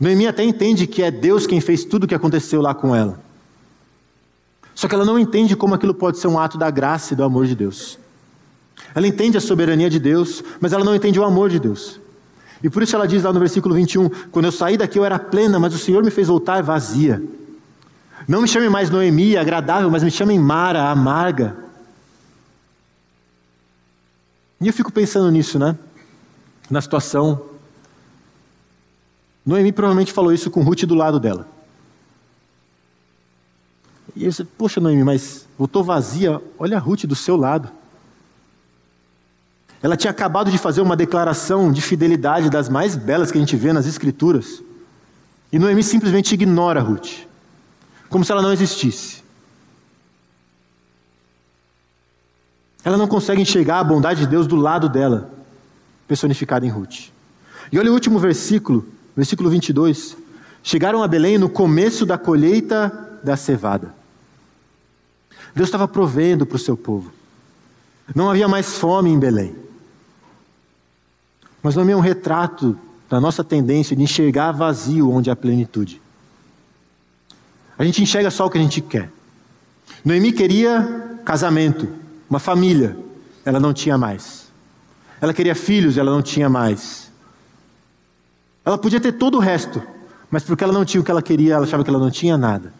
Noemi 0.00 0.26
até 0.26 0.42
entende 0.42 0.86
que 0.86 1.02
é 1.02 1.10
Deus 1.10 1.46
quem 1.46 1.60
fez 1.60 1.84
tudo 1.84 2.04
o 2.04 2.06
que 2.08 2.14
aconteceu 2.14 2.62
lá 2.62 2.74
com 2.74 2.96
ela. 2.96 3.20
Só 4.74 4.88
que 4.88 4.94
ela 4.94 5.04
não 5.04 5.18
entende 5.18 5.54
como 5.54 5.74
aquilo 5.74 5.92
pode 5.92 6.18
ser 6.18 6.26
um 6.26 6.38
ato 6.38 6.56
da 6.56 6.70
graça 6.70 7.12
e 7.12 7.16
do 7.16 7.22
amor 7.22 7.46
de 7.46 7.54
Deus. 7.54 7.98
Ela 8.94 9.06
entende 9.06 9.36
a 9.36 9.40
soberania 9.42 9.90
de 9.90 9.98
Deus, 9.98 10.42
mas 10.58 10.72
ela 10.72 10.84
não 10.84 10.94
entende 10.94 11.20
o 11.20 11.24
amor 11.24 11.50
de 11.50 11.60
Deus. 11.60 12.00
E 12.62 12.70
por 12.70 12.82
isso 12.82 12.96
ela 12.96 13.06
diz 13.06 13.22
lá 13.22 13.32
no 13.32 13.40
versículo 13.40 13.74
21: 13.74 14.08
Quando 14.30 14.46
eu 14.46 14.52
saí 14.52 14.78
daqui 14.78 14.98
eu 14.98 15.04
era 15.04 15.18
plena, 15.18 15.60
mas 15.60 15.74
o 15.74 15.78
Senhor 15.78 16.02
me 16.02 16.10
fez 16.10 16.28
voltar 16.28 16.62
vazia. 16.62 17.22
Não 18.26 18.40
me 18.40 18.48
chame 18.48 18.70
mais 18.70 18.88
Noemi, 18.88 19.36
agradável, 19.36 19.90
mas 19.90 20.02
me 20.02 20.10
chamem 20.10 20.38
Mara, 20.38 20.90
amarga. 20.90 21.56
E 24.58 24.66
eu 24.66 24.72
fico 24.72 24.90
pensando 24.90 25.30
nisso, 25.30 25.58
né? 25.58 25.76
Na 26.68 26.80
situação. 26.80 27.42
Noemi 29.44 29.70
provavelmente 29.72 30.12
falou 30.12 30.32
isso 30.32 30.50
com 30.50 30.62
Ruth 30.62 30.84
do 30.84 30.94
lado 30.94 31.20
dela. 31.20 31.46
E 34.16 34.24
eu 34.24 34.30
disse, 34.30 34.44
poxa, 34.44 34.80
Noemi, 34.80 35.04
mas 35.04 35.46
voltou 35.58 35.84
vazia, 35.84 36.42
olha 36.58 36.76
a 36.76 36.80
Ruth 36.80 37.04
do 37.04 37.14
seu 37.14 37.36
lado. 37.36 37.70
Ela 39.82 39.96
tinha 39.96 40.10
acabado 40.10 40.50
de 40.50 40.58
fazer 40.58 40.80
uma 40.80 40.96
declaração 40.96 41.70
de 41.70 41.80
fidelidade 41.80 42.50
das 42.50 42.68
mais 42.68 42.96
belas 42.96 43.30
que 43.30 43.38
a 43.38 43.40
gente 43.40 43.56
vê 43.56 43.72
nas 43.72 43.86
Escrituras. 43.86 44.62
E 45.52 45.58
Noemi 45.58 45.82
simplesmente 45.82 46.34
ignora 46.34 46.80
Ruth, 46.80 47.26
como 48.08 48.24
se 48.24 48.32
ela 48.32 48.42
não 48.42 48.52
existisse. 48.52 49.22
Ela 52.82 52.96
não 52.96 53.06
consegue 53.06 53.42
enxergar 53.42 53.80
a 53.80 53.84
bondade 53.84 54.20
de 54.20 54.26
Deus 54.26 54.46
do 54.46 54.56
lado 54.56 54.88
dela, 54.88 55.30
personificada 56.06 56.64
em 56.64 56.68
Ruth. 56.68 57.10
E 57.70 57.78
olha 57.78 57.90
o 57.90 57.94
último 57.94 58.18
versículo, 58.18 58.86
versículo 59.16 59.50
22. 59.50 60.16
Chegaram 60.62 61.02
a 61.02 61.08
Belém 61.08 61.38
no 61.38 61.48
começo 61.48 62.04
da 62.04 62.18
colheita 62.18 63.18
da 63.22 63.36
cevada. 63.36 63.94
Deus 65.54 65.68
estava 65.68 65.88
provendo 65.88 66.44
para 66.44 66.56
o 66.56 66.58
seu 66.58 66.76
povo. 66.76 67.12
Não 68.14 68.30
havia 68.30 68.46
mais 68.46 68.76
fome 68.76 69.10
em 69.10 69.18
Belém. 69.18 69.56
Mas 71.62 71.74
não 71.74 71.88
é 71.88 71.96
um 71.96 72.00
retrato 72.00 72.78
da 73.08 73.20
nossa 73.20 73.42
tendência 73.42 73.96
de 73.96 74.02
enxergar 74.02 74.52
vazio 74.52 75.10
onde 75.10 75.30
há 75.30 75.36
plenitude. 75.36 76.00
A 77.78 77.84
gente 77.84 78.02
enxerga 78.02 78.30
só 78.30 78.46
o 78.46 78.50
que 78.50 78.58
a 78.58 78.60
gente 78.60 78.80
quer. 78.80 79.10
Noemi 80.04 80.32
queria 80.32 81.20
casamento, 81.24 81.88
uma 82.30 82.38
família, 82.38 82.96
ela 83.44 83.58
não 83.58 83.74
tinha 83.74 83.98
mais. 83.98 84.45
Ela 85.20 85.32
queria 85.32 85.54
filhos, 85.54 85.96
ela 85.96 86.10
não 86.10 86.22
tinha 86.22 86.48
mais. 86.48 87.10
Ela 88.64 88.76
podia 88.76 89.00
ter 89.00 89.12
todo 89.12 89.36
o 89.36 89.40
resto, 89.40 89.82
mas 90.30 90.42
porque 90.42 90.64
ela 90.64 90.72
não 90.72 90.84
tinha 90.84 91.00
o 91.00 91.04
que 91.04 91.10
ela 91.10 91.22
queria, 91.22 91.54
ela 91.54 91.64
achava 91.64 91.84
que 91.84 91.90
ela 91.90 91.98
não 91.98 92.10
tinha 92.10 92.36
nada. 92.36 92.72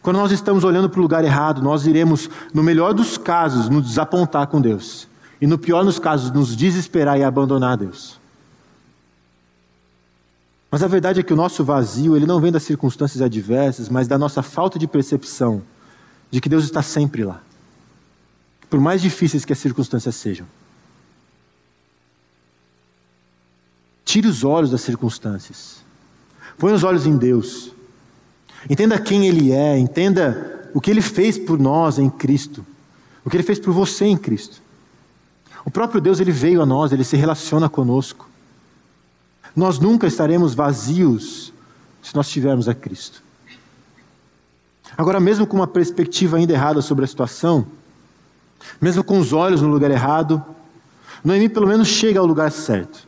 Quando 0.00 0.16
nós 0.16 0.32
estamos 0.32 0.64
olhando 0.64 0.90
para 0.90 0.98
o 0.98 1.02
lugar 1.02 1.24
errado, 1.24 1.62
nós 1.62 1.86
iremos, 1.86 2.28
no 2.52 2.62
melhor 2.62 2.92
dos 2.92 3.16
casos, 3.16 3.68
nos 3.68 3.86
desapontar 3.86 4.48
com 4.48 4.60
Deus 4.60 5.08
e, 5.40 5.46
no 5.46 5.56
pior 5.56 5.84
dos 5.84 5.98
casos, 5.98 6.30
nos 6.30 6.56
desesperar 6.56 7.18
e 7.18 7.22
abandonar 7.22 7.76
Deus. 7.76 8.20
Mas 10.70 10.82
a 10.82 10.88
verdade 10.88 11.20
é 11.20 11.22
que 11.22 11.32
o 11.32 11.36
nosso 11.36 11.62
vazio, 11.62 12.16
ele 12.16 12.26
não 12.26 12.40
vem 12.40 12.50
das 12.50 12.62
circunstâncias 12.62 13.20
adversas, 13.20 13.88
mas 13.88 14.08
da 14.08 14.16
nossa 14.16 14.42
falta 14.42 14.78
de 14.78 14.88
percepção 14.88 15.62
de 16.30 16.40
que 16.40 16.48
Deus 16.48 16.64
está 16.64 16.82
sempre 16.82 17.22
lá. 17.24 17.40
Por 18.72 18.80
mais 18.80 19.02
difíceis 19.02 19.44
que 19.44 19.52
as 19.52 19.58
circunstâncias 19.58 20.14
sejam. 20.14 20.46
Tire 24.02 24.26
os 24.26 24.44
olhos 24.44 24.70
das 24.70 24.80
circunstâncias. 24.80 25.84
Põe 26.56 26.72
os 26.72 26.82
olhos 26.82 27.04
em 27.04 27.14
Deus. 27.14 27.70
Entenda 28.70 28.98
quem 28.98 29.26
Ele 29.28 29.52
é, 29.52 29.78
entenda 29.78 30.70
o 30.72 30.80
que 30.80 30.90
Ele 30.90 31.02
fez 31.02 31.36
por 31.36 31.58
nós 31.58 31.98
em 31.98 32.08
Cristo, 32.08 32.64
o 33.22 33.28
que 33.28 33.36
Ele 33.36 33.42
fez 33.42 33.58
por 33.58 33.74
você 33.74 34.06
em 34.06 34.16
Cristo. 34.16 34.62
O 35.66 35.70
próprio 35.70 36.00
Deus 36.00 36.18
ele 36.18 36.32
veio 36.32 36.62
a 36.62 36.66
nós, 36.66 36.92
ele 36.92 37.04
se 37.04 37.14
relaciona 37.14 37.68
conosco. 37.68 38.26
Nós 39.54 39.78
nunca 39.78 40.06
estaremos 40.06 40.54
vazios 40.54 41.52
se 42.02 42.16
nós 42.16 42.26
tivermos 42.26 42.70
a 42.70 42.74
Cristo. 42.74 43.22
Agora, 44.96 45.20
mesmo 45.20 45.46
com 45.46 45.58
uma 45.58 45.66
perspectiva 45.66 46.38
ainda 46.38 46.54
errada 46.54 46.80
sobre 46.80 47.04
a 47.04 47.08
situação, 47.08 47.66
mesmo 48.80 49.02
com 49.04 49.18
os 49.18 49.32
olhos 49.32 49.62
no 49.62 49.68
lugar 49.68 49.90
errado, 49.90 50.44
Noemi 51.24 51.48
pelo 51.48 51.66
menos 51.66 51.88
chega 51.88 52.18
ao 52.18 52.26
lugar 52.26 52.50
certo. 52.50 53.06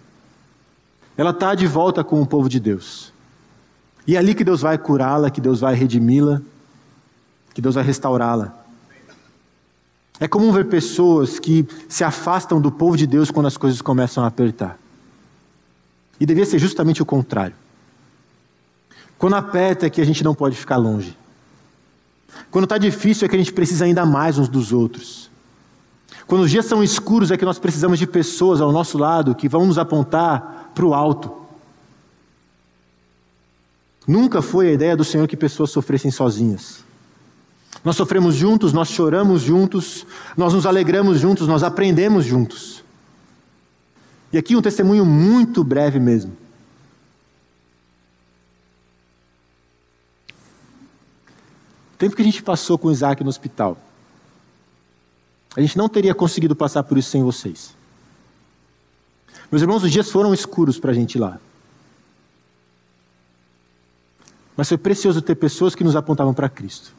Ela 1.16 1.30
está 1.30 1.54
de 1.54 1.66
volta 1.66 2.02
com 2.02 2.20
o 2.20 2.26
povo 2.26 2.48
de 2.48 2.60
Deus. 2.60 3.12
E 4.06 4.16
é 4.16 4.18
ali 4.18 4.34
que 4.34 4.44
Deus 4.44 4.60
vai 4.60 4.76
curá-la, 4.76 5.30
que 5.30 5.40
Deus 5.40 5.60
vai 5.60 5.74
redimi-la, 5.74 6.42
que 7.52 7.60
Deus 7.60 7.74
vai 7.74 7.84
restaurá-la. 7.84 8.64
É 10.20 10.28
comum 10.28 10.52
ver 10.52 10.66
pessoas 10.66 11.38
que 11.38 11.66
se 11.88 12.04
afastam 12.04 12.60
do 12.60 12.70
povo 12.70 12.96
de 12.96 13.06
Deus 13.06 13.30
quando 13.30 13.46
as 13.46 13.56
coisas 13.56 13.80
começam 13.82 14.22
a 14.22 14.26
apertar. 14.26 14.78
E 16.20 16.26
devia 16.26 16.46
ser 16.46 16.58
justamente 16.58 17.02
o 17.02 17.06
contrário. 17.06 17.56
Quando 19.18 19.34
aperta 19.34 19.86
é 19.86 19.90
que 19.90 20.00
a 20.00 20.04
gente 20.04 20.22
não 20.22 20.34
pode 20.34 20.56
ficar 20.56 20.76
longe. 20.76 21.16
Quando 22.50 22.64
está 22.64 22.78
difícil 22.78 23.26
é 23.26 23.28
que 23.28 23.34
a 23.34 23.38
gente 23.38 23.52
precisa 23.52 23.84
ainda 23.84 24.04
mais 24.04 24.38
uns 24.38 24.48
dos 24.48 24.72
outros. 24.72 25.30
Quando 26.26 26.42
os 26.42 26.50
dias 26.50 26.64
são 26.64 26.82
escuros 26.82 27.30
é 27.30 27.36
que 27.36 27.44
nós 27.44 27.58
precisamos 27.58 27.98
de 27.98 28.06
pessoas 28.06 28.60
ao 28.60 28.72
nosso 28.72 28.96
lado 28.96 29.34
que 29.34 29.48
vão 29.48 29.66
nos 29.66 29.78
apontar 29.78 30.70
para 30.74 30.84
o 30.84 30.94
alto. 30.94 31.32
Nunca 34.06 34.42
foi 34.42 34.68
a 34.68 34.72
ideia 34.72 34.96
do 34.96 35.04
Senhor 35.04 35.26
que 35.28 35.36
pessoas 35.36 35.70
sofressem 35.70 36.10
sozinhas. 36.10 36.84
Nós 37.84 37.96
sofremos 37.96 38.34
juntos, 38.34 38.72
nós 38.72 38.88
choramos 38.88 39.42
juntos, 39.42 40.06
nós 40.36 40.54
nos 40.54 40.64
alegramos 40.64 41.20
juntos, 41.20 41.46
nós 41.46 41.62
aprendemos 41.62 42.24
juntos. 42.24 42.82
E 44.32 44.38
aqui 44.38 44.56
um 44.56 44.62
testemunho 44.62 45.04
muito 45.04 45.62
breve 45.62 46.00
mesmo. 46.00 46.32
O 51.94 51.96
tempo 51.96 52.16
que 52.16 52.22
a 52.22 52.24
gente 52.24 52.42
passou 52.42 52.76
com 52.76 52.90
Isaac 52.90 53.22
no 53.22 53.28
hospital, 53.28 53.78
a 55.56 55.60
gente 55.60 55.78
não 55.78 55.88
teria 55.88 56.14
conseguido 56.14 56.56
passar 56.56 56.82
por 56.82 56.98
isso 56.98 57.10
sem 57.10 57.22
vocês. 57.22 57.74
Meus 59.50 59.62
irmãos, 59.62 59.82
os 59.82 59.90
dias 59.90 60.10
foram 60.10 60.34
escuros 60.34 60.78
para 60.78 60.90
a 60.90 60.94
gente 60.94 61.18
lá. 61.18 61.38
Mas 64.56 64.68
foi 64.68 64.78
precioso 64.78 65.20
ter 65.22 65.34
pessoas 65.34 65.74
que 65.74 65.84
nos 65.84 65.96
apontavam 65.96 66.34
para 66.34 66.48
Cristo 66.48 66.94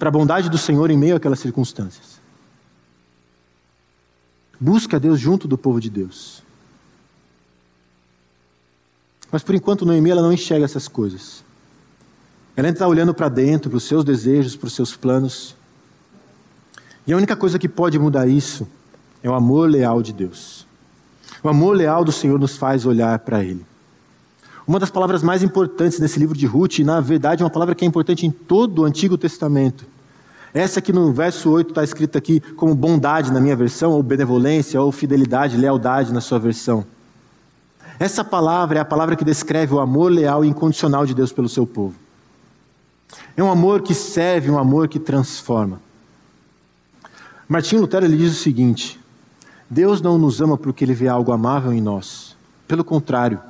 para 0.00 0.08
a 0.08 0.12
bondade 0.12 0.48
do 0.48 0.56
Senhor 0.56 0.90
em 0.90 0.96
meio 0.96 1.14
àquelas 1.14 1.40
circunstâncias. 1.40 2.18
Busca 4.58 4.98
Deus 4.98 5.20
junto 5.20 5.46
do 5.46 5.58
povo 5.58 5.78
de 5.78 5.90
Deus. 5.90 6.42
Mas 9.30 9.42
por 9.42 9.54
enquanto 9.54 9.84
Noemi 9.84 10.08
ela 10.08 10.22
não 10.22 10.32
enxerga 10.32 10.64
essas 10.64 10.88
coisas. 10.88 11.44
Ela 12.56 12.70
está 12.70 12.88
olhando 12.88 13.12
para 13.12 13.28
dentro, 13.28 13.68
para 13.68 13.76
os 13.76 13.84
seus 13.84 14.02
desejos, 14.02 14.56
para 14.56 14.68
os 14.68 14.72
seus 14.72 14.96
planos. 14.96 15.54
E 17.06 17.12
a 17.12 17.16
única 17.16 17.34
coisa 17.34 17.58
que 17.58 17.68
pode 17.68 17.98
mudar 17.98 18.26
isso 18.26 18.66
é 19.22 19.28
o 19.28 19.34
amor 19.34 19.68
leal 19.68 20.02
de 20.02 20.12
Deus. 20.12 20.66
O 21.42 21.48
amor 21.48 21.76
leal 21.76 22.04
do 22.04 22.12
Senhor 22.12 22.38
nos 22.38 22.56
faz 22.56 22.84
olhar 22.84 23.18
para 23.20 23.42
Ele. 23.42 23.64
Uma 24.66 24.78
das 24.78 24.90
palavras 24.90 25.22
mais 25.22 25.42
importantes 25.42 25.98
nesse 25.98 26.18
livro 26.18 26.36
de 26.36 26.46
Ruth, 26.46 26.78
e 26.78 26.84
na 26.84 27.00
verdade 27.00 27.42
é 27.42 27.44
uma 27.44 27.50
palavra 27.50 27.74
que 27.74 27.84
é 27.84 27.88
importante 27.88 28.26
em 28.26 28.30
todo 28.30 28.80
o 28.82 28.84
Antigo 28.84 29.16
Testamento. 29.18 29.84
Essa 30.52 30.80
que 30.80 30.92
no 30.92 31.12
verso 31.12 31.50
8 31.50 31.70
está 31.70 31.82
escrita 31.82 32.18
aqui 32.18 32.40
como 32.40 32.74
bondade 32.74 33.32
na 33.32 33.40
minha 33.40 33.56
versão, 33.56 33.92
ou 33.92 34.02
benevolência, 34.02 34.80
ou 34.80 34.92
fidelidade, 34.92 35.56
lealdade 35.56 36.12
na 36.12 36.20
sua 36.20 36.38
versão. 36.38 36.84
Essa 37.98 38.24
palavra 38.24 38.78
é 38.78 38.80
a 38.80 38.84
palavra 38.84 39.16
que 39.16 39.24
descreve 39.24 39.74
o 39.74 39.80
amor 39.80 40.10
leal 40.10 40.44
e 40.44 40.48
incondicional 40.48 41.06
de 41.06 41.14
Deus 41.14 41.32
pelo 41.32 41.48
seu 41.48 41.66
povo. 41.66 41.94
É 43.36 43.42
um 43.42 43.50
amor 43.50 43.82
que 43.82 43.94
serve, 43.94 44.50
um 44.50 44.58
amor 44.58 44.88
que 44.88 44.98
transforma. 44.98 45.80
Martinho 47.50 47.80
Lutero 47.80 48.06
ele 48.06 48.16
diz 48.16 48.30
o 48.30 48.40
seguinte: 48.40 49.00
Deus 49.68 50.00
não 50.00 50.16
nos 50.16 50.40
ama 50.40 50.56
porque 50.56 50.84
ele 50.84 50.94
vê 50.94 51.08
algo 51.08 51.32
amável 51.32 51.72
em 51.72 51.80
nós. 51.80 52.36
Pelo 52.68 52.84
contrário, 52.84 53.40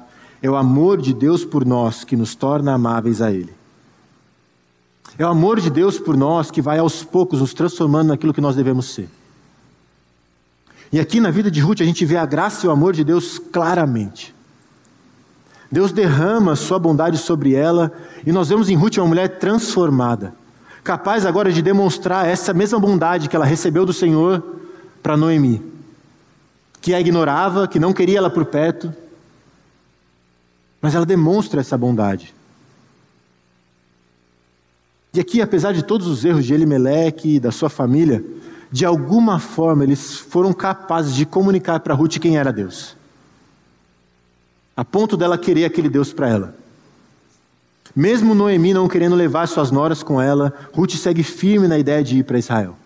é 0.40 0.48
o 0.48 0.57
amor 0.57 1.03
de 1.03 1.12
Deus 1.12 1.44
por 1.44 1.66
nós 1.66 2.03
que 2.03 2.16
nos 2.16 2.34
torna 2.34 2.72
amáveis 2.72 3.20
a 3.20 3.30
Ele. 3.30 3.53
É 5.18 5.26
o 5.26 5.28
amor 5.28 5.61
de 5.61 5.68
Deus 5.68 5.98
por 5.98 6.16
nós 6.16 6.51
que 6.51 6.62
vai 6.62 6.78
aos 6.78 7.05
poucos 7.05 7.40
nos 7.40 7.53
transformando 7.53 8.09
naquilo 8.09 8.32
que 8.32 8.40
nós 8.40 8.57
devemos 8.57 8.86
ser. 8.86 9.11
E 10.90 10.98
aqui 10.98 11.20
na 11.20 11.30
vida 11.30 11.51
de 11.51 11.61
Ruth 11.61 11.82
a 11.82 11.84
gente 11.84 12.07
vê 12.07 12.16
a 12.16 12.24
graça 12.24 12.64
e 12.64 12.68
o 12.70 12.72
amor 12.72 12.94
de 12.94 13.05
Deus 13.05 13.38
claramente. 13.38 14.34
Deus 15.70 15.92
derrama 15.92 16.57
sua 16.57 16.78
bondade 16.78 17.18
sobre 17.18 17.53
ela 17.53 17.92
e 18.24 18.32
nós 18.32 18.48
vemos 18.48 18.70
em 18.70 18.76
Ruth 18.76 18.96
uma 18.96 19.09
mulher 19.09 19.38
transformada, 19.38 20.34
capaz 20.83 21.26
agora 21.26 21.53
de 21.53 21.62
demonstrar 21.62 22.26
essa 22.26 22.53
mesma 22.53 22.78
bondade 22.78 23.28
que 23.28 23.37
ela 23.37 23.45
recebeu 23.45 23.85
do 23.85 23.93
Senhor 23.93 24.57
para 25.03 25.16
Noemi, 25.16 25.62
que 26.81 26.95
a 26.95 27.01
ignorava, 27.01 27.68
que 27.68 27.78
não 27.78 27.93
queria 27.93 28.18
ela 28.18 28.31
por 28.31 28.47
perto, 28.47 28.93
mas 30.81 30.95
ela 30.95 31.05
demonstra 31.05 31.61
essa 31.61 31.76
bondade. 31.76 32.35
Mesmo 47.95 48.34
Noemi 48.34 48.72
não 48.72 48.88
querendo 48.88 49.16
levar 49.16 49.49
suas 49.49 49.70
noras 49.70 50.03
com 50.03 50.20
ela, 50.20 50.53
Ruth 50.72 50.93
segue 50.93 51.22
firme 51.22 51.66
na 51.66 51.78
ideia 51.78 52.03
de 52.03 52.18
ir 52.18 52.24
para 52.24 52.38
Israel. 52.38 52.76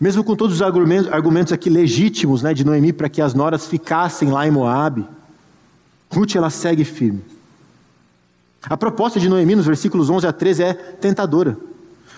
Mesmo 0.00 0.24
com 0.24 0.34
todos 0.34 0.56
os 0.56 0.62
argumentos, 0.62 1.52
aqui 1.52 1.70
legítimos 1.70 2.42
né, 2.42 2.52
de 2.52 2.64
Noemi 2.64 2.92
para 2.92 3.08
que 3.08 3.22
as 3.22 3.32
noras 3.32 3.66
ficassem 3.66 4.30
lá 4.30 4.46
em 4.46 4.50
Moabe, 4.50 5.06
Ruth 6.12 6.34
ela 6.34 6.50
segue 6.50 6.84
firme. 6.84 7.22
A 8.68 8.76
proposta 8.76 9.20
de 9.20 9.28
Noemi 9.28 9.54
nos 9.54 9.66
versículos 9.66 10.10
11 10.10 10.26
a 10.26 10.32
13 10.32 10.62
é 10.62 10.74
tentadora. 10.74 11.56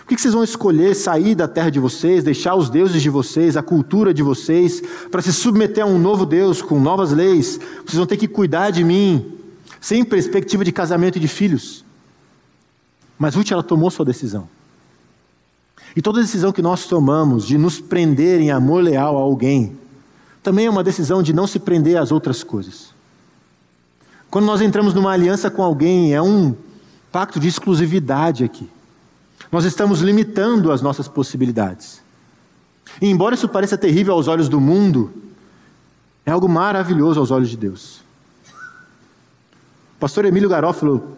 Por 0.06 0.14
que 0.14 0.20
vocês 0.20 0.34
vão 0.34 0.44
escolher 0.44 0.94
sair 0.94 1.34
da 1.34 1.48
terra 1.48 1.68
de 1.68 1.80
vocês, 1.80 2.22
deixar 2.22 2.54
os 2.54 2.70
deuses 2.70 3.02
de 3.02 3.10
vocês, 3.10 3.56
a 3.56 3.62
cultura 3.62 4.14
de 4.14 4.22
vocês, 4.22 4.80
para 5.10 5.20
se 5.20 5.32
submeter 5.32 5.82
a 5.82 5.86
um 5.86 5.98
novo 5.98 6.24
Deus 6.24 6.62
com 6.62 6.78
novas 6.78 7.10
leis? 7.10 7.58
Vocês 7.84 7.96
vão 7.96 8.06
ter 8.06 8.16
que 8.16 8.28
cuidar 8.28 8.70
de 8.70 8.84
mim, 8.84 9.32
sem 9.80 10.04
perspectiva 10.04 10.64
de 10.64 10.72
casamento 10.72 11.16
e 11.16 11.20
de 11.20 11.28
filhos. 11.28 11.84
Mas 13.18 13.34
Ruth 13.34 13.50
ela 13.50 13.62
tomou 13.62 13.90
sua 13.90 14.04
decisão. 14.04 14.48
E 15.94 16.02
toda 16.02 16.20
decisão 16.20 16.52
que 16.52 16.62
nós 16.62 16.86
tomamos 16.86 17.46
de 17.46 17.56
nos 17.56 17.80
prender 17.80 18.40
em 18.40 18.50
amor 18.50 18.82
leal 18.82 19.16
a 19.16 19.20
alguém, 19.20 19.78
também 20.42 20.66
é 20.66 20.70
uma 20.70 20.84
decisão 20.84 21.22
de 21.22 21.32
não 21.32 21.46
se 21.46 21.58
prender 21.58 21.96
às 21.96 22.12
outras 22.12 22.44
coisas. 22.44 22.94
Quando 24.30 24.44
nós 24.44 24.60
entramos 24.60 24.92
numa 24.92 25.12
aliança 25.12 25.50
com 25.50 25.62
alguém, 25.62 26.14
é 26.14 26.20
um 26.20 26.54
pacto 27.10 27.40
de 27.40 27.48
exclusividade 27.48 28.44
aqui. 28.44 28.68
Nós 29.50 29.64
estamos 29.64 30.00
limitando 30.00 30.70
as 30.70 30.82
nossas 30.82 31.08
possibilidades. 31.08 32.02
E 33.00 33.06
embora 33.06 33.34
isso 33.34 33.48
pareça 33.48 33.78
terrível 33.78 34.14
aos 34.14 34.28
olhos 34.28 34.48
do 34.48 34.60
mundo, 34.60 35.12
é 36.24 36.30
algo 36.30 36.48
maravilhoso 36.48 37.20
aos 37.20 37.30
olhos 37.30 37.48
de 37.48 37.56
Deus. 37.56 38.05
O 39.96 39.98
pastor 39.98 40.26
Emílio 40.26 40.48
Garófalo, 40.48 41.16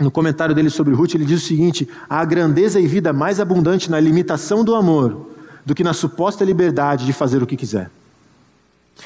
no 0.00 0.10
comentário 0.10 0.54
dele 0.54 0.70
sobre 0.70 0.92
Ruth, 0.92 1.14
ele 1.14 1.24
diz 1.24 1.42
o 1.42 1.46
seguinte: 1.46 1.88
há 2.10 2.24
grandeza 2.24 2.80
e 2.80 2.86
vida 2.86 3.12
mais 3.12 3.38
abundante 3.38 3.90
na 3.90 4.00
limitação 4.00 4.64
do 4.64 4.74
amor 4.74 5.28
do 5.64 5.74
que 5.74 5.84
na 5.84 5.92
suposta 5.92 6.44
liberdade 6.44 7.06
de 7.06 7.12
fazer 7.12 7.42
o 7.42 7.46
que 7.46 7.56
quiser. 7.56 7.90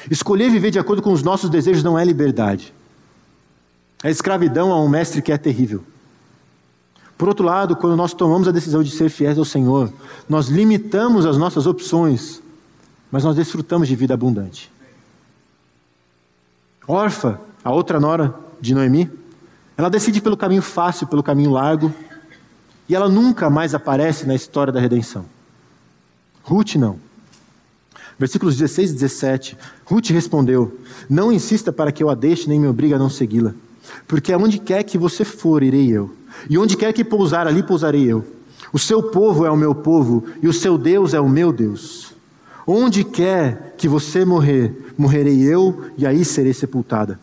Escolher 0.09 0.49
viver 0.49 0.71
de 0.71 0.79
acordo 0.79 1.01
com 1.01 1.11
os 1.11 1.21
nossos 1.21 1.49
desejos 1.49 1.83
não 1.83 1.99
é 1.99 2.03
liberdade. 2.03 2.73
É 4.03 4.09
escravidão 4.09 4.71
a 4.71 4.81
um 4.81 4.89
mestre 4.89 5.21
que 5.21 5.31
é 5.31 5.37
terrível. 5.37 5.83
Por 7.17 7.27
outro 7.27 7.45
lado, 7.45 7.75
quando 7.75 7.95
nós 7.95 8.13
tomamos 8.13 8.47
a 8.47 8.51
decisão 8.51 8.81
de 8.81 8.89
ser 8.91 9.09
fiéis 9.09 9.37
ao 9.37 9.45
Senhor, 9.45 9.93
nós 10.27 10.47
limitamos 10.47 11.25
as 11.25 11.37
nossas 11.37 11.67
opções, 11.67 12.41
mas 13.11 13.23
nós 13.23 13.35
desfrutamos 13.35 13.87
de 13.87 13.95
vida 13.95 14.13
abundante. 14.13 14.71
Orfa, 16.87 17.39
a 17.63 17.71
outra 17.71 17.99
nora 17.99 18.33
de 18.63 18.73
Noemi, 18.73 19.11
ela 19.75 19.89
decide 19.89 20.21
pelo 20.21 20.37
caminho 20.37 20.61
fácil, 20.61 21.05
pelo 21.05 21.21
caminho 21.21 21.51
largo, 21.51 21.93
e 22.87 22.95
ela 22.95 23.09
nunca 23.09 23.49
mais 23.49 23.75
aparece 23.75 24.25
na 24.25 24.33
história 24.33 24.71
da 24.71 24.79
redenção. 24.79 25.25
Ruth 26.43 26.75
não. 26.75 26.97
Versículos 28.17 28.55
16 28.55 28.91
e 28.91 28.93
17. 28.93 29.57
Ruth 29.85 30.09
respondeu: 30.11 30.79
Não 31.09 31.29
insista 31.29 31.73
para 31.73 31.91
que 31.91 32.01
eu 32.01 32.09
a 32.09 32.15
deixe, 32.15 32.47
nem 32.47 32.57
me 32.57 32.67
obrigue 32.67 32.93
a 32.93 32.97
não 32.97 33.09
segui-la. 33.09 33.53
Porque 34.07 34.31
aonde 34.31 34.59
quer 34.59 34.83
que 34.83 34.97
você 34.97 35.25
for, 35.25 35.61
irei 35.61 35.89
eu. 35.89 36.15
E 36.49 36.57
onde 36.57 36.77
quer 36.77 36.93
que 36.93 37.03
pousar, 37.03 37.47
ali 37.47 37.63
pousarei 37.63 38.09
eu. 38.09 38.25
O 38.71 38.79
seu 38.79 39.03
povo 39.03 39.45
é 39.45 39.51
o 39.51 39.57
meu 39.57 39.75
povo, 39.75 40.23
e 40.41 40.47
o 40.47 40.53
seu 40.53 40.77
Deus 40.77 41.13
é 41.13 41.19
o 41.19 41.27
meu 41.27 41.51
Deus. 41.51 42.13
Onde 42.65 43.03
quer 43.03 43.75
que 43.77 43.89
você 43.89 44.23
morrer, 44.23 44.93
morrerei 44.97 45.41
eu, 45.41 45.91
e 45.97 46.07
aí 46.07 46.23
serei 46.23 46.53
sepultada. 46.53 47.19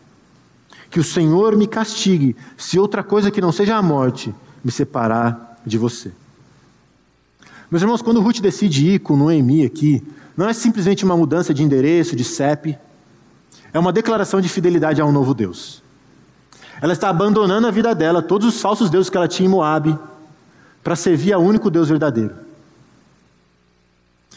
Que 0.91 0.99
o 0.99 1.03
Senhor 1.03 1.55
me 1.55 1.65
castigue, 1.65 2.35
se 2.55 2.77
outra 2.77 3.01
coisa 3.01 3.31
que 3.31 3.41
não 3.41 3.51
seja 3.51 3.75
a 3.75 3.81
morte 3.81 4.35
me 4.63 4.71
separar 4.71 5.59
de 5.65 5.77
você. 5.77 6.11
Meus 7.71 7.81
irmãos, 7.81 8.01
quando 8.01 8.21
Ruth 8.21 8.41
decide 8.41 8.85
ir 8.85 8.99
com 8.99 9.15
Noemi 9.15 9.65
aqui, 9.65 10.03
não 10.35 10.47
é 10.47 10.53
simplesmente 10.53 11.05
uma 11.05 11.15
mudança 11.15 11.53
de 11.53 11.63
endereço, 11.63 12.15
de 12.15 12.23
CEP, 12.23 12.77
é 13.73 13.79
uma 13.79 13.93
declaração 13.93 14.41
de 14.41 14.49
fidelidade 14.49 15.01
a 15.01 15.05
um 15.05 15.11
novo 15.11 15.33
Deus. 15.33 15.81
Ela 16.81 16.93
está 16.93 17.09
abandonando 17.09 17.67
a 17.67 17.71
vida 17.71 17.95
dela, 17.95 18.21
todos 18.21 18.47
os 18.47 18.61
falsos 18.61 18.89
deuses 18.89 19.09
que 19.09 19.15
ela 19.15 19.27
tinha 19.27 19.47
em 19.47 19.49
Moab, 19.49 19.97
para 20.83 20.95
servir 20.95 21.31
ao 21.31 21.41
único 21.41 21.69
Deus 21.69 21.87
verdadeiro. 21.87 22.35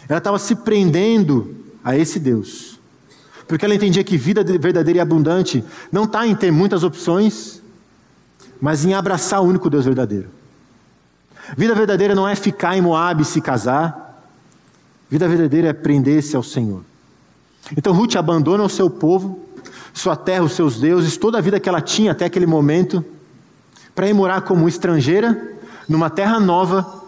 Ela 0.08 0.18
estava 0.18 0.38
se 0.38 0.54
prendendo 0.54 1.56
a 1.82 1.96
esse 1.96 2.20
Deus, 2.20 2.73
porque 3.46 3.64
ela 3.64 3.74
entendia 3.74 4.02
que 4.02 4.16
vida 4.16 4.42
verdadeira 4.42 4.98
e 4.98 5.00
abundante 5.00 5.64
não 5.92 6.04
está 6.04 6.26
em 6.26 6.34
ter 6.34 6.50
muitas 6.50 6.82
opções, 6.82 7.62
mas 8.60 8.84
em 8.84 8.94
abraçar 8.94 9.42
o 9.42 9.46
único 9.46 9.68
Deus 9.68 9.84
verdadeiro. 9.84 10.28
Vida 11.56 11.74
verdadeira 11.74 12.14
não 12.14 12.26
é 12.26 12.34
ficar 12.34 12.76
em 12.76 12.80
Moab 12.80 13.20
e 13.20 13.24
se 13.24 13.40
casar. 13.40 14.24
Vida 15.10 15.28
verdadeira 15.28 15.68
é 15.68 15.72
prender-se 15.72 16.34
ao 16.34 16.42
Senhor. 16.42 16.82
Então 17.76 17.92
Ruth 17.92 18.16
abandona 18.16 18.64
o 18.64 18.68
seu 18.68 18.88
povo, 18.88 19.40
sua 19.92 20.16
terra, 20.16 20.44
os 20.44 20.52
seus 20.52 20.80
deuses, 20.80 21.16
toda 21.16 21.38
a 21.38 21.40
vida 21.40 21.60
que 21.60 21.68
ela 21.68 21.80
tinha 21.80 22.12
até 22.12 22.24
aquele 22.24 22.46
momento, 22.46 23.04
para 23.94 24.08
ir 24.08 24.14
morar 24.14 24.40
como 24.42 24.68
estrangeira, 24.68 25.56
numa 25.88 26.10
terra 26.10 26.40
nova, 26.40 27.04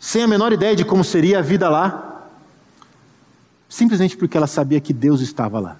sem 0.00 0.22
a 0.22 0.28
menor 0.28 0.52
ideia 0.52 0.74
de 0.74 0.84
como 0.84 1.04
seria 1.04 1.38
a 1.38 1.42
vida 1.42 1.68
lá, 1.68 2.11
simplesmente 3.72 4.18
porque 4.18 4.36
ela 4.36 4.46
sabia 4.46 4.78
que 4.80 4.92
Deus 4.92 5.22
estava 5.22 5.58
lá. 5.58 5.76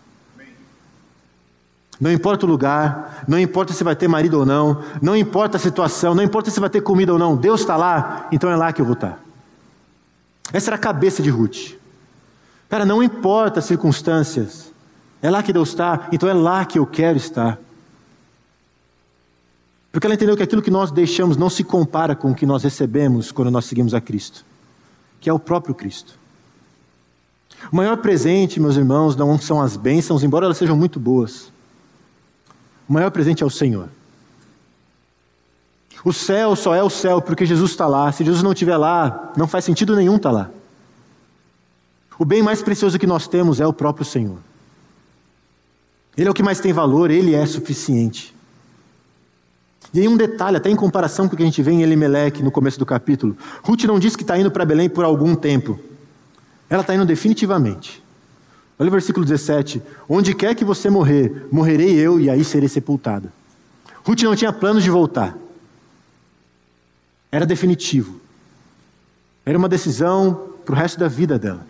Não 2.00 2.10
importa 2.10 2.46
o 2.46 2.48
lugar, 2.48 3.22
não 3.28 3.38
importa 3.38 3.74
se 3.74 3.84
vai 3.84 3.94
ter 3.94 4.08
marido 4.08 4.38
ou 4.40 4.46
não, 4.46 4.82
não 5.00 5.14
importa 5.14 5.58
a 5.58 5.60
situação, 5.60 6.14
não 6.14 6.22
importa 6.22 6.50
se 6.50 6.58
vai 6.58 6.70
ter 6.70 6.80
comida 6.80 7.12
ou 7.12 7.18
não, 7.18 7.36
Deus 7.36 7.60
está 7.60 7.76
lá, 7.76 8.28
então 8.32 8.50
é 8.50 8.56
lá 8.56 8.72
que 8.72 8.80
eu 8.80 8.86
vou 8.86 8.94
estar. 8.94 9.22
Essa 10.54 10.70
era 10.70 10.76
a 10.76 10.78
cabeça 10.78 11.22
de 11.22 11.28
Ruth. 11.28 11.74
Cara, 12.68 12.86
não 12.86 13.02
importa 13.02 13.58
as 13.58 13.66
circunstâncias, 13.66 14.72
é 15.20 15.30
lá 15.30 15.42
que 15.42 15.52
Deus 15.52 15.68
está, 15.68 16.08
então 16.10 16.28
é 16.28 16.32
lá 16.32 16.64
que 16.64 16.78
eu 16.78 16.86
quero 16.86 17.18
estar. 17.18 17.58
Porque 19.92 20.06
ela 20.06 20.14
entendeu 20.14 20.34
que 20.34 20.42
aquilo 20.42 20.62
que 20.62 20.70
nós 20.70 20.90
deixamos 20.90 21.36
não 21.36 21.50
se 21.50 21.62
compara 21.62 22.16
com 22.16 22.30
o 22.30 22.34
que 22.34 22.46
nós 22.46 22.64
recebemos 22.64 23.30
quando 23.30 23.50
nós 23.50 23.66
seguimos 23.66 23.92
a 23.92 24.00
Cristo, 24.00 24.46
que 25.20 25.28
é 25.28 25.32
o 25.32 25.38
próprio 25.38 25.74
Cristo. 25.74 26.21
O 27.70 27.76
maior 27.76 27.96
presente, 27.98 28.58
meus 28.58 28.76
irmãos, 28.76 29.14
não 29.14 29.38
são 29.38 29.60
as 29.60 29.76
bênçãos, 29.76 30.22
embora 30.22 30.46
elas 30.46 30.56
sejam 30.56 30.76
muito 30.76 30.98
boas. 30.98 31.52
O 32.88 32.92
maior 32.92 33.10
presente 33.10 33.42
é 33.42 33.46
o 33.46 33.50
Senhor. 33.50 33.88
O 36.04 36.12
céu 36.12 36.56
só 36.56 36.74
é 36.74 36.82
o 36.82 36.90
céu 36.90 37.22
porque 37.22 37.46
Jesus 37.46 37.70
está 37.70 37.86
lá. 37.86 38.10
Se 38.10 38.24
Jesus 38.24 38.42
não 38.42 38.52
estiver 38.52 38.76
lá, 38.76 39.32
não 39.36 39.46
faz 39.46 39.64
sentido 39.64 39.94
nenhum 39.94 40.16
estar 40.16 40.32
lá. 40.32 40.50
O 42.18 42.24
bem 42.24 42.42
mais 42.42 42.62
precioso 42.62 42.98
que 42.98 43.06
nós 43.06 43.28
temos 43.28 43.60
é 43.60 43.66
o 43.66 43.72
próprio 43.72 44.04
Senhor. 44.04 44.38
Ele 46.16 46.28
é 46.28 46.30
o 46.30 46.34
que 46.34 46.42
mais 46.42 46.60
tem 46.60 46.72
valor, 46.72 47.10
ele 47.10 47.34
é 47.34 47.46
suficiente. 47.46 48.34
E 49.94 50.00
aí 50.00 50.08
um 50.08 50.16
detalhe, 50.16 50.56
até 50.56 50.70
em 50.70 50.76
comparação 50.76 51.28
com 51.28 51.34
o 51.34 51.36
que 51.36 51.42
a 51.42 51.46
gente 51.46 51.62
vê 51.62 51.70
em 51.70 51.82
Elimeleque 51.82 52.42
no 52.42 52.50
começo 52.50 52.78
do 52.78 52.86
capítulo. 52.86 53.36
Ruth 53.62 53.84
não 53.84 53.98
diz 53.98 54.16
que 54.16 54.22
está 54.22 54.38
indo 54.38 54.50
para 54.50 54.64
Belém 54.64 54.88
por 54.88 55.04
algum 55.04 55.34
tempo. 55.34 55.78
Ela 56.72 56.80
está 56.80 56.94
indo 56.94 57.04
definitivamente. 57.04 58.02
Olha 58.78 58.88
o 58.88 58.90
versículo 58.90 59.26
17. 59.26 59.82
Onde 60.08 60.34
quer 60.34 60.54
que 60.54 60.64
você 60.64 60.88
morrer, 60.88 61.46
morrerei 61.52 61.92
eu 62.00 62.18
e 62.18 62.30
aí 62.30 62.42
serei 62.42 62.66
sepultada. 62.66 63.30
Ruth 64.02 64.22
não 64.22 64.34
tinha 64.34 64.50
planos 64.54 64.82
de 64.82 64.88
voltar. 64.88 65.36
Era 67.30 67.44
definitivo. 67.44 68.18
Era 69.44 69.58
uma 69.58 69.68
decisão 69.68 70.54
para 70.64 70.74
o 70.74 70.78
resto 70.78 70.98
da 70.98 71.08
vida 71.08 71.38
dela. 71.38 71.66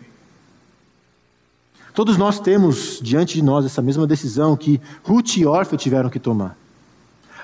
Todos 1.93 2.17
nós 2.17 2.39
temos 2.39 3.01
diante 3.03 3.35
de 3.35 3.43
nós 3.43 3.67
essa 3.67 3.83
mesma 3.83 4.07
decisão 4.07 4.57
que 4.57 4.81
Ruth 5.03 5.37
e 5.37 5.45
Orfa 5.45 5.77
tiveram 5.77 6.11
que 6.11 6.21
tomar. 6.21 6.57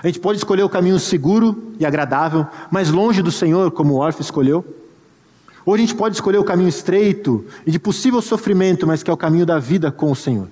A 0.01 0.07
gente 0.07 0.21
pode 0.21 0.37
escolher 0.37 0.63
o 0.63 0.69
caminho 0.69 0.97
seguro 0.97 1.73
e 1.77 1.85
agradável, 1.85 2.47
mas 2.71 2.89
longe 2.89 3.21
do 3.21 3.33
Senhor, 3.33 3.69
como 3.71 3.95
Orfa 3.95 4.21
escolheu. 4.21 4.78
Ou 5.65 5.73
a 5.73 5.77
gente 5.77 5.95
pode 5.95 6.15
escolher 6.15 6.37
o 6.37 6.43
caminho 6.43 6.69
estreito 6.69 7.45
e 7.65 7.71
de 7.71 7.79
possível 7.79 8.21
sofrimento, 8.21 8.87
mas 8.87 9.03
que 9.03 9.09
é 9.09 9.13
o 9.13 9.17
caminho 9.17 9.45
da 9.45 9.59
vida 9.59 9.91
com 9.91 10.11
o 10.11 10.15
Senhor. 10.15 10.47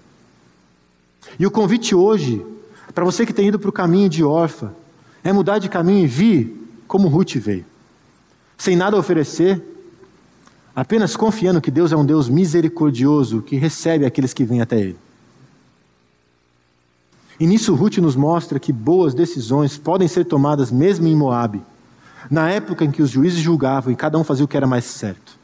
E 1.39 1.45
o 1.45 1.51
convite 1.51 1.95
hoje, 1.95 2.45
para 2.93 3.05
você 3.05 3.25
que 3.25 3.33
tem 3.33 3.47
ido 3.47 3.59
para 3.59 3.69
o 3.69 3.73
caminho 3.73 4.09
de 4.09 4.23
Orfa, 4.23 4.73
é 5.23 5.33
mudar 5.33 5.59
de 5.59 5.69
caminho 5.69 6.03
e 6.03 6.07
vir 6.07 6.69
como 6.87 7.07
Ruth 7.07 7.35
veio. 7.35 7.65
Sem 8.57 8.75
nada 8.75 8.95
a 8.95 8.99
oferecer, 8.99 9.61
apenas 10.75 11.15
confiando 11.15 11.61
que 11.61 11.71
Deus 11.71 11.91
é 11.91 11.95
um 11.95 12.05
Deus 12.05 12.29
misericordioso 12.29 13.41
que 13.41 13.55
recebe 13.55 14.05
aqueles 14.05 14.33
que 14.33 14.43
vêm 14.43 14.61
até 14.61 14.79
Ele. 14.79 14.97
E 17.39 17.45
nisso 17.45 17.75
Ruth 17.75 17.97
nos 17.97 18.15
mostra 18.15 18.59
que 18.59 18.73
boas 18.73 19.13
decisões 19.13 19.77
podem 19.77 20.07
ser 20.07 20.25
tomadas 20.25 20.71
mesmo 20.71 21.07
em 21.07 21.15
Moabe, 21.15 21.61
na 22.29 22.49
época 22.49 22.83
em 22.83 22.91
que 22.91 23.01
os 23.01 23.09
juízes 23.09 23.39
julgavam 23.39 23.91
e 23.91 23.95
cada 23.95 24.17
um 24.17 24.23
fazia 24.23 24.45
o 24.45 24.47
que 24.47 24.57
era 24.57 24.67
mais 24.67 24.85
certo. 24.85 25.37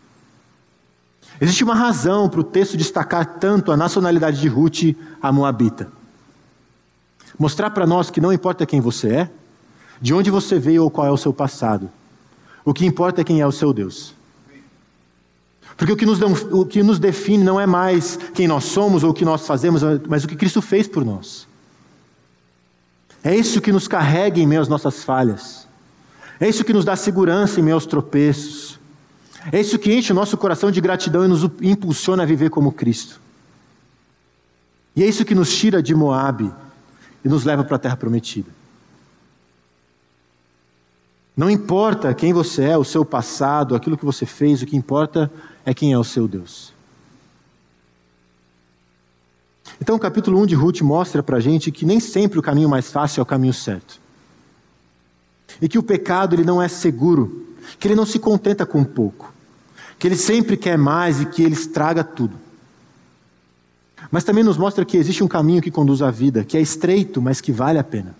Existe 1.39 1.63
uma 1.63 1.75
razão 1.75 2.29
para 2.29 2.39
o 2.39 2.43
texto 2.43 2.77
destacar 2.77 3.25
tanto 3.39 3.71
a 3.71 3.77
nacionalidade 3.77 4.39
de 4.39 4.47
Ruth, 4.47 4.95
a 5.21 5.31
Moabita. 5.31 5.91
Mostrar 7.37 7.71
para 7.71 7.87
nós 7.87 8.09
que 8.09 8.21
não 8.21 8.31
importa 8.31 8.65
quem 8.65 8.79
você 8.79 9.09
é, 9.09 9.29
de 9.99 10.13
onde 10.13 10.29
você 10.29 10.59
veio 10.59 10.83
ou 10.83 10.91
qual 10.91 11.07
é 11.07 11.11
o 11.11 11.17
seu 11.17 11.33
passado, 11.33 11.89
o 12.63 12.73
que 12.73 12.85
importa 12.85 13.21
é 13.21 13.23
quem 13.23 13.41
é 13.41 13.47
o 13.47 13.51
seu 13.51 13.73
Deus. 13.73 14.13
Porque 15.75 15.91
o 15.91 15.97
que, 15.97 16.05
nos, 16.05 16.21
o 16.51 16.65
que 16.65 16.83
nos 16.83 16.99
define 16.99 17.43
não 17.43 17.59
é 17.59 17.65
mais 17.65 18.17
quem 18.33 18.47
nós 18.47 18.65
somos 18.65 19.03
ou 19.03 19.09
o 19.09 19.13
que 19.13 19.25
nós 19.25 19.47
fazemos, 19.47 19.81
mas 20.07 20.23
o 20.23 20.27
que 20.27 20.35
Cristo 20.35 20.61
fez 20.61 20.87
por 20.87 21.03
nós. 21.03 21.47
É 23.23 23.35
isso 23.35 23.61
que 23.61 23.71
nos 23.71 23.87
carrega 23.87 24.39
em 24.39 24.45
meio 24.45 24.61
às 24.61 24.67
nossas 24.67 25.03
falhas. 25.03 25.62
É 26.39 26.47
isso 26.47 26.63
que 26.63 26.73
nos 26.73 26.85
dá 26.85 26.95
segurança 26.95 27.59
em 27.59 27.71
aos 27.71 27.85
tropeços. 27.85 28.79
É 29.51 29.59
isso 29.59 29.77
que 29.77 29.93
enche 29.93 30.11
o 30.11 30.15
nosso 30.15 30.37
coração 30.37 30.71
de 30.71 30.79
gratidão 30.79 31.25
e 31.25 31.27
nos 31.27 31.43
impulsiona 31.61 32.23
a 32.23 32.25
viver 32.25 32.49
como 32.49 32.71
Cristo. 32.71 33.19
E 34.95 35.03
é 35.03 35.07
isso 35.07 35.25
que 35.25 35.35
nos 35.35 35.53
tira 35.55 35.81
de 35.81 35.93
Moabe 35.93 36.51
e 37.23 37.29
nos 37.29 37.43
leva 37.43 37.63
para 37.63 37.75
a 37.75 37.79
terra 37.79 37.97
prometida. 37.97 38.49
Não 41.35 41.49
importa 41.49 42.13
quem 42.13 42.31
você 42.31 42.65
é, 42.65 42.77
o 42.77 42.83
seu 42.83 43.03
passado, 43.03 43.75
aquilo 43.75 43.97
que 43.97 44.05
você 44.05 44.25
fez, 44.25 44.61
o 44.61 44.65
que 44.65 44.77
importa 44.77 45.31
é 45.65 45.73
quem 45.73 45.91
é 45.91 45.97
o 45.97 46.03
seu 46.03 46.27
Deus. 46.27 46.71
Então, 49.81 49.95
o 49.95 49.99
capítulo 49.99 50.39
1 50.41 50.45
de 50.45 50.55
Ruth 50.55 50.81
mostra 50.81 51.23
para 51.23 51.37
a 51.37 51.39
gente 51.39 51.71
que 51.71 51.85
nem 51.85 51.99
sempre 51.99 52.37
o 52.37 52.41
caminho 52.41 52.69
mais 52.69 52.91
fácil 52.91 53.19
é 53.19 53.23
o 53.23 53.25
caminho 53.25 53.53
certo. 53.53 53.99
E 55.63 55.69
que 55.69 55.79
o 55.79 55.83
pecado 55.83 56.35
ele 56.35 56.43
não 56.43 56.61
é 56.61 56.67
seguro, 56.67 57.47
que 57.79 57.87
ele 57.87 57.95
não 57.95 58.05
se 58.05 58.19
contenta 58.19 58.65
com 58.65 58.83
pouco, 58.83 59.33
que 59.97 60.05
ele 60.05 60.17
sempre 60.17 60.57
quer 60.57 60.77
mais 60.77 61.21
e 61.21 61.25
que 61.25 61.41
ele 61.41 61.53
estraga 61.53 62.03
tudo. 62.03 62.35
Mas 64.11 64.25
também 64.25 64.43
nos 64.43 64.57
mostra 64.57 64.83
que 64.83 64.97
existe 64.97 65.23
um 65.23 65.27
caminho 65.27 65.61
que 65.61 65.71
conduz 65.71 66.01
à 66.01 66.11
vida, 66.11 66.43
que 66.43 66.57
é 66.57 66.61
estreito, 66.61 67.21
mas 67.21 67.39
que 67.39 67.53
vale 67.53 67.79
a 67.79 67.83
pena. 67.83 68.13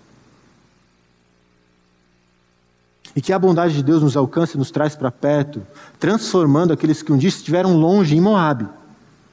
E 3.13 3.21
que 3.21 3.33
a 3.33 3.37
bondade 3.37 3.73
de 3.73 3.83
Deus 3.83 4.01
nos 4.01 4.15
alcança 4.15 4.55
e 4.55 4.57
nos 4.57 4.71
traz 4.71 4.95
para 4.95 5.11
perto, 5.11 5.67
transformando 5.99 6.71
aqueles 6.71 7.01
que 7.01 7.11
um 7.11 7.17
dia 7.17 7.27
estiveram 7.27 7.75
longe 7.75 8.15
em 8.15 8.21
Moabe 8.21 8.69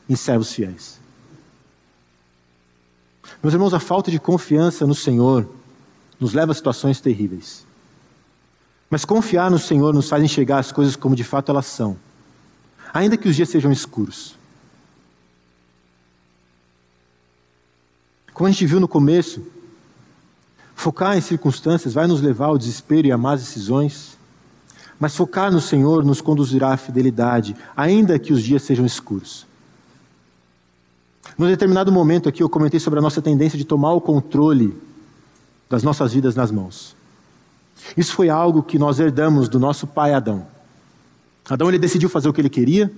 em 0.09 0.17
servos 0.17 0.53
fiéis. 0.53 0.99
Meus 3.41 3.55
irmãos, 3.55 3.73
a 3.73 3.79
falta 3.79 4.11
de 4.11 4.19
confiança 4.19 4.85
no 4.85 4.97
Senhor 4.97 5.49
nos 6.19 6.33
leva 6.33 6.51
a 6.51 6.57
situações 6.57 7.01
terríveis. 7.01 7.70
Mas 8.91 9.05
confiar 9.05 9.49
no 9.49 9.59
Senhor 9.59 9.95
nos 9.95 10.09
faz 10.09 10.23
enxergar 10.23 10.59
as 10.59 10.73
coisas 10.73 10.97
como 10.97 11.15
de 11.15 11.23
fato 11.23 11.51
elas 11.51 11.67
são, 11.67 11.97
ainda 12.93 13.17
que 13.17 13.29
os 13.29 13.37
dias 13.37 13.49
sejam 13.49 13.71
escuros. 13.71 14.35
Como 18.35 18.49
a 18.49 18.51
gente 18.51 18.67
viu 18.67 18.81
no 18.81 18.89
começo, 18.89 19.47
focar 20.75 21.17
em 21.17 21.21
circunstâncias 21.21 21.95
vai 21.95 22.09
nos 22.09 22.21
levar 22.21 22.47
ao 22.47 22.59
desespero 22.59 23.07
e 23.07 23.13
a 23.13 23.19
más 23.19 23.41
decisões, 23.41 24.19
mas 24.99 25.15
focar 25.15 25.53
no 25.53 25.61
Senhor 25.61 26.05
nos 26.05 26.21
conduzirá 26.21 26.73
à 26.73 26.77
fidelidade, 26.77 27.55
ainda 27.77 28.19
que 28.19 28.33
os 28.33 28.43
dias 28.43 28.63
sejam 28.63 28.85
escuros. 28.85 29.47
Num 31.39 31.47
determinado 31.47 31.93
momento 31.93 32.29
aqui 32.29 32.43
eu 32.43 32.49
comentei 32.49 32.81
sobre 32.81 32.99
a 32.99 33.03
nossa 33.03 33.23
tendência 33.23 33.57
de 33.57 33.65
tomar 33.65 33.93
o 33.93 34.01
controle 34.01 34.77
das 35.69 35.83
nossas 35.83 36.13
vidas 36.13 36.35
nas 36.35 36.51
mãos. 36.51 37.00
Isso 37.97 38.15
foi 38.15 38.29
algo 38.29 38.63
que 38.63 38.79
nós 38.79 39.01
herdamos 39.01 39.49
do 39.49 39.59
nosso 39.59 39.87
pai 39.87 40.13
Adão. 40.13 40.47
Adão 41.49 41.69
ele 41.69 41.79
decidiu 41.79 42.09
fazer 42.09 42.29
o 42.29 42.33
que 42.33 42.41
ele 42.41 42.49
queria, 42.49 42.93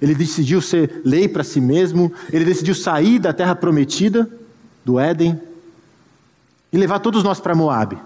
ele 0.00 0.14
decidiu 0.14 0.60
ser 0.60 1.02
lei 1.04 1.28
para 1.28 1.42
si 1.42 1.60
mesmo, 1.60 2.12
ele 2.32 2.44
decidiu 2.44 2.74
sair 2.74 3.18
da 3.18 3.32
terra 3.32 3.54
prometida, 3.54 4.30
do 4.84 4.98
Éden, 4.98 5.40
e 6.72 6.78
levar 6.78 7.00
todos 7.00 7.24
nós 7.24 7.40
para 7.40 7.54
Moabe. 7.54 7.98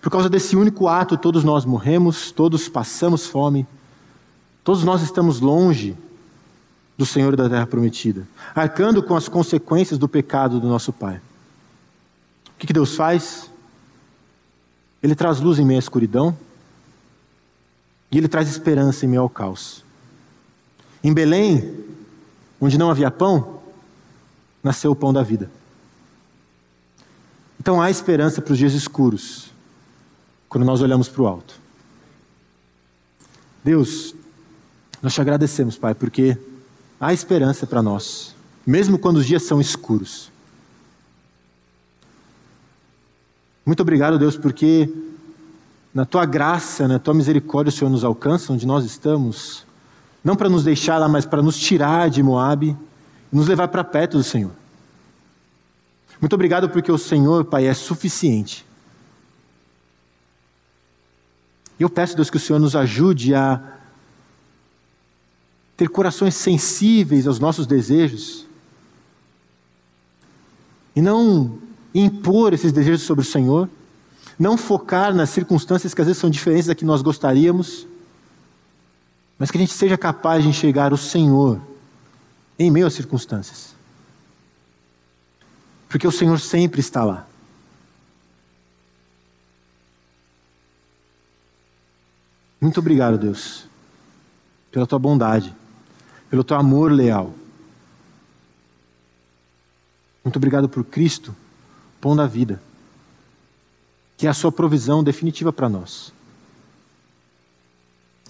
Por 0.00 0.10
causa 0.10 0.28
desse 0.28 0.54
único 0.54 0.86
ato, 0.86 1.16
todos 1.16 1.42
nós 1.42 1.64
morremos, 1.64 2.30
todos 2.30 2.68
passamos 2.68 3.26
fome, 3.26 3.66
todos 4.62 4.84
nós 4.84 5.00
estamos 5.00 5.40
longe 5.40 5.96
do 6.96 7.06
Senhor 7.06 7.34
da 7.34 7.48
terra 7.48 7.66
prometida, 7.66 8.28
arcando 8.54 9.02
com 9.02 9.16
as 9.16 9.28
consequências 9.28 9.98
do 9.98 10.06
pecado 10.06 10.60
do 10.60 10.68
nosso 10.68 10.92
pai. 10.92 11.16
O 12.48 12.58
que, 12.58 12.66
que 12.66 12.72
Deus 12.72 12.94
faz? 12.94 13.50
Ele 15.04 15.14
traz 15.14 15.38
luz 15.38 15.58
em 15.58 15.66
meio 15.66 15.78
à 15.78 15.80
escuridão 15.80 16.34
e 18.10 18.16
ele 18.16 18.26
traz 18.26 18.48
esperança 18.48 19.04
em 19.04 19.08
meio 19.10 19.20
ao 19.20 19.28
caos. 19.28 19.84
Em 21.02 21.12
Belém, 21.12 21.84
onde 22.58 22.78
não 22.78 22.90
havia 22.90 23.10
pão, 23.10 23.60
nasceu 24.62 24.90
o 24.90 24.96
pão 24.96 25.12
da 25.12 25.22
vida. 25.22 25.50
Então 27.60 27.82
há 27.82 27.90
esperança 27.90 28.40
para 28.40 28.52
os 28.52 28.58
dias 28.58 28.72
escuros, 28.72 29.50
quando 30.48 30.64
nós 30.64 30.80
olhamos 30.80 31.06
para 31.06 31.20
o 31.20 31.26
alto. 31.26 31.60
Deus, 33.62 34.14
nós 35.02 35.12
te 35.12 35.20
agradecemos, 35.20 35.76
Pai, 35.76 35.94
porque 35.94 36.38
há 36.98 37.12
esperança 37.12 37.66
para 37.66 37.82
nós, 37.82 38.34
mesmo 38.66 38.98
quando 38.98 39.18
os 39.18 39.26
dias 39.26 39.42
são 39.42 39.60
escuros. 39.60 40.32
Muito 43.64 43.80
obrigado, 43.80 44.18
Deus, 44.18 44.36
porque 44.36 44.92
na 45.94 46.04
tua 46.04 46.26
graça, 46.26 46.86
na 46.86 46.98
tua 46.98 47.14
misericórdia, 47.14 47.70
o 47.70 47.72
Senhor 47.72 47.90
nos 47.90 48.04
alcança 48.04 48.52
onde 48.52 48.66
nós 48.66 48.84
estamos, 48.84 49.64
não 50.22 50.36
para 50.36 50.48
nos 50.48 50.64
deixar 50.64 50.98
lá, 50.98 51.08
mas 51.08 51.24
para 51.24 51.40
nos 51.40 51.58
tirar 51.58 52.10
de 52.10 52.22
Moabe 52.22 52.76
e 53.32 53.36
nos 53.36 53.46
levar 53.46 53.68
para 53.68 53.84
perto 53.84 54.18
do 54.18 54.24
Senhor. 54.24 54.50
Muito 56.20 56.32
obrigado 56.34 56.68
porque 56.68 56.90
o 56.90 56.98
Senhor, 56.98 57.44
Pai, 57.44 57.66
é 57.66 57.74
suficiente. 57.74 58.66
E 61.78 61.82
eu 61.82 61.90
peço, 61.90 62.16
Deus, 62.16 62.30
que 62.30 62.36
o 62.36 62.40
Senhor 62.40 62.58
nos 62.58 62.76
ajude 62.76 63.34
a 63.34 63.60
ter 65.76 65.88
corações 65.88 66.34
sensíveis 66.34 67.26
aos 67.26 67.38
nossos 67.38 67.66
desejos 67.66 68.46
e 70.94 71.02
não 71.02 71.58
impor 71.94 72.52
esses 72.52 72.72
desejos 72.72 73.02
sobre 73.02 73.24
o 73.24 73.28
Senhor, 73.28 73.68
não 74.38 74.56
focar 74.56 75.14
nas 75.14 75.30
circunstâncias 75.30 75.94
que 75.94 76.00
às 76.00 76.06
vezes 76.06 76.20
são 76.20 76.28
diferentes 76.28 76.66
da 76.66 76.74
que 76.74 76.84
nós 76.84 77.02
gostaríamos, 77.02 77.86
mas 79.38 79.50
que 79.50 79.56
a 79.56 79.60
gente 79.60 79.72
seja 79.72 79.96
capaz 79.96 80.42
de 80.42 80.48
enxergar 80.48 80.92
o 80.92 80.96
Senhor 80.96 81.60
em 82.58 82.70
meio 82.70 82.86
às 82.86 82.94
circunstâncias. 82.94 83.74
Porque 85.88 86.06
o 86.06 86.12
Senhor 86.12 86.40
sempre 86.40 86.80
está 86.80 87.04
lá. 87.04 87.26
Muito 92.60 92.80
obrigado, 92.80 93.18
Deus, 93.18 93.66
pela 94.72 94.86
tua 94.86 94.98
bondade 94.98 95.54
pelo 96.34 96.42
teu 96.42 96.56
amor 96.56 96.90
leal. 96.90 97.32
Muito 100.24 100.36
obrigado 100.36 100.68
por 100.68 100.82
Cristo, 100.82 101.32
pão 102.04 102.14
da 102.14 102.26
vida, 102.26 102.60
que 104.14 104.26
é 104.26 104.30
a 104.30 104.34
sua 104.34 104.52
provisão 104.52 105.02
definitiva 105.02 105.50
para 105.50 105.70
nós. 105.70 106.12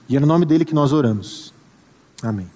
E 0.09 0.17
é 0.17 0.21
no 0.21 0.29
nome 0.29 0.47
dele 0.47 0.65
que 0.65 0.73
nós 0.73 0.93
oramos. 0.93 1.53
Amém. 2.23 2.49